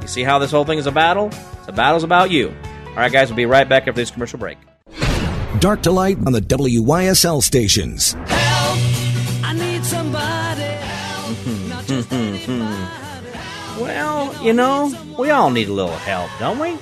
You 0.00 0.08
see 0.08 0.22
how 0.22 0.38
this 0.38 0.50
whole 0.50 0.64
thing 0.64 0.78
is 0.78 0.86
a 0.86 0.92
battle? 0.92 1.30
The 1.66 1.72
battle's 1.72 2.02
about 2.02 2.30
you. 2.30 2.54
All 2.88 2.94
right, 2.96 3.12
guys, 3.12 3.28
we'll 3.28 3.36
be 3.36 3.46
right 3.46 3.68
back 3.68 3.82
after 3.82 3.92
this 3.92 4.10
commercial 4.10 4.38
break. 4.38 4.58
Dark 5.60 5.82
to 5.82 5.90
light 5.90 6.18
on 6.26 6.32
the 6.32 6.40
WYSL 6.40 7.42
stations. 7.42 8.12
Help! 8.12 8.28
I 9.44 9.54
need 9.56 9.84
somebody. 9.84 10.62
Hmm, 11.84 12.00
hmm, 12.00 12.36
hmm, 12.36 12.73
well, 13.78 14.34
you 14.42 14.52
know, 14.52 14.92
we 15.18 15.30
all 15.30 15.50
need 15.50 15.68
a 15.68 15.72
little 15.72 15.96
help, 15.96 16.30
don't 16.38 16.58
we? 16.58 16.78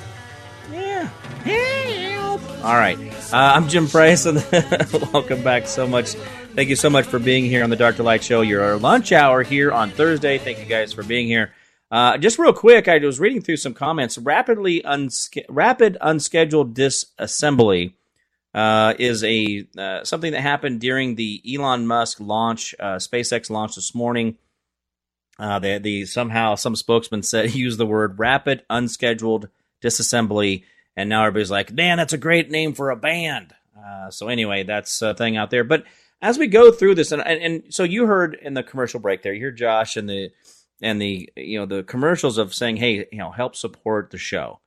Yeah. 0.70 1.06
Help! 1.44 2.40
All 2.64 2.74
right. 2.74 2.98
Uh, 3.32 3.52
I'm 3.54 3.68
Jim 3.68 3.88
Price, 3.88 4.26
and 4.26 4.44
welcome 5.12 5.42
back 5.42 5.66
so 5.66 5.86
much. 5.86 6.14
Thank 6.54 6.68
you 6.68 6.76
so 6.76 6.90
much 6.90 7.06
for 7.06 7.18
being 7.18 7.44
here 7.44 7.64
on 7.64 7.70
the 7.70 7.76
to 7.76 8.02
Light 8.02 8.22
Show, 8.22 8.42
your 8.42 8.76
lunch 8.76 9.10
hour 9.12 9.42
here 9.42 9.72
on 9.72 9.90
Thursday. 9.90 10.38
Thank 10.38 10.58
you 10.58 10.66
guys 10.66 10.92
for 10.92 11.02
being 11.02 11.26
here. 11.26 11.52
Uh, 11.90 12.18
just 12.18 12.38
real 12.38 12.52
quick, 12.52 12.88
I 12.88 12.98
was 12.98 13.18
reading 13.20 13.40
through 13.42 13.56
some 13.56 13.74
comments. 13.74 14.18
Rapidly 14.18 14.84
rapid 15.48 15.96
unscheduled 16.00 16.74
disassembly 16.74 17.94
uh, 18.54 18.94
is 18.98 19.24
a 19.24 19.66
uh, 19.78 20.04
something 20.04 20.32
that 20.32 20.40
happened 20.40 20.80
during 20.80 21.14
the 21.14 21.42
Elon 21.50 21.86
Musk 21.86 22.18
launch, 22.20 22.74
uh, 22.78 22.96
SpaceX 22.96 23.50
launch 23.50 23.74
this 23.76 23.94
morning. 23.94 24.36
Uh, 25.42 25.58
the, 25.58 25.78
the 25.78 26.06
somehow 26.06 26.54
some 26.54 26.76
spokesman 26.76 27.20
said 27.24 27.52
used 27.54 27.76
the 27.76 27.84
word 27.84 28.16
rapid 28.20 28.62
unscheduled 28.70 29.48
disassembly, 29.82 30.62
and 30.96 31.08
now 31.08 31.22
everybody's 31.22 31.50
like, 31.50 31.72
"Man, 31.72 31.98
that's 31.98 32.12
a 32.12 32.18
great 32.18 32.48
name 32.48 32.74
for 32.74 32.90
a 32.90 32.96
band." 32.96 33.52
Uh, 33.76 34.08
so 34.08 34.28
anyway, 34.28 34.62
that's 34.62 35.02
a 35.02 35.14
thing 35.14 35.36
out 35.36 35.50
there. 35.50 35.64
But 35.64 35.82
as 36.20 36.38
we 36.38 36.46
go 36.46 36.70
through 36.70 36.94
this, 36.94 37.10
and, 37.10 37.26
and, 37.26 37.42
and 37.42 37.74
so 37.74 37.82
you 37.82 38.06
heard 38.06 38.38
in 38.40 38.54
the 38.54 38.62
commercial 38.62 39.00
break 39.00 39.22
there, 39.22 39.32
you 39.32 39.40
hear 39.40 39.50
Josh 39.50 39.96
and 39.96 40.08
the 40.08 40.30
and 40.80 41.02
the 41.02 41.28
you 41.36 41.58
know 41.58 41.66
the 41.66 41.82
commercials 41.82 42.38
of 42.38 42.54
saying, 42.54 42.76
"Hey, 42.76 43.08
you 43.10 43.18
know, 43.18 43.32
help 43.32 43.56
support 43.56 44.12
the 44.12 44.18
show." 44.18 44.60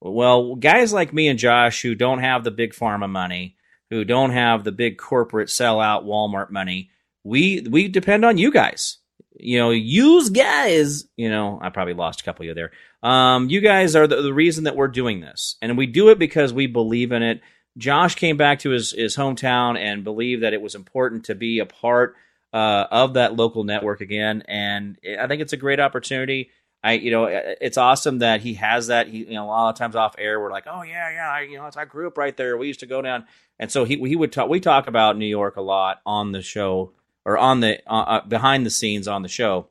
Well, 0.00 0.54
guys 0.54 0.94
like 0.94 1.12
me 1.12 1.28
and 1.28 1.38
Josh 1.38 1.82
who 1.82 1.94
don't 1.94 2.20
have 2.20 2.42
the 2.42 2.50
big 2.50 2.72
pharma 2.72 3.10
money, 3.10 3.56
who 3.90 4.02
don't 4.02 4.30
have 4.30 4.64
the 4.64 4.72
big 4.72 4.96
corporate 4.96 5.48
sellout 5.48 6.04
Walmart 6.04 6.50
money, 6.50 6.88
we 7.22 7.66
we 7.68 7.88
depend 7.88 8.24
on 8.24 8.38
you 8.38 8.50
guys. 8.50 8.96
You 9.38 9.58
know, 9.58 9.70
use 9.70 10.30
guys. 10.30 11.04
You 11.16 11.30
know, 11.30 11.58
I 11.60 11.70
probably 11.70 11.94
lost 11.94 12.20
a 12.20 12.24
couple 12.24 12.44
of 12.44 12.48
you 12.48 12.54
there. 12.54 12.72
Um, 13.02 13.48
you 13.50 13.60
guys 13.60 13.94
are 13.94 14.06
the, 14.06 14.22
the 14.22 14.32
reason 14.34 14.64
that 14.64 14.76
we're 14.76 14.88
doing 14.88 15.20
this, 15.20 15.56
and 15.60 15.76
we 15.76 15.86
do 15.86 16.08
it 16.08 16.18
because 16.18 16.52
we 16.52 16.66
believe 16.66 17.12
in 17.12 17.22
it. 17.22 17.40
Josh 17.76 18.14
came 18.14 18.36
back 18.36 18.60
to 18.60 18.70
his 18.70 18.92
his 18.92 19.16
hometown 19.16 19.78
and 19.78 20.04
believed 20.04 20.42
that 20.42 20.54
it 20.54 20.62
was 20.62 20.74
important 20.74 21.24
to 21.26 21.34
be 21.34 21.58
a 21.58 21.66
part 21.66 22.16
uh, 22.52 22.86
of 22.90 23.14
that 23.14 23.36
local 23.36 23.64
network 23.64 24.00
again. 24.00 24.42
And 24.48 24.98
I 25.18 25.26
think 25.26 25.42
it's 25.42 25.52
a 25.52 25.58
great 25.58 25.80
opportunity. 25.80 26.50
I, 26.82 26.92
you 26.92 27.10
know, 27.10 27.24
it's 27.26 27.78
awesome 27.78 28.20
that 28.20 28.40
he 28.40 28.54
has 28.54 28.86
that. 28.86 29.08
He, 29.08 29.18
you 29.18 29.34
know, 29.34 29.44
a 29.44 29.48
lot 29.48 29.70
of 29.70 29.76
times 29.76 29.96
off 29.96 30.14
air, 30.18 30.40
we're 30.40 30.52
like, 30.52 30.66
oh 30.66 30.82
yeah, 30.82 31.10
yeah, 31.10 31.28
I, 31.28 31.40
you 31.42 31.56
know, 31.56 31.68
I 31.76 31.84
grew 31.84 32.06
up 32.06 32.16
right 32.16 32.36
there. 32.36 32.56
We 32.56 32.68
used 32.68 32.80
to 32.80 32.86
go 32.86 33.02
down, 33.02 33.26
and 33.58 33.70
so 33.70 33.84
he 33.84 33.96
he 33.96 34.16
would 34.16 34.32
talk. 34.32 34.48
We 34.48 34.60
talk 34.60 34.86
about 34.86 35.18
New 35.18 35.26
York 35.26 35.56
a 35.56 35.62
lot 35.62 36.00
on 36.06 36.32
the 36.32 36.42
show 36.42 36.92
or 37.26 37.36
on 37.36 37.60
the 37.60 37.82
uh, 37.86 37.94
uh 37.94 38.26
behind 38.26 38.64
the 38.64 38.70
scenes 38.70 39.06
on 39.06 39.20
the 39.20 39.28
show. 39.28 39.66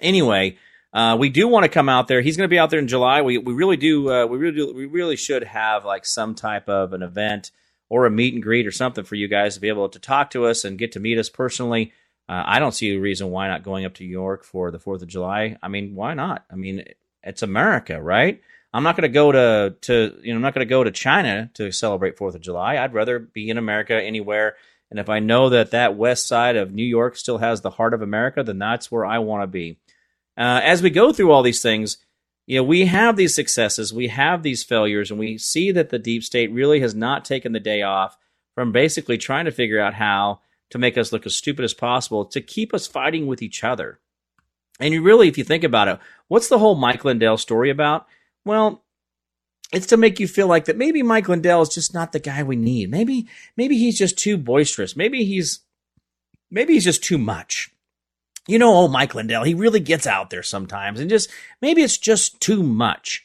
Anyway, 0.00 0.58
uh, 0.92 1.16
we 1.18 1.30
do 1.30 1.48
want 1.48 1.64
to 1.64 1.68
come 1.70 1.88
out 1.88 2.08
there. 2.08 2.20
He's 2.20 2.36
going 2.36 2.48
to 2.48 2.52
be 2.52 2.58
out 2.58 2.68
there 2.68 2.80
in 2.80 2.88
July. 2.88 3.22
We 3.22 3.38
we 3.38 3.54
really 3.54 3.78
do. 3.78 4.12
Uh, 4.12 4.26
we 4.26 4.36
really 4.36 4.56
do. 4.56 4.74
We 4.74 4.84
really 4.84 5.16
should 5.16 5.44
have 5.44 5.86
like 5.86 6.04
some 6.04 6.34
type 6.34 6.68
of 6.68 6.92
an 6.92 7.02
event 7.02 7.52
or 7.88 8.04
a 8.04 8.10
meet 8.10 8.34
and 8.34 8.42
greet 8.42 8.66
or 8.66 8.72
something 8.72 9.04
for 9.04 9.14
you 9.14 9.28
guys 9.28 9.54
to 9.54 9.60
be 9.60 9.68
able 9.68 9.88
to 9.88 9.98
talk 9.98 10.30
to 10.30 10.44
us 10.46 10.64
and 10.64 10.78
get 10.78 10.92
to 10.92 11.00
meet 11.00 11.18
us 11.18 11.30
personally. 11.30 11.92
Uh, 12.28 12.42
I 12.44 12.58
don't 12.58 12.72
see 12.72 12.94
a 12.94 13.00
reason 13.00 13.30
why 13.30 13.48
not 13.48 13.62
going 13.62 13.84
up 13.84 13.94
to 13.94 14.04
New 14.04 14.10
York 14.10 14.44
for 14.44 14.70
the 14.70 14.78
Fourth 14.78 15.02
of 15.02 15.08
July. 15.08 15.56
I 15.62 15.68
mean, 15.68 15.94
why 15.94 16.14
not? 16.14 16.44
I 16.50 16.56
mean, 16.56 16.84
it's 17.22 17.42
America, 17.42 18.00
right? 18.00 18.40
I'm 18.74 18.82
not 18.82 18.96
going 18.96 19.02
to 19.02 19.08
go 19.08 19.32
to 19.32 19.74
to 19.82 20.18
you 20.22 20.32
know 20.32 20.36
I'm 20.36 20.42
not 20.42 20.54
going 20.54 20.66
to 20.66 20.70
go 20.70 20.84
to 20.84 20.90
China 20.90 21.50
to 21.54 21.70
celebrate 21.72 22.16
Fourth 22.16 22.34
of 22.34 22.40
July. 22.40 22.78
I'd 22.78 22.94
rather 22.94 23.18
be 23.18 23.50
in 23.50 23.58
America 23.58 23.94
anywhere. 23.94 24.56
And 24.92 25.00
if 25.00 25.08
I 25.08 25.20
know 25.20 25.48
that 25.48 25.70
that 25.70 25.96
west 25.96 26.26
side 26.28 26.54
of 26.54 26.74
New 26.74 26.84
York 26.84 27.16
still 27.16 27.38
has 27.38 27.62
the 27.62 27.70
heart 27.70 27.94
of 27.94 28.02
America, 28.02 28.42
then 28.42 28.58
that's 28.58 28.92
where 28.92 29.06
I 29.06 29.20
want 29.20 29.42
to 29.42 29.46
be. 29.46 29.78
Uh, 30.36 30.60
as 30.62 30.82
we 30.82 30.90
go 30.90 31.14
through 31.14 31.32
all 31.32 31.42
these 31.42 31.62
things, 31.62 31.96
you 32.46 32.58
know, 32.58 32.62
we 32.62 32.84
have 32.84 33.16
these 33.16 33.34
successes, 33.34 33.90
we 33.90 34.08
have 34.08 34.42
these 34.42 34.62
failures, 34.62 35.10
and 35.10 35.18
we 35.18 35.38
see 35.38 35.72
that 35.72 35.88
the 35.88 35.98
deep 35.98 36.22
state 36.22 36.52
really 36.52 36.80
has 36.80 36.94
not 36.94 37.24
taken 37.24 37.52
the 37.52 37.58
day 37.58 37.80
off 37.80 38.18
from 38.54 38.70
basically 38.70 39.16
trying 39.16 39.46
to 39.46 39.50
figure 39.50 39.80
out 39.80 39.94
how 39.94 40.40
to 40.68 40.76
make 40.76 40.98
us 40.98 41.10
look 41.10 41.24
as 41.24 41.34
stupid 41.34 41.64
as 41.64 41.72
possible 41.72 42.26
to 42.26 42.42
keep 42.42 42.74
us 42.74 42.86
fighting 42.86 43.26
with 43.26 43.40
each 43.40 43.64
other. 43.64 43.98
And 44.78 44.92
you 44.92 45.00
really, 45.00 45.26
if 45.26 45.38
you 45.38 45.44
think 45.44 45.64
about 45.64 45.88
it, 45.88 46.00
what's 46.28 46.48
the 46.48 46.58
whole 46.58 46.74
Mike 46.74 47.02
Lindell 47.02 47.38
story 47.38 47.70
about? 47.70 48.06
Well, 48.44 48.81
it's 49.72 49.86
to 49.86 49.96
make 49.96 50.20
you 50.20 50.28
feel 50.28 50.46
like 50.46 50.66
that 50.66 50.76
maybe 50.76 51.02
Mike 51.02 51.28
Lindell 51.28 51.62
is 51.62 51.70
just 51.70 51.94
not 51.94 52.12
the 52.12 52.20
guy 52.20 52.42
we 52.42 52.56
need. 52.56 52.90
Maybe 52.90 53.26
maybe 53.56 53.78
he's 53.78 53.98
just 53.98 54.18
too 54.18 54.36
boisterous. 54.36 54.96
Maybe 54.96 55.24
he's 55.24 55.60
maybe 56.50 56.74
he's 56.74 56.84
just 56.84 57.02
too 57.02 57.18
much. 57.18 57.70
You 58.46 58.58
know, 58.58 58.74
oh 58.74 58.88
Mike 58.88 59.14
Lindell, 59.14 59.44
he 59.44 59.54
really 59.54 59.80
gets 59.80 60.06
out 60.06 60.30
there 60.30 60.42
sometimes 60.42 61.00
and 61.00 61.08
just 61.08 61.30
maybe 61.60 61.82
it's 61.82 61.96
just 61.96 62.40
too 62.40 62.62
much. 62.62 63.24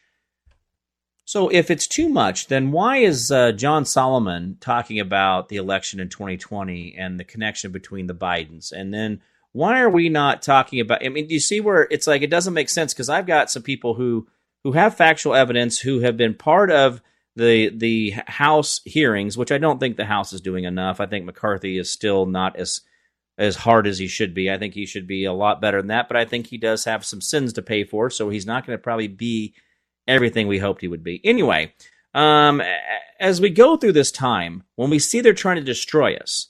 So 1.26 1.50
if 1.50 1.70
it's 1.70 1.88
too 1.88 2.08
much, 2.08 2.48
then 2.48 2.72
why 2.72 2.98
is 2.98 3.32
uh, 3.32 3.52
John 3.52 3.84
Solomon 3.84 4.56
talking 4.62 4.98
about 4.98 5.50
the 5.50 5.58
election 5.58 6.00
in 6.00 6.08
2020 6.08 6.96
and 6.98 7.20
the 7.20 7.26
connection 7.26 7.74
between 7.74 8.08
the 8.08 8.16
Bidens? 8.16 8.72
And 8.72 8.94
then 8.94 9.22
why 9.52 9.82
are 9.82 9.90
we 9.90 10.08
not 10.08 10.42
talking 10.42 10.80
about? 10.80 11.04
I 11.04 11.10
mean, 11.10 11.28
do 11.28 11.34
you 11.34 11.42
see 11.42 11.60
where 11.60 11.86
it's 11.92 12.08
like 12.08 12.22
it 12.22 12.30
doesn't 12.30 12.54
make 12.54 12.70
sense? 12.70 12.94
Because 12.94 13.10
I've 13.10 13.26
got 13.26 13.52
some 13.52 13.64
people 13.64 13.96
who 13.96 14.28
who 14.64 14.74
have 14.74 14.98
factual 14.98 15.36
evidence 15.36 15.80
who 15.80 16.00
have 16.00 16.18
been 16.18 16.34
part 16.34 16.72
of 16.72 17.02
the 17.36 17.70
the 17.70 18.14
House 18.28 18.82
hearings, 18.86 19.38
which 19.38 19.52
I 19.52 19.58
don't 19.58 19.80
think 19.80 19.96
the 19.96 20.06
House 20.06 20.34
is 20.34 20.42
doing 20.42 20.66
enough. 20.66 21.00
I 21.00 21.06
think 21.06 21.26
McCarthy 21.26 21.78
is 21.78 21.90
still 21.92 22.26
not 22.26 22.56
as 22.58 22.82
as 23.38 23.56
hard 23.56 23.86
as 23.86 24.00
he 24.00 24.08
should 24.08 24.34
be. 24.34 24.52
I 24.52 24.58
think 24.58 24.74
he 24.74 24.86
should 24.86 25.08
be 25.08 25.26
a 25.26 25.34
lot 25.34 25.62
better 25.62 25.78
than 25.78 25.90
that. 25.90 26.08
But 26.08 26.18
I 26.18 26.26
think 26.26 26.48
he 26.48 26.58
does 26.58 26.86
have 26.86 27.06
some 27.06 27.22
sins 27.22 27.54
to 27.54 27.62
pay 27.62 27.84
for, 27.84 28.10
so 28.10 28.30
he's 28.30 28.48
not 28.48 28.66
going 28.66 28.78
to 28.78 28.82
probably 28.82 29.08
be 29.08 29.54
everything 30.08 30.48
we 30.48 30.58
hoped 30.58 30.82
he 30.82 30.88
would 30.88 31.04
be. 31.04 31.22
Anyway, 31.24 31.74
um, 32.16 32.62
as 33.20 33.40
we 33.40 33.50
go 33.52 33.78
through 33.78 33.92
this 33.92 34.12
time, 34.12 34.64
when 34.76 34.90
we 34.90 35.00
see 35.00 35.22
they're 35.22 35.34
trying 35.34 35.58
to 35.58 35.64
destroy 35.64 36.16
us, 36.16 36.48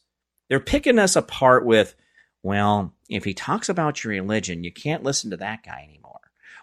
they're 0.50 0.60
picking 0.62 1.00
us 1.00 1.18
apart 1.18 1.66
with, 1.66 1.96
well, 2.44 2.94
if 3.10 3.26
he 3.26 3.34
talks 3.34 3.68
about 3.68 4.04
your 4.04 4.12
religion, 4.12 4.64
you 4.64 4.72
can't 4.72 5.04
listen 5.04 5.32
to 5.32 5.38
that 5.38 5.64
guy 5.64 5.84
anymore. 5.84 5.97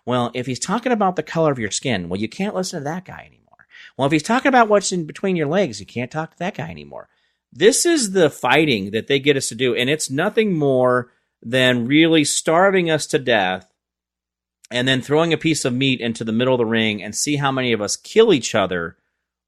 Well, 0.07 0.30
if 0.34 0.46
he's 0.46 0.59
talking 0.59 0.92
about 0.92 1.16
the 1.16 1.22
color 1.22 1.50
of 1.50 1.59
your 1.59 1.70
skin, 1.70 2.09
well, 2.09 2.20
you 2.20 2.28
can't 2.28 2.55
listen 2.55 2.80
to 2.80 2.84
that 2.84 3.05
guy 3.05 3.20
anymore. 3.26 3.66
Well, 3.96 4.07
if 4.07 4.12
he's 4.12 4.22
talking 4.22 4.48
about 4.48 4.68
what's 4.68 4.92
in 4.92 5.07
between 5.07 5.36
your 5.36 5.46
legs, 5.46 5.80
you 5.80 5.86
can't 5.86 6.11
talk 6.11 6.32
to 6.32 6.38
that 6.38 6.57
guy 6.57 6.70
anymore. 6.70 7.09
This 7.52 7.86
is 7.86 8.12
the 8.12 8.30
fighting 8.30 8.90
that 8.90 9.07
they 9.07 9.20
get 9.20 9.36
us 9.36 9.48
to 9.48 9.55
do, 9.55 9.74
and 9.74 9.88
it's 9.88 10.11
nothing 10.11 10.59
more 10.59 11.12
than 11.42 11.86
really 11.86 12.24
starving 12.24 12.90
us 12.90 13.07
to 13.07 13.18
death 13.18 13.68
and 14.70 14.88
then 14.88 15.00
throwing 15.00 15.32
a 15.32 15.38
piece 15.38 15.64
of 15.64 15.72
meat 15.72 16.00
into 16.00 16.24
the 16.24 16.32
middle 16.32 16.55
of 16.55 16.59
the 16.59 16.66
ring 16.66 17.02
and 17.02 17.14
see 17.14 17.36
how 17.36 17.52
many 17.52 17.72
of 17.72 17.80
us 17.80 17.96
kill 17.96 18.32
each 18.32 18.55
other 18.55 18.96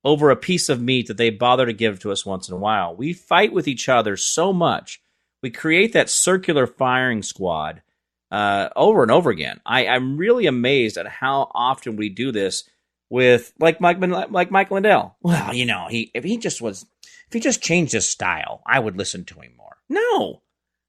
over 0.05 0.31
a 0.31 0.37
piece 0.37 0.69
of 0.69 0.81
meat 0.81 1.09
that 1.09 1.17
they 1.17 1.31
bother 1.31 1.67
to 1.67 1.73
give 1.73 1.99
to 1.99 2.13
us 2.13 2.25
once 2.25 2.49
in 2.49 2.55
a 2.55 2.59
while. 2.59 2.95
We 2.95 3.13
fight 3.13 3.53
with 3.53 3.67
each 3.67 3.89
other 3.89 4.17
so 4.17 4.53
much. 4.53 5.03
We 5.43 5.51
create 5.51 5.93
that 5.95 6.11
circular 6.11 6.67
firing 6.67 7.23
squad 7.23 7.83
uh, 8.31 8.69
over 8.75 9.03
and 9.03 9.11
over 9.11 9.31
again. 9.31 9.61
I, 9.65 9.87
I'm 9.87 10.17
really 10.17 10.47
amazed 10.47 10.97
at 10.97 11.07
how 11.07 11.51
often 11.55 11.97
we 11.97 12.09
do 12.09 12.33
this 12.33 12.69
with 13.09 13.53
like 13.59 13.81
Mike 13.81 13.99
like 14.01 14.51
Mike 14.51 14.71
Lindell. 14.71 15.17
Well, 15.23 15.55
you 15.55 15.67
know, 15.67 15.87
he 15.89 16.11
if 16.15 16.25
he 16.25 16.37
just 16.37 16.61
was 16.61 16.87
if 17.27 17.33
he 17.33 17.41
just 17.41 17.63
changed 17.63 17.93
his 17.93 18.09
style, 18.09 18.63
I 18.67 18.79
would 18.79 18.97
listen 18.97 19.25
to 19.27 19.41
him 19.41 19.53
more. 19.57 19.77
No. 19.89 20.43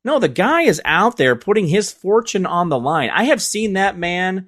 No, 0.04 0.20
the 0.20 0.30
guy 0.30 0.62
is 0.62 0.82
out 0.86 1.18
there 1.18 1.36
putting 1.36 1.68
his 1.68 1.92
fortune 1.92 2.46
on 2.46 2.70
the 2.70 2.80
line. 2.80 3.10
I 3.10 3.26
have 3.26 3.42
seen 3.42 3.74
that 3.74 3.98
man 3.98 4.48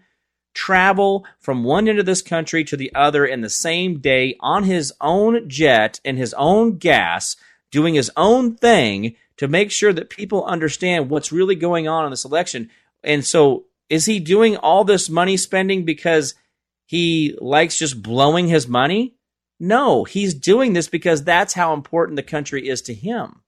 travel 0.54 1.26
from 1.40 1.64
one 1.64 1.88
end 1.88 2.00
of 2.00 2.06
this 2.06 2.22
country 2.22 2.64
to 2.64 2.78
the 2.78 2.94
other 2.96 3.26
in 3.26 3.42
the 3.42 3.50
same 3.50 4.00
day 4.00 4.36
on 4.40 4.64
his 4.64 4.94
own 5.02 5.50
jet 5.50 6.00
and 6.06 6.18
his 6.18 6.34
own 6.36 6.78
gas, 6.78 7.36
doing 7.72 7.94
his 7.94 8.12
own 8.16 8.56
thing 8.56 9.16
to 9.38 9.48
make 9.48 9.72
sure 9.72 9.94
that 9.94 10.10
people 10.10 10.44
understand 10.46 11.10
what's 11.10 11.32
really 11.32 11.56
going 11.56 11.88
on 11.88 12.06
in 12.06 12.12
this 12.12 12.26
election. 12.26 12.70
And 13.04 13.26
so, 13.26 13.66
is 13.90 14.06
he 14.06 14.20
doing 14.20 14.58
all 14.58 14.84
this 14.84 15.10
money 15.10 15.38
spending 15.38 15.84
because 15.86 16.36
he 16.86 17.36
likes 17.40 17.78
just 17.78 18.04
blowing 18.04 18.48
his 18.48 18.68
money? 18.68 19.16
No, 19.60 20.04
he's 20.04 20.34
doing 20.34 20.74
this 20.74 20.88
because 20.88 21.24
that's 21.24 21.54
how 21.54 21.74
important 21.74 22.16
the 22.16 22.24
country 22.24 22.68
is 22.68 22.82
to 22.84 22.94
him. 22.94 23.42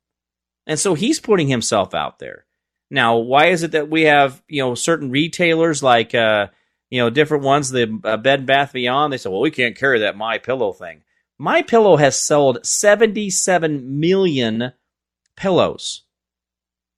And 0.67 0.79
so 0.79 0.93
he's 0.93 1.19
putting 1.19 1.47
himself 1.47 1.93
out 1.93 2.19
there. 2.19 2.45
Now, 2.89 3.17
why 3.17 3.47
is 3.47 3.63
it 3.63 3.71
that 3.71 3.89
we 3.89 4.03
have, 4.03 4.43
you 4.47 4.61
know, 4.61 4.75
certain 4.75 5.09
retailers 5.09 5.81
like, 5.81 6.13
uh, 6.13 6.47
you 6.89 6.99
know, 6.99 7.09
different 7.09 7.43
ones, 7.43 7.69
the 7.69 7.99
uh, 8.03 8.17
Bed 8.17 8.45
Bath 8.45 8.73
Beyond, 8.73 9.13
they 9.13 9.17
say, 9.17 9.29
well, 9.29 9.39
we 9.39 9.51
can't 9.51 9.77
carry 9.77 9.99
that 9.99 10.17
My 10.17 10.37
Pillow 10.37 10.73
thing. 10.73 11.03
My 11.39 11.61
Pillow 11.61 11.95
has 11.95 12.21
sold 12.21 12.65
77 12.65 13.99
million 13.99 14.73
pillows. 15.37 16.03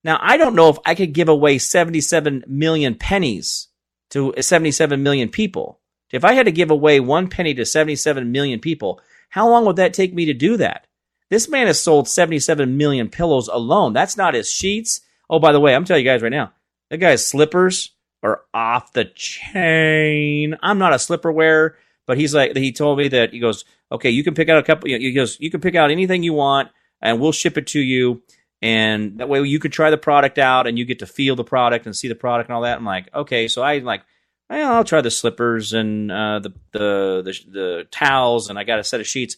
Now, 0.04 0.20
I 0.22 0.38
don't 0.38 0.56
know 0.56 0.70
if 0.70 0.78
I 0.86 0.96
could 0.96 1.14
give 1.14 1.30
away 1.30 1.58
77 1.58 2.44
million 2.48 2.96
pennies 2.96 3.70
to 4.10 4.34
uh, 4.36 4.42
77 4.42 5.02
million 5.02 5.30
people. 5.30 5.80
If 6.12 6.24
I 6.24 6.34
had 6.34 6.46
to 6.46 6.52
give 6.52 6.72
away 6.72 7.00
one 7.00 7.30
penny 7.30 7.54
to 7.56 7.66
77 7.66 8.32
million 8.32 8.60
people, 8.60 9.02
how 9.30 9.50
long 9.50 9.66
would 9.66 9.78
that 9.78 9.94
take 9.94 10.14
me 10.14 10.26
to 10.26 10.34
do 10.34 10.58
that? 10.58 10.86
This 11.30 11.50
man 11.50 11.68
has 11.68 11.80
sold 11.80 12.08
77 12.08 12.78
million 12.78 13.10
pillows 13.10 13.48
alone. 13.48 13.94
That's 13.94 14.18
not 14.18 14.36
his 14.36 14.52
sheets. 14.52 15.02
Oh, 15.30 15.40
by 15.40 15.52
the 15.52 15.60
way, 15.60 15.74
I'm 15.74 15.86
telling 15.86 16.06
you 16.06 16.12
guys 16.12 16.22
right 16.22 16.30
now, 16.30 16.54
that 16.90 16.98
guy's 16.98 17.26
slippers 17.26 17.92
are 18.22 18.42
off 18.54 18.94
the 18.94 19.06
chain. 19.06 20.56
I'm 20.62 20.78
not 20.78 20.94
a 20.94 21.00
slipper 21.00 21.32
wearer, 21.32 21.78
but 22.06 22.18
he's 22.18 22.36
like, 22.36 22.56
he 22.56 22.72
told 22.72 23.00
me 23.00 23.08
that 23.08 23.34
he 23.34 23.40
goes, 23.40 23.66
okay, 23.92 24.12
you 24.12 24.24
can 24.24 24.36
pick 24.36 24.50
out 24.50 24.60
a 24.60 24.64
couple, 24.64 24.90
he 24.90 25.12
goes, 25.12 25.40
you 25.40 25.50
can 25.50 25.62
pick 25.62 25.76
out 25.76 25.90
anything 25.90 26.22
you 26.22 26.34
want 26.34 26.70
and 27.02 27.20
we'll 27.20 27.32
ship 27.32 27.58
it 27.58 27.68
to 27.68 27.80
you. 27.80 28.22
And 28.64 29.20
that 29.20 29.28
way 29.28 29.44
you 29.44 29.60
could 29.60 29.74
try 29.74 29.90
the 29.90 29.98
product 29.98 30.40
out 30.40 30.68
and 30.68 30.80
you 30.80 30.86
get 30.86 31.00
to 31.00 31.06
feel 31.06 31.36
the 31.36 31.44
product 31.44 31.86
and 31.86 31.94
see 31.94 32.08
the 32.08 32.16
product 32.16 32.48
and 32.50 32.56
all 32.56 32.62
that. 32.62 32.78
I'm 32.78 32.86
like, 32.86 33.14
okay. 33.14 33.50
So 33.50 33.62
I 33.62 33.80
like, 33.80 34.04
well, 34.50 34.72
I'll 34.72 34.86
try 34.86 35.02
the 35.02 35.12
slippers 35.12 35.74
and 35.74 36.10
uh, 36.10 36.40
the, 36.40 36.54
the, 36.72 37.22
the 37.26 37.34
the 37.52 37.88
towels, 37.92 38.50
and 38.50 38.58
I 38.58 38.64
got 38.64 38.80
a 38.80 38.84
set 38.86 39.02
of 39.02 39.08
sheets. 39.08 39.36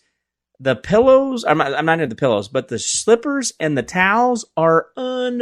The 0.60 0.76
pillows, 0.76 1.44
I'm 1.44 1.58
not, 1.58 1.74
I'm 1.74 1.88
not 1.88 2.00
into 2.00 2.14
the 2.14 2.20
pillows, 2.20 2.48
but 2.48 2.68
the 2.68 2.78
slippers 2.78 3.52
and 3.60 3.76
the 3.76 3.82
towels 3.82 4.46
are 4.56 4.90
unbelievable. 4.96 5.40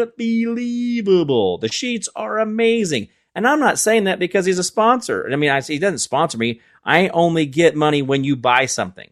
The 1.58 1.68
sheets 1.68 2.08
are 2.16 2.40
amazing. 2.40 3.10
And 3.36 3.46
I'm 3.46 3.60
not 3.60 3.80
saying 3.80 4.06
that 4.06 4.18
because 4.18 4.46
he's 4.46 4.60
a 4.60 4.64
sponsor. 4.64 5.30
I 5.30 5.36
mean, 5.36 5.50
I, 5.50 5.60
he 5.60 5.78
doesn't 5.78 6.00
sponsor 6.00 6.38
me. 6.38 6.62
I 6.86 7.10
only 7.10 7.46
get 7.46 7.76
money 7.76 8.02
when 8.02 8.24
you 8.24 8.38
buy 8.38 8.66
something. 8.66 9.10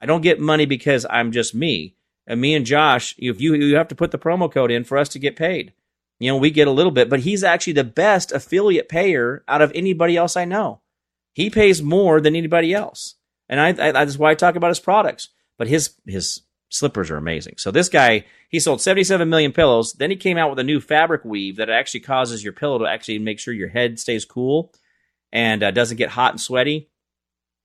I 0.00 0.06
don't 0.06 0.20
get 0.20 0.38
money 0.38 0.66
because 0.66 1.04
I'm 1.10 1.32
just 1.32 1.56
me. 1.56 1.96
And 2.26 2.40
me 2.40 2.54
and 2.54 2.66
Josh, 2.66 3.14
if 3.18 3.40
you 3.40 3.54
you 3.54 3.76
have 3.76 3.88
to 3.88 3.94
put 3.94 4.10
the 4.10 4.18
promo 4.18 4.50
code 4.50 4.70
in 4.70 4.84
for 4.84 4.98
us 4.98 5.08
to 5.10 5.18
get 5.18 5.36
paid. 5.36 5.72
You 6.18 6.30
know, 6.30 6.36
we 6.36 6.50
get 6.50 6.68
a 6.68 6.72
little 6.72 6.92
bit, 6.92 7.10
but 7.10 7.20
he's 7.20 7.42
actually 7.42 7.72
the 7.72 7.82
best 7.82 8.30
affiliate 8.30 8.88
payer 8.88 9.42
out 9.48 9.60
of 9.60 9.72
anybody 9.74 10.16
else 10.16 10.36
I 10.36 10.44
know. 10.44 10.80
He 11.32 11.50
pays 11.50 11.82
more 11.82 12.20
than 12.20 12.36
anybody 12.36 12.72
else, 12.72 13.16
and 13.48 13.58
I, 13.58 13.68
I 13.68 13.92
that's 13.92 14.18
why 14.18 14.30
I 14.30 14.34
talk 14.34 14.54
about 14.54 14.70
his 14.70 14.78
products. 14.78 15.30
But 15.58 15.66
his 15.66 15.94
his 16.06 16.42
slippers 16.72 17.10
are 17.10 17.16
amazing. 17.16 17.54
So 17.58 17.70
this 17.70 17.88
guy, 17.88 18.24
he 18.48 18.60
sold 18.60 18.80
77 18.80 19.28
million 19.28 19.52
pillows. 19.52 19.92
Then 19.92 20.10
he 20.10 20.16
came 20.16 20.38
out 20.38 20.50
with 20.50 20.58
a 20.58 20.64
new 20.64 20.80
fabric 20.80 21.24
weave 21.24 21.56
that 21.56 21.70
actually 21.70 22.00
causes 22.00 22.42
your 22.42 22.52
pillow 22.52 22.78
to 22.78 22.86
actually 22.86 23.18
make 23.18 23.38
sure 23.38 23.52
your 23.52 23.68
head 23.68 23.98
stays 23.98 24.24
cool 24.24 24.72
and 25.32 25.62
uh, 25.62 25.70
doesn't 25.70 25.98
get 25.98 26.10
hot 26.10 26.32
and 26.32 26.40
sweaty. 26.40 26.88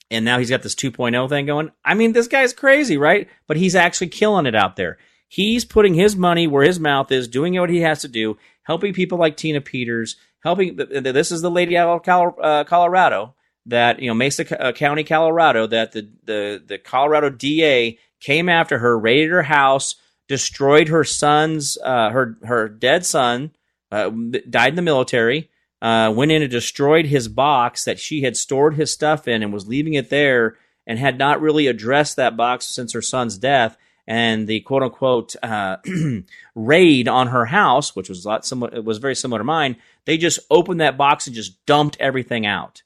And 0.10 0.24
now 0.24 0.39
he's 0.39 0.49
got 0.49 0.64
this 0.64 0.76
2.0 0.76 1.28
thing 1.30 1.45
going. 1.45 1.72
I 1.84 1.93
mean, 1.93 2.14
this 2.14 2.28
guy's 2.28 2.53
crazy, 2.53 2.97
right? 2.97 3.28
But 3.45 3.58
he's 3.58 3.76
actually 3.76 4.08
killing 4.08 4.45
it 4.45 4.55
out 4.55 4.76
there. 4.76 4.97
He's 5.28 5.66
putting 5.66 5.93
his 5.93 6.16
money 6.16 6.47
where 6.47 6.64
his 6.64 6.80
mouth 6.80 7.12
is, 7.12 7.28
doing 7.28 7.60
what 7.60 7.70
he 7.70 7.82
has 7.82 8.01
to 8.01 8.08
do, 8.08 8.38
helping 8.64 8.93
people 8.93 9.18
like 9.18 9.36
Tina 9.36 9.60
Peters, 9.60 10.16
helping. 10.43 10.78
This 10.78 11.32
is 11.32 11.41
the 11.41 11.51
lady 11.51 11.78
out 11.78 12.08
of 12.08 12.34
uh, 12.41 12.64
Colorado 12.64 13.36
that 13.66 13.99
you 13.99 14.08
know 14.08 14.14
Mesa 14.14 14.62
uh, 14.62 14.72
County, 14.72 15.03
Colorado, 15.03 15.68
that 15.68 15.91
the 15.91 16.10
the 16.24 16.64
the 16.66 16.78
Colorado 16.78 17.30
DA 17.30 17.99
came 18.20 18.49
after 18.49 18.80
her, 18.80 18.97
raided 18.97 19.30
her 19.30 19.43
house, 19.43 19.95
destroyed 20.28 20.88
her 20.88 21.03
son's 21.03 21.78
uh, 21.84 22.10
her 22.10 22.38
her 22.43 22.70
dead 22.70 23.05
son, 23.05 23.51
uh, 23.91 24.10
died 24.49 24.70
in 24.70 24.76
the 24.76 24.82
military. 24.82 25.49
Uh, 25.82 26.11
went 26.15 26.32
in 26.32 26.41
and 26.41 26.49
destroyed 26.49 27.05
his 27.05 27.28
box 27.28 27.86
that 27.86 27.99
she 27.99 28.23
had 28.23 28.36
stored 28.36 28.75
his 28.75 28.91
stuff 28.91 29.28
in 29.28 29.43
and 29.43 29.53
was 29.53 29.67
leaving 29.67 29.93
it 29.93 30.09
there 30.09 30.57
and 30.88 30.97
had 30.97 31.19
not 31.19 31.39
really 31.39 31.67
addressed 31.67 32.15
that 32.15 32.36
box 32.36 32.65
since 32.65 32.93
her 32.93 33.01
son's 33.01 33.38
death 33.38 33.78
and 34.07 34.47
the 34.47 34.61
quote 34.61 34.84
unquote 34.84 35.36
uh, 35.43 35.78
raid 36.55 37.07
on 37.07 37.28
her 37.28 37.45
house, 37.45 37.95
which 37.95 38.09
was 38.09 38.23
a 38.23 38.28
lot 38.28 38.45
similar, 38.45 38.73
it 38.73 38.86
was 38.86 38.97
very 38.97 39.15
similar 39.15 39.39
to 39.39 39.43
mine. 39.43 39.75
They 40.05 40.17
just 40.17 40.39
opened 40.49 40.80
that 40.80 40.97
box 40.97 41.28
and 41.28 41.36
just 41.36 41.63
dumped 41.65 41.97
everything 41.99 42.45
out. 42.45 42.84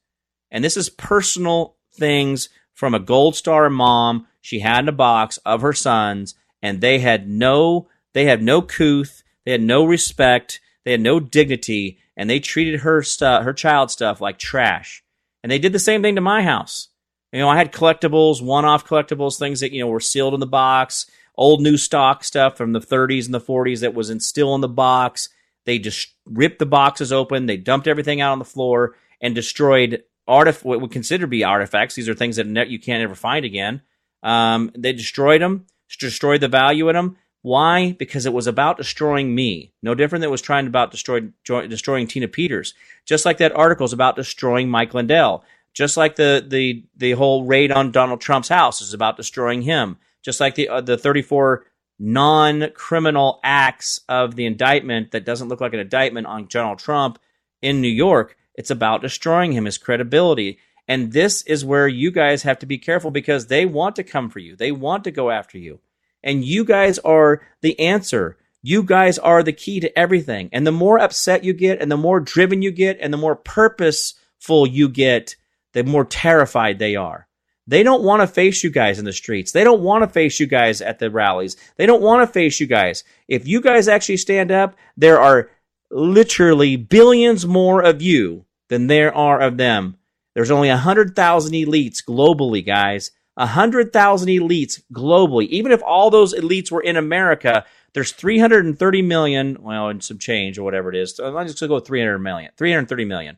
And 0.49 0.63
this 0.63 0.75
is 0.75 0.89
personal 0.89 1.75
things 1.93 2.49
from 2.73 2.95
a 2.95 2.99
Gold 2.99 3.35
Star 3.35 3.69
mom 3.69 4.27
she 4.41 4.59
had 4.59 4.79
in 4.79 4.89
a 4.89 4.93
box 4.93 5.37
of 5.45 5.61
her 5.61 5.73
sons, 5.73 6.33
and 6.63 6.81
they 6.81 6.99
had 6.99 7.29
no, 7.29 7.87
they 8.13 8.25
had 8.25 8.41
no 8.41 8.61
couth, 8.61 9.21
they 9.45 9.51
had 9.51 9.61
no 9.61 9.85
respect, 9.85 10.59
they 10.83 10.91
had 10.91 11.01
no 11.01 11.19
dignity, 11.19 11.99
and 12.21 12.29
they 12.29 12.39
treated 12.39 12.81
her 12.81 13.01
stuff, 13.01 13.43
her 13.43 13.51
child 13.51 13.89
stuff, 13.89 14.21
like 14.21 14.37
trash. 14.37 15.03
And 15.41 15.51
they 15.51 15.57
did 15.57 15.73
the 15.73 15.79
same 15.79 16.03
thing 16.03 16.13
to 16.13 16.21
my 16.21 16.43
house. 16.43 16.89
You 17.33 17.39
know, 17.39 17.49
I 17.49 17.57
had 17.57 17.73
collectibles, 17.73 18.43
one-off 18.43 18.85
collectibles, 18.85 19.39
things 19.39 19.61
that 19.61 19.71
you 19.71 19.81
know 19.81 19.87
were 19.87 19.99
sealed 19.99 20.35
in 20.35 20.39
the 20.39 20.45
box, 20.45 21.09
old 21.35 21.61
new 21.61 21.77
stock 21.77 22.23
stuff 22.23 22.57
from 22.57 22.73
the 22.73 22.79
30s 22.79 23.25
and 23.25 23.33
the 23.33 23.41
40s 23.41 23.79
that 23.79 23.95
was 23.95 24.11
in, 24.11 24.19
still 24.19 24.53
in 24.53 24.61
the 24.61 24.67
box. 24.67 25.29
They 25.65 25.79
just 25.79 26.13
ripped 26.27 26.59
the 26.59 26.67
boxes 26.67 27.11
open, 27.11 27.47
they 27.47 27.57
dumped 27.57 27.87
everything 27.87 28.21
out 28.21 28.33
on 28.33 28.39
the 28.39 28.45
floor, 28.45 28.95
and 29.19 29.33
destroyed 29.33 30.03
artif- 30.29 30.63
what 30.63 30.79
would 30.79 30.91
consider 30.91 31.23
to 31.23 31.27
be 31.27 31.43
artifacts. 31.43 31.95
These 31.95 32.07
are 32.07 32.13
things 32.13 32.35
that 32.35 32.69
you 32.69 32.79
can't 32.79 33.01
ever 33.01 33.15
find 33.15 33.45
again. 33.45 33.81
Um, 34.21 34.69
they 34.77 34.93
destroyed 34.93 35.41
them, 35.41 35.65
destroyed 35.99 36.41
the 36.41 36.47
value 36.49 36.87
in 36.87 36.95
them. 36.95 37.17
Why? 37.41 37.93
Because 37.93 38.25
it 38.25 38.33
was 38.33 38.45
about 38.45 38.77
destroying 38.77 39.33
me. 39.33 39.73
No 39.81 39.95
different 39.95 40.21
than 40.21 40.29
it 40.29 40.31
was 40.31 40.41
trying 40.41 40.67
about 40.67 40.91
destroy, 40.91 41.21
destroying 41.43 42.07
Tina 42.07 42.27
Peters. 42.27 42.73
Just 43.05 43.25
like 43.25 43.37
that 43.37 43.55
article 43.55 43.85
is 43.85 43.93
about 43.93 44.15
destroying 44.15 44.69
Mike 44.69 44.93
Lindell. 44.93 45.43
Just 45.73 45.97
like 45.97 46.15
the 46.17 46.45
the 46.45 46.85
the 46.95 47.11
whole 47.13 47.45
raid 47.45 47.71
on 47.71 47.91
Donald 47.91 48.21
Trump's 48.21 48.49
house 48.49 48.81
is 48.81 48.93
about 48.93 49.17
destroying 49.17 49.61
him. 49.61 49.97
Just 50.21 50.39
like 50.39 50.55
the 50.55 50.69
uh, 50.69 50.81
the 50.81 50.97
34 50.97 51.65
non-criminal 51.97 53.39
acts 53.43 54.01
of 54.09 54.35
the 54.35 54.45
indictment 54.45 55.11
that 55.11 55.25
doesn't 55.25 55.49
look 55.49 55.61
like 55.61 55.73
an 55.73 55.79
indictment 55.79 56.27
on 56.27 56.47
Donald 56.47 56.79
Trump 56.79 57.19
in 57.61 57.79
New 57.79 57.87
York, 57.87 58.35
it's 58.55 58.71
about 58.71 59.01
destroying 59.01 59.51
him, 59.51 59.65
his 59.65 59.77
credibility. 59.77 60.57
And 60.87 61.13
this 61.13 61.43
is 61.43 61.63
where 61.63 61.87
you 61.87 62.11
guys 62.11 62.43
have 62.43 62.59
to 62.59 62.65
be 62.65 62.79
careful 62.79 63.11
because 63.11 63.47
they 63.47 63.65
want 63.65 63.95
to 63.95 64.03
come 64.03 64.29
for 64.29 64.39
you. 64.39 64.55
They 64.55 64.71
want 64.71 65.03
to 65.05 65.11
go 65.11 65.29
after 65.29 65.57
you. 65.57 65.79
And 66.23 66.43
you 66.43 66.63
guys 66.63 66.99
are 66.99 67.41
the 67.61 67.79
answer. 67.79 68.37
You 68.61 68.83
guys 68.83 69.17
are 69.17 69.41
the 69.41 69.53
key 69.53 69.79
to 69.79 69.97
everything. 69.97 70.49
And 70.51 70.65
the 70.67 70.71
more 70.71 70.99
upset 70.99 71.43
you 71.43 71.53
get, 71.53 71.81
and 71.81 71.91
the 71.91 71.97
more 71.97 72.19
driven 72.19 72.61
you 72.61 72.71
get, 72.71 72.99
and 73.01 73.11
the 73.11 73.17
more 73.17 73.35
purposeful 73.35 74.67
you 74.67 74.87
get, 74.87 75.35
the 75.73 75.83
more 75.83 76.05
terrified 76.05 76.77
they 76.77 76.95
are. 76.95 77.27
They 77.67 77.83
don't 77.83 78.03
want 78.03 78.21
to 78.21 78.27
face 78.27 78.63
you 78.63 78.69
guys 78.69 78.99
in 78.99 79.05
the 79.05 79.13
streets. 79.13 79.51
They 79.51 79.63
don't 79.63 79.81
want 79.81 80.03
to 80.03 80.09
face 80.09 80.39
you 80.39 80.47
guys 80.47 80.81
at 80.81 80.99
the 80.99 81.09
rallies. 81.09 81.55
They 81.77 81.85
don't 81.85 82.01
want 82.01 82.27
to 82.27 82.31
face 82.31 82.59
you 82.59 82.67
guys. 82.67 83.03
If 83.27 83.47
you 83.47 83.61
guys 83.61 83.87
actually 83.87 84.17
stand 84.17 84.51
up, 84.51 84.75
there 84.97 85.19
are 85.19 85.49
literally 85.89 86.75
billions 86.75 87.45
more 87.45 87.81
of 87.81 88.01
you 88.01 88.45
than 88.69 88.87
there 88.87 89.15
are 89.15 89.39
of 89.39 89.57
them. 89.57 89.97
There's 90.33 90.51
only 90.51 90.69
100,000 90.69 91.53
elites 91.53 92.03
globally, 92.03 92.65
guys. 92.65 93.11
100,000 93.35 94.27
elites 94.29 94.81
globally. 94.93 95.47
Even 95.47 95.71
if 95.71 95.81
all 95.83 96.09
those 96.09 96.33
elites 96.33 96.71
were 96.71 96.81
in 96.81 96.97
America, 96.97 97.65
there's 97.93 98.11
330 98.11 99.01
million, 99.01 99.57
well, 99.61 99.89
and 99.89 100.03
some 100.03 100.17
change 100.17 100.57
or 100.57 100.63
whatever 100.63 100.89
it 100.89 100.95
is. 100.95 101.15
So 101.15 101.37
I'm 101.37 101.47
just 101.47 101.59
going 101.59 101.69
to 101.69 101.75
go 101.75 101.79
300 101.79 102.19
million. 102.19 102.51
330 102.57 103.05
million. 103.05 103.37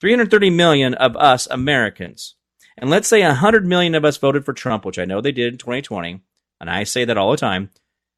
330 0.00 0.50
million 0.50 0.94
of 0.94 1.16
us 1.16 1.46
Americans. 1.50 2.34
And 2.76 2.90
let's 2.90 3.08
say 3.08 3.22
100 3.22 3.66
million 3.66 3.94
of 3.94 4.04
us 4.04 4.16
voted 4.16 4.44
for 4.44 4.52
Trump, 4.52 4.84
which 4.84 4.98
I 4.98 5.04
know 5.04 5.20
they 5.20 5.32
did 5.32 5.52
in 5.52 5.58
2020. 5.58 6.20
And 6.60 6.70
I 6.70 6.84
say 6.84 7.04
that 7.04 7.16
all 7.16 7.30
the 7.30 7.36
time. 7.36 7.70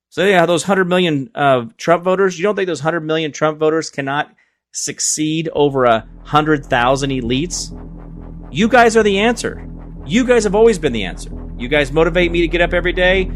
So 0.09 0.25
yeah, 0.25 0.47
those 0.47 0.63
100 0.63 0.87
million 0.87 1.31
uh, 1.35 1.67
Trump 1.77 2.05
voters, 2.05 2.39
you 2.39 2.43
don't 2.43 2.57
think 2.57 2.69
those 2.69 2.81
100 2.81 3.01
million 3.01 3.33
Trump 3.33 3.59
voters 3.59 3.91
cannot 3.91 4.35
succeed 4.73 5.49
over 5.53 5.85
a 5.85 6.07
100,000 6.23 7.11
elites? 7.11 7.73
You 8.51 8.69
guys 8.69 8.97
are 8.97 9.03
the 9.03 9.19
answer. 9.19 9.69
You 10.07 10.25
guys 10.25 10.45
have 10.45 10.55
always 10.55 10.79
been 10.79 10.93
the 10.93 11.05
answer. 11.05 11.31
You 11.59 11.67
guys 11.67 11.91
motivate 11.91 12.31
me 12.31 12.43
to 12.43 12.49
get 12.49 12.61
up 12.61 12.73
every 12.73 12.93
day. 12.93 13.29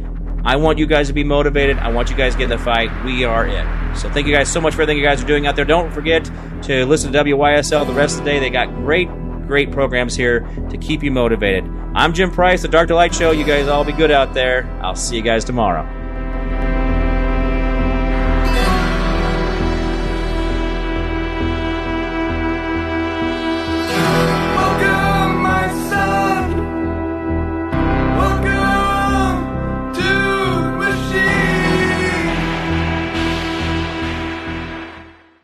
I 0.45 0.55
want 0.55 0.79
you 0.79 0.87
guys 0.87 1.09
to 1.09 1.13
be 1.13 1.25
motivated. 1.25 1.79
I 1.79 1.91
want 1.91 2.11
you 2.11 2.17
guys 2.17 2.35
to 2.35 2.39
get 2.39 2.45
in 2.45 2.51
the 2.51 2.59
fight. 2.59 2.91
We 3.05 3.25
are 3.25 3.45
it. 3.45 3.67
So 3.97 4.09
thank 4.09 4.29
you 4.29 4.33
guys 4.33 4.51
so 4.53 4.61
much 4.61 4.75
for 4.75 4.83
everything 4.83 4.99
you 4.99 5.05
guys 5.05 5.21
are 5.23 5.27
doing 5.27 5.49
out 5.49 5.57
there. 5.57 5.65
Don't 5.65 5.93
forget 5.93 6.25
to 6.63 6.87
listen 6.87 7.13
to 7.13 7.25
WYSL 7.25 7.89
the 7.89 7.93
rest 7.93 8.19
of 8.19 8.25
the 8.25 8.31
day. 8.31 8.39
They 8.39 8.51
got 8.51 8.73
great, 8.77 9.09
great 9.49 9.73
programs 9.73 10.15
here 10.15 10.41
to 10.71 10.79
keep 10.79 11.03
you 11.03 11.11
motivated. 11.11 11.65
I'm 11.97 12.13
Jim 12.13 12.31
Price, 12.31 12.63
the 12.63 12.69
Dark 12.69 12.87
to 12.89 12.95
Light 12.95 13.13
Show. 13.13 13.33
You 13.33 13.45
guys 13.45 13.67
all 13.67 13.85
be 13.85 13.93
good 13.93 14.13
out 14.13 14.33
there. 14.33 14.65
I'll 14.81 14.95
see 14.95 15.17
you 15.17 15.23
guys 15.23 15.45
tomorrow. 15.45 16.00